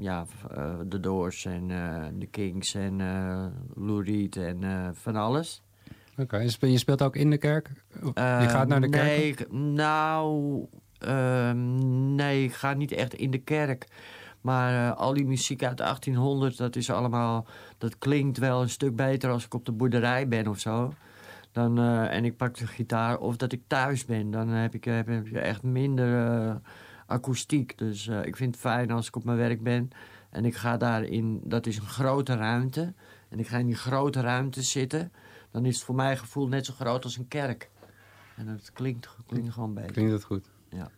ja, 0.04 0.26
eh, 0.56 0.74
de 0.86 1.00
Doors 1.00 1.46
en 1.46 1.72
eh, 1.72 2.06
de 2.14 2.26
Kings 2.26 2.74
en 2.74 3.02
eh 3.02 3.46
Lou 3.76 4.04
Reed 4.04 4.36
en 4.36 4.64
van 4.96 5.16
alles. 5.16 5.62
Oké, 6.18 6.38
je 6.38 6.50
spe- 6.50 6.68
je 6.72 6.78
speelt 6.78 7.02
ook 7.02 7.16
in 7.16 7.30
de 7.30 7.38
kerk? 7.38 7.70
je 8.14 8.46
gaat 8.48 8.68
naar 8.68 8.82
de 8.82 8.90
kerk? 8.90 9.06
nee, 9.08 9.62
nou, 9.62 10.66
ehm, 11.00 12.16
nee, 12.16 12.44
ik 12.44 12.54
ga 12.54 12.74
niet 12.74 12.92
echt 12.92 13.14
in 13.14 13.32
de 13.32 13.38
kerk. 13.38 13.88
Maar 14.42 14.94
al 14.94 15.14
die 15.14 15.26
muziek 15.26 15.64
uit 15.64 15.78
1800, 15.78 16.58
dat 16.58 16.76
is 16.76 16.90
allemaal... 16.90 17.46
Dat 17.78 17.98
klinkt 17.98 18.38
wel 18.38 18.62
een 18.62 18.70
stuk 18.70 18.96
beter 18.96 19.30
als 19.32 19.46
ik 19.46 19.54
op 19.54 19.66
de 19.66 19.72
boerderij 19.72 20.28
ben 20.28 20.48
of 20.48 20.60
zo. 20.60 20.94
Dan, 21.52 21.80
en 22.10 22.26
ik 22.26 22.38
pak 22.38 22.58
de 22.58 22.68
gitaar. 22.68 23.18
Of 23.18 23.38
dat 23.38 23.52
ik 23.52 23.62
thuis 23.68 24.06
ben. 24.06 24.32
Dan 24.32 24.48
heb 24.48 24.74
ik, 24.74 24.84
heb 24.84 25.10
ik 25.10 25.32
echt 25.32 25.64
minder 25.64 26.60
akoestiek. 27.14 27.78
Dus 27.78 28.08
eh, 28.08 28.26
ik 28.26 28.36
vind 28.36 28.52
het 28.54 28.62
fijn 28.64 28.92
als 28.92 29.08
ik 29.08 29.16
op 29.16 29.24
mijn 29.24 29.38
werk 29.38 29.64
ben. 29.64 29.90
En 30.30 30.46
ik 30.46 30.56
ga 30.56 30.78
daarin... 30.78 31.42
Dat 31.44 31.66
is 31.66 31.78
een 31.78 31.88
grote 31.88 32.36
ruimte. 32.36 32.94
En 33.30 33.40
ik 33.40 33.48
ga 33.48 33.58
in 33.58 33.66
die 33.66 33.76
grote 33.76 34.22
ruimte 34.22 34.62
zitten. 34.62 35.12
Dan 35.52 35.66
is 35.66 35.76
het 35.76 35.84
voor 35.84 35.96
mijn 35.96 36.18
gevoel 36.18 36.48
net 36.48 36.66
zo 36.66 36.74
groot 36.74 37.04
als 37.04 37.18
een 37.18 37.28
kerk. 37.28 37.70
En 38.36 38.46
dat 38.46 38.72
klinkt, 38.74 39.10
klinkt 39.28 39.52
gewoon 39.54 39.74
beter. 39.74 39.92
Klinkt 39.92 40.12
dat 40.12 40.24
goed? 40.24 40.50
Ja. 40.70 40.90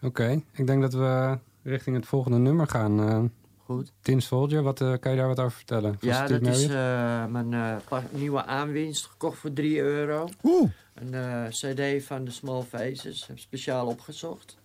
Oké, 0.00 0.42
ik 0.52 0.66
denk 0.66 0.82
dat 0.82 0.92
we 0.92 1.38
richting 1.62 1.96
het 1.96 2.06
volgende 2.06 2.38
nummer 2.38 2.68
gaan. 2.68 3.00
eh 3.08 3.22
Goed. 3.64 3.92
Tin 4.00 4.22
Soldier, 4.22 4.62
wat, 4.62 4.80
eh, 4.80 4.92
kan 5.00 5.10
je 5.12 5.18
daar 5.18 5.26
wat 5.26 5.38
over 5.40 5.56
vertellen? 5.56 5.96
Van 5.98 6.08
Ja, 6.08 6.24
Steve 6.24 6.40
dat 6.40 6.54
is 6.56 6.64
eh, 6.68 7.26
mijn 7.26 7.52
eh, 7.54 7.98
nieuwe 8.10 8.44
aanwinst. 8.44 9.06
Gekocht 9.06 9.38
voor 9.38 9.52
3 9.52 9.78
euro. 9.80 10.28
Oeh. 10.42 10.70
Een 10.94 11.14
eh, 11.14 11.46
cd 11.48 12.04
van 12.04 12.24
de 12.24 12.30
Small 12.30 12.62
Faces. 12.62 13.26
Heb 13.26 13.38
speciaal 13.38 13.86
opgezocht. 13.86 14.58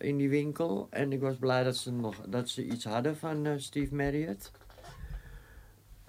In 0.00 0.16
die 0.16 0.28
winkel. 0.28 0.86
En 0.90 1.12
ik 1.12 1.20
was 1.20 1.36
blij 1.36 1.64
dat 1.64 1.76
ze, 1.76 1.92
nog, 1.92 2.16
dat 2.28 2.48
ze 2.48 2.64
iets 2.66 2.84
hadden 2.84 3.16
van 3.16 3.46
eh, 3.46 3.52
Steve 3.56 3.94
Marriott. 3.94 4.52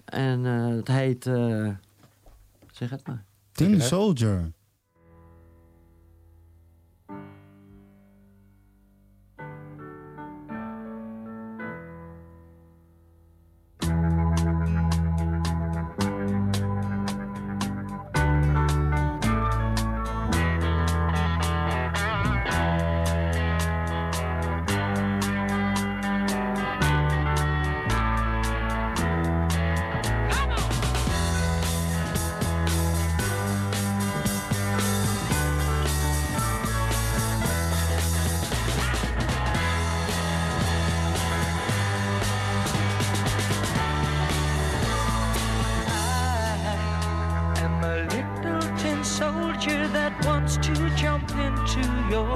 En 0.04 0.46
eh, 0.46 0.66
het 0.68 0.88
heet... 0.88 1.26
eh, 1.26 1.68
zeg 2.72 2.90
het 2.90 3.06
maar. 3.06 3.24
Tin 3.52 3.80
Soldier. 3.80 4.52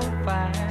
Into 0.02 0.65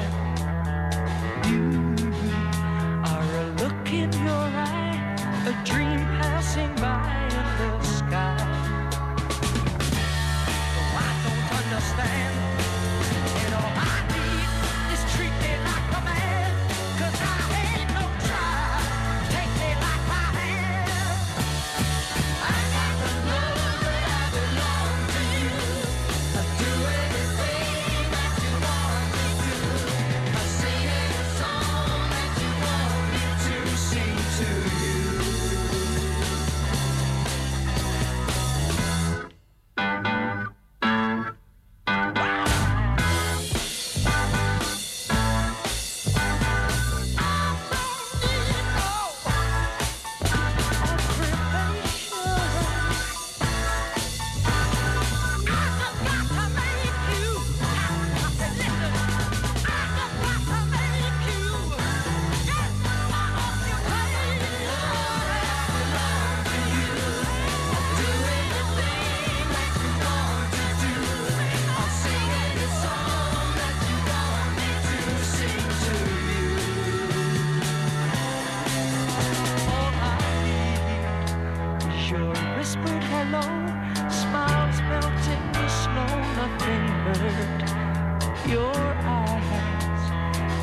Your 88.48 88.76
eyes, 88.76 90.04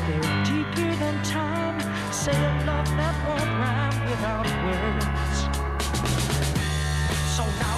they're 0.07 0.43
deeper 0.45 0.95
than 0.95 1.21
time. 1.21 1.81
Say 2.13 2.31
a 2.31 2.63
love 2.65 2.89
that 2.95 3.15
won't 3.27 3.51
rhyme 3.59 3.99
without 4.09 4.47
words. 4.63 5.37
So 7.35 7.43
now 7.59 7.72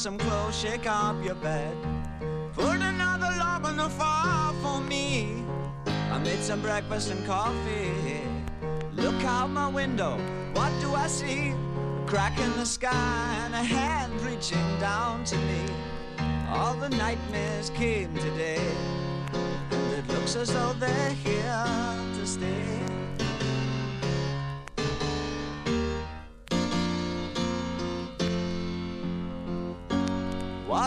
some 0.00 0.16
clothes, 0.16 0.58
shake 0.58 0.86
up 0.86 1.22
your 1.22 1.34
bed. 1.34 1.76
Put 2.54 2.80
another 2.80 3.30
log 3.38 3.66
on 3.66 3.76
the 3.76 3.90
fire. 3.90 4.54
For 4.62 4.80
me. 4.80 5.44
I 6.10 6.18
made 6.18 6.40
some 6.40 6.62
breakfast 6.62 7.10
and 7.10 7.24
coffee. 7.26 8.22
Look 8.94 9.22
out 9.24 9.48
my 9.48 9.68
window, 9.68 10.18
what 10.54 10.72
do 10.80 10.94
I 10.94 11.06
see? 11.06 11.50
A 11.50 12.06
crack 12.06 12.38
in 12.38 12.50
the 12.56 12.64
sky 12.64 13.36
and 13.44 13.54
a 13.54 13.62
hand 13.62 14.12
reaching 14.22 14.68
down 14.80 15.24
to 15.24 15.36
me. 15.36 15.62
All 16.48 16.74
the 16.74 16.88
nightmares 16.90 17.70
came 17.70 18.14
today, 18.16 18.66
and 19.70 19.92
it 19.98 20.08
looks 20.08 20.34
as 20.34 20.52
though 20.52 20.74
they're 20.74 21.10
here 21.10 21.64
to 22.18 22.26
stay. 22.26 22.89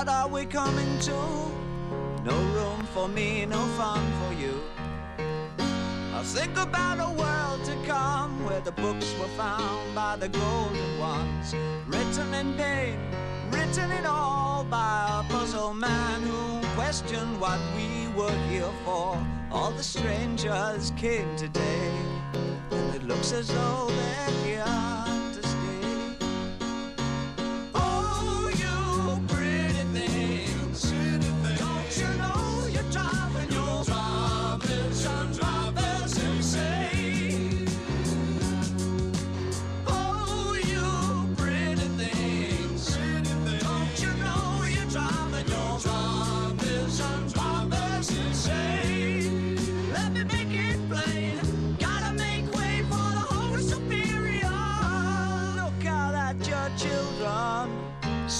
What 0.03 0.11
are 0.11 0.27
we 0.27 0.45
coming 0.45 0.99
to? 0.99 1.15
No 2.25 2.37
room 2.55 2.85
for 2.93 3.07
me, 3.07 3.45
no 3.45 3.61
fun 3.77 4.03
for 4.19 4.33
you. 4.33 4.61
I 6.13 6.21
think 6.23 6.57
about 6.57 6.99
a 6.99 7.09
world 7.13 7.63
to 7.63 7.87
come 7.87 8.43
where 8.43 8.59
the 8.59 8.73
books 8.73 9.15
were 9.17 9.33
found 9.37 9.95
by 9.95 10.17
the 10.17 10.27
golden 10.27 10.99
ones, 10.99 11.55
written 11.87 12.33
in 12.33 12.53
pain, 12.55 12.99
written 13.49 13.93
in 13.93 14.05
all 14.05 14.65
by 14.65 15.21
a 15.21 15.31
puzzle 15.31 15.73
man 15.73 16.21
who 16.21 16.59
questioned 16.75 17.39
what 17.39 17.61
we 17.77 18.09
were 18.09 18.37
here 18.49 18.73
for. 18.83 19.17
All 19.53 19.71
the 19.71 19.83
strangers 19.83 20.91
came 20.97 21.33
today, 21.37 21.91
and 22.71 22.93
it 22.93 23.03
looks 23.03 23.31
as 23.31 23.47
though 23.47 23.87
they're 23.87 24.42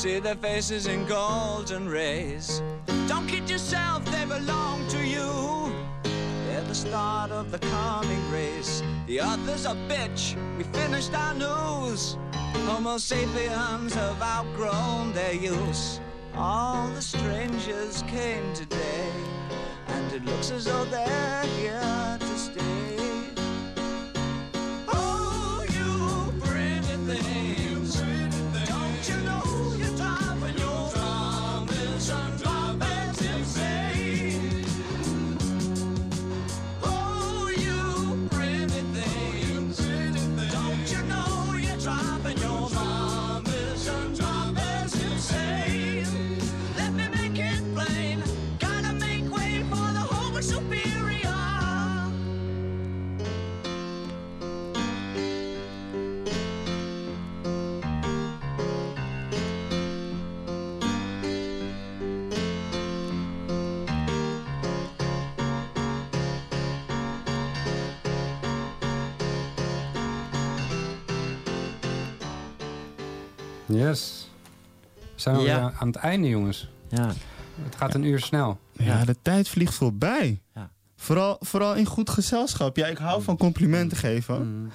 See 0.03 0.19
their 0.19 0.35
faces 0.35 0.87
in 0.87 1.05
golden 1.05 1.87
rays. 1.87 2.61
Don't 3.07 3.25
kid 3.25 3.49
yourself, 3.49 4.03
they 4.03 4.25
belong 4.25 4.85
to 4.89 4.97
you. 4.97 5.71
They're 6.45 6.61
the 6.67 6.75
start 6.75 7.31
of 7.31 7.51
the 7.51 7.59
coming 7.59 8.29
race. 8.29 8.83
The 9.07 9.21
author's 9.21 9.65
a 9.65 9.75
bitch. 9.87 10.35
We 10.57 10.65
finished 10.77 11.13
our 11.13 11.33
news. 11.33 12.17
Homo 12.65 12.97
sapiens 12.97 13.93
have 13.93 14.21
outgrown 14.21 15.13
their 15.13 15.35
use. 15.35 16.01
All 16.35 16.89
the 16.89 17.01
strangers 17.01 18.03
came 18.05 18.53
today, 18.53 19.09
and 19.87 20.11
it 20.11 20.25
looks 20.25 20.51
as 20.51 20.65
though 20.65 20.83
they're 20.83 21.45
here 21.45 22.17
to 22.19 22.37
stay. 22.37 23.02
Yes. 73.73 74.29
We 74.93 75.01
zijn 75.21 75.39
Ja. 75.39 75.71
aan 75.79 75.87
het 75.87 75.95
einde, 75.95 76.29
jongens. 76.29 76.69
Ja. 76.89 77.07
Het 77.63 77.75
gaat 77.75 77.93
een 77.93 78.03
uur 78.03 78.19
snel. 78.19 78.59
Ja, 78.71 79.05
de 79.05 79.15
tijd 79.21 79.49
vliegt 79.49 79.73
voorbij. 79.73 80.41
Ja. 80.55 80.69
Vooral, 80.95 81.35
vooral 81.39 81.75
in 81.75 81.85
goed 81.85 82.09
gezelschap. 82.09 82.77
Ja, 82.77 82.87
ik 82.87 82.97
hou 82.97 83.21
van 83.21 83.37
complimenten 83.37 83.97
geven. 83.97 84.71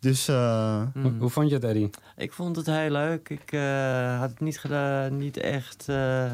Dus 0.00 0.28
eh, 0.28 0.82
Hoe, 1.02 1.12
hoe 1.18 1.30
vond 1.30 1.48
je 1.48 1.54
het, 1.54 1.64
Eddie? 1.64 1.90
Ik 2.16 2.32
vond 2.32 2.56
het 2.56 2.66
heel 2.66 2.90
leuk. 2.90 3.28
Ik 3.28 3.52
eh, 3.52 4.18
had 4.18 4.30
het 4.30 4.40
niet, 4.40 4.62
niet 5.10 5.36
echt 5.36 5.88
eh, 5.88 6.32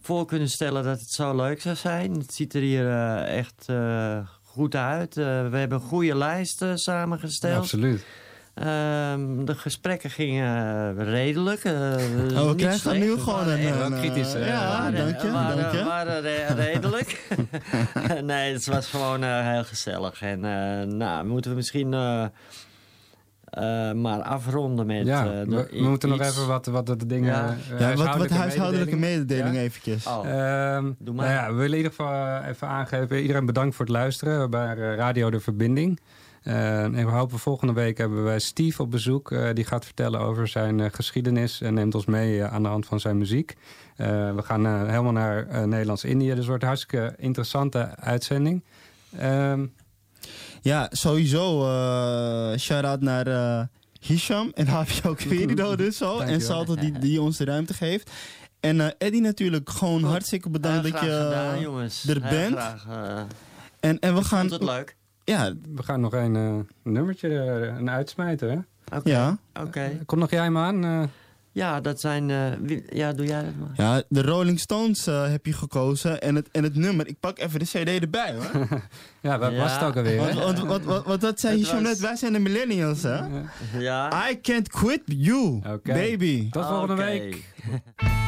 voor 0.00 0.26
kunnen 0.26 0.48
stellen 0.50 0.84
dat 0.84 1.00
het 1.00 1.10
zo 1.10 1.36
leuk 1.36 1.60
zou 1.60 1.76
zijn. 1.76 2.12
Het 2.12 2.34
ziet 2.34 2.54
er 2.54 2.60
hier 2.60 3.18
echt 3.22 3.64
eh, 3.66 4.18
goed 4.42 4.74
uit. 4.74 5.16
Eh, 5.16 5.24
we 5.24 5.56
hebben 5.56 5.80
een 5.80 5.86
goede 5.88 6.16
lijst 6.16 6.64
samengesteld. 6.74 7.56
Absoluut. 7.58 8.04
Ehm, 8.60 9.44
de 9.44 9.54
gesprekken 9.54 10.10
gingen 10.10 11.04
redelijk. 11.04 11.64
eh, 11.64 11.72
we 11.72 12.42
niet 12.46 12.56
krijgen 12.56 12.80
slecht. 12.80 12.98
nu 13.00 13.10
We 13.12 13.20
gewoon 13.20 13.48
een, 13.48 13.92
kritisch, 14.00 14.34
eh, 14.34 14.40
eh, 14.42 14.48
ja, 14.48 14.90
dank 14.90 15.20
je, 15.20 15.30
waren, 15.32 15.56
dank 15.56 15.72
je. 15.72 15.84
waren 15.84 16.20
re- 16.20 16.54
redelijk. 16.64 17.28
nee, 18.24 18.52
het 18.52 18.66
was 18.66 18.86
gewoon 18.90 19.22
eh, 19.24 19.48
heel 19.52 19.64
gezellig. 19.64 20.22
En 20.22 20.44
eh, 20.44 20.86
nou, 20.86 21.26
moeten 21.26 21.50
we 21.50 21.56
misschien 21.56 21.94
eh, 21.94 22.22
eh, 23.44 23.92
maar 23.92 24.22
afronden 24.22 24.86
met... 24.86 25.06
ja, 25.06 25.24
eh, 25.24 25.30
we, 25.46 25.68
we 25.70 25.82
moeten 25.82 26.08
nog 26.08 26.20
even 26.20 26.46
wat, 26.46 26.66
wat 26.66 26.86
de 26.86 27.06
dingen... 27.06 27.32
Ja. 27.34 27.56
eh, 27.72 27.80
Ja, 27.80 27.94
wat, 27.94 28.16
wat 28.16 28.30
huishoudelijke 28.30 28.96
mededelingen. 28.96 29.18
mededeling 29.18 29.54
Ja. 29.56 29.60
eventjes. 29.62 30.06
Oh, 30.06 30.28
Ehm, 30.28 30.90
Doe 30.98 31.14
maar. 31.14 31.26
nou 31.26 31.38
ja, 31.38 31.48
we 31.48 31.54
willen 31.54 31.70
in 31.70 31.76
ieder 31.76 31.90
geval 31.92 32.40
even 32.42 32.68
aangeven. 32.68 33.20
Iedereen 33.20 33.46
bedankt 33.46 33.76
voor 33.76 33.84
het 33.84 33.94
luisteren 33.94 34.50
bij 34.50 34.74
Radio 34.96 35.30
De 35.30 35.40
Verbinding. 35.40 36.00
Eh, 36.42 36.82
en 36.82 36.92
we 36.94 37.02
hopen 37.10 37.38
volgende 37.38 37.72
week 37.72 37.98
hebben 37.98 38.24
wij 38.24 38.38
Steve 38.38 38.82
op 38.82 38.90
bezoek. 38.90 39.30
eh, 39.32 39.48
die 39.54 39.64
gaat 39.64 39.84
vertellen 39.84 40.20
over 40.20 40.48
zijn 40.48 40.80
eh, 40.80 40.86
geschiedenis 40.92 41.60
en 41.60 41.74
neemt 41.74 41.94
ons 41.94 42.04
mee 42.06 42.42
eh, 42.42 42.52
aan 42.52 42.62
de 42.62 42.68
hand 42.68 42.86
van 42.86 43.00
zijn 43.00 43.18
muziek. 43.18 43.54
Eh, 43.96 44.06
we 44.34 44.42
gaan 44.42 44.66
eh, 44.66 44.86
helemaal 44.88 45.12
naar 45.12 45.68
Nederlands-Indië. 45.68 46.28
Dus 46.28 46.36
het 46.36 46.46
wordt 46.46 46.62
een 46.62 46.68
hartstikke 46.68 47.14
interessante 47.18 47.96
uitzending. 47.96 48.64
Ehm, 49.18 49.66
Ja, 50.62 50.88
sowieso. 50.92 51.62
eh 51.64 52.58
shout-out 52.58 53.00
naar 53.00 53.26
eh, 53.26 53.64
Hisham 54.00 54.50
en 54.54 54.66
HBO 54.76 55.14
Querido 55.14 55.76
dus 55.76 55.96
zo. 55.96 56.18
En. 56.18 56.40
Salto 56.40 56.74
die, 56.74 56.98
die 56.98 57.20
ons 57.20 57.36
de 57.36 57.44
ruimte 57.44 57.74
geeft. 57.74 58.10
En 58.60 58.80
eh, 58.80 58.86
Eddie 58.98 59.20
natuurlijk 59.20 59.70
gewoon 59.70 60.00
Goed. 60.00 60.10
hartstikke 60.10 60.50
bedankt 60.50 60.82
dat 60.82 60.92
je 61.00 61.06
gedaan, 61.06 61.60
jongens. 61.60 62.08
er 62.08 62.22
Heel 62.22 62.30
bent. 62.30 62.54
graag, 62.58 62.86
En, 63.80 63.98
en 63.98 64.14
we 64.14 64.20
ik 64.20 64.26
gaan... 64.26 64.38
vond 64.48 64.50
het 64.60 64.62
leuk. 64.62 64.96
Ja, 65.28 65.52
we 65.74 65.82
gaan 65.82 66.00
nog 66.00 66.12
een 66.12 66.36
eh, 66.36 66.54
nummertje 66.92 67.28
eh, 67.28 67.76
een 67.78 67.90
uitsmijten. 67.90 68.50
Hè? 68.50 68.96
Oké. 68.96 69.10
ja. 69.10 69.38
Oké. 69.60 69.98
Kom 70.06 70.18
nog 70.18 70.30
jij 70.30 70.42
hem 70.42 70.58
aan? 70.58 70.84
eh? 70.84 71.02
Ja, 71.52 71.80
dat 71.80 72.00
zijn... 72.00 72.30
eh, 72.30 72.52
wie- 72.60 72.84
ja, 72.96 73.12
doe 73.12 73.26
jij 73.26 73.42
dat 73.42 73.52
maar. 73.58 73.70
ja, 73.74 74.02
de 74.08 74.22
Rolling 74.22 74.60
Stones 74.60 75.06
eh, 75.06 75.30
heb 75.30 75.46
je 75.46 75.52
gekozen. 75.52 76.20
En 76.20 76.34
het, 76.34 76.48
en 76.52 76.62
het 76.62 76.74
nummer, 76.74 77.06
ik 77.08 77.20
pak 77.20 77.38
even 77.38 77.58
de 77.58 77.64
cd 77.64 77.88
erbij 78.02 78.34
hoor. 78.34 78.68
ja, 79.20 79.38
wat 79.38 79.52
Ja. 79.52 79.58
was 79.58 79.72
het 79.72 79.82
ook 79.82 79.96
alweer? 79.96 80.16
Want, 80.18 80.30
hè? 80.34 80.40
want, 80.44 80.58
want, 80.58 80.84
want, 80.84 81.04
want 81.06 81.20
dat 81.20 81.40
zei 81.40 81.56
Hisham 81.56 81.74
was- 81.82 81.82
net, 81.92 81.98
wij 81.98 82.16
zijn 82.16 82.32
de 82.32 82.38
millennials 82.38 83.02
hè. 83.02 83.18
Ja. 83.78 84.30
I 84.30 84.40
can't 84.40 84.68
quit 84.68 85.02
you, 85.06 85.60
baby. 85.82 86.50
Tot 86.50 86.66
volgende 86.66 86.94
week. 86.94 87.44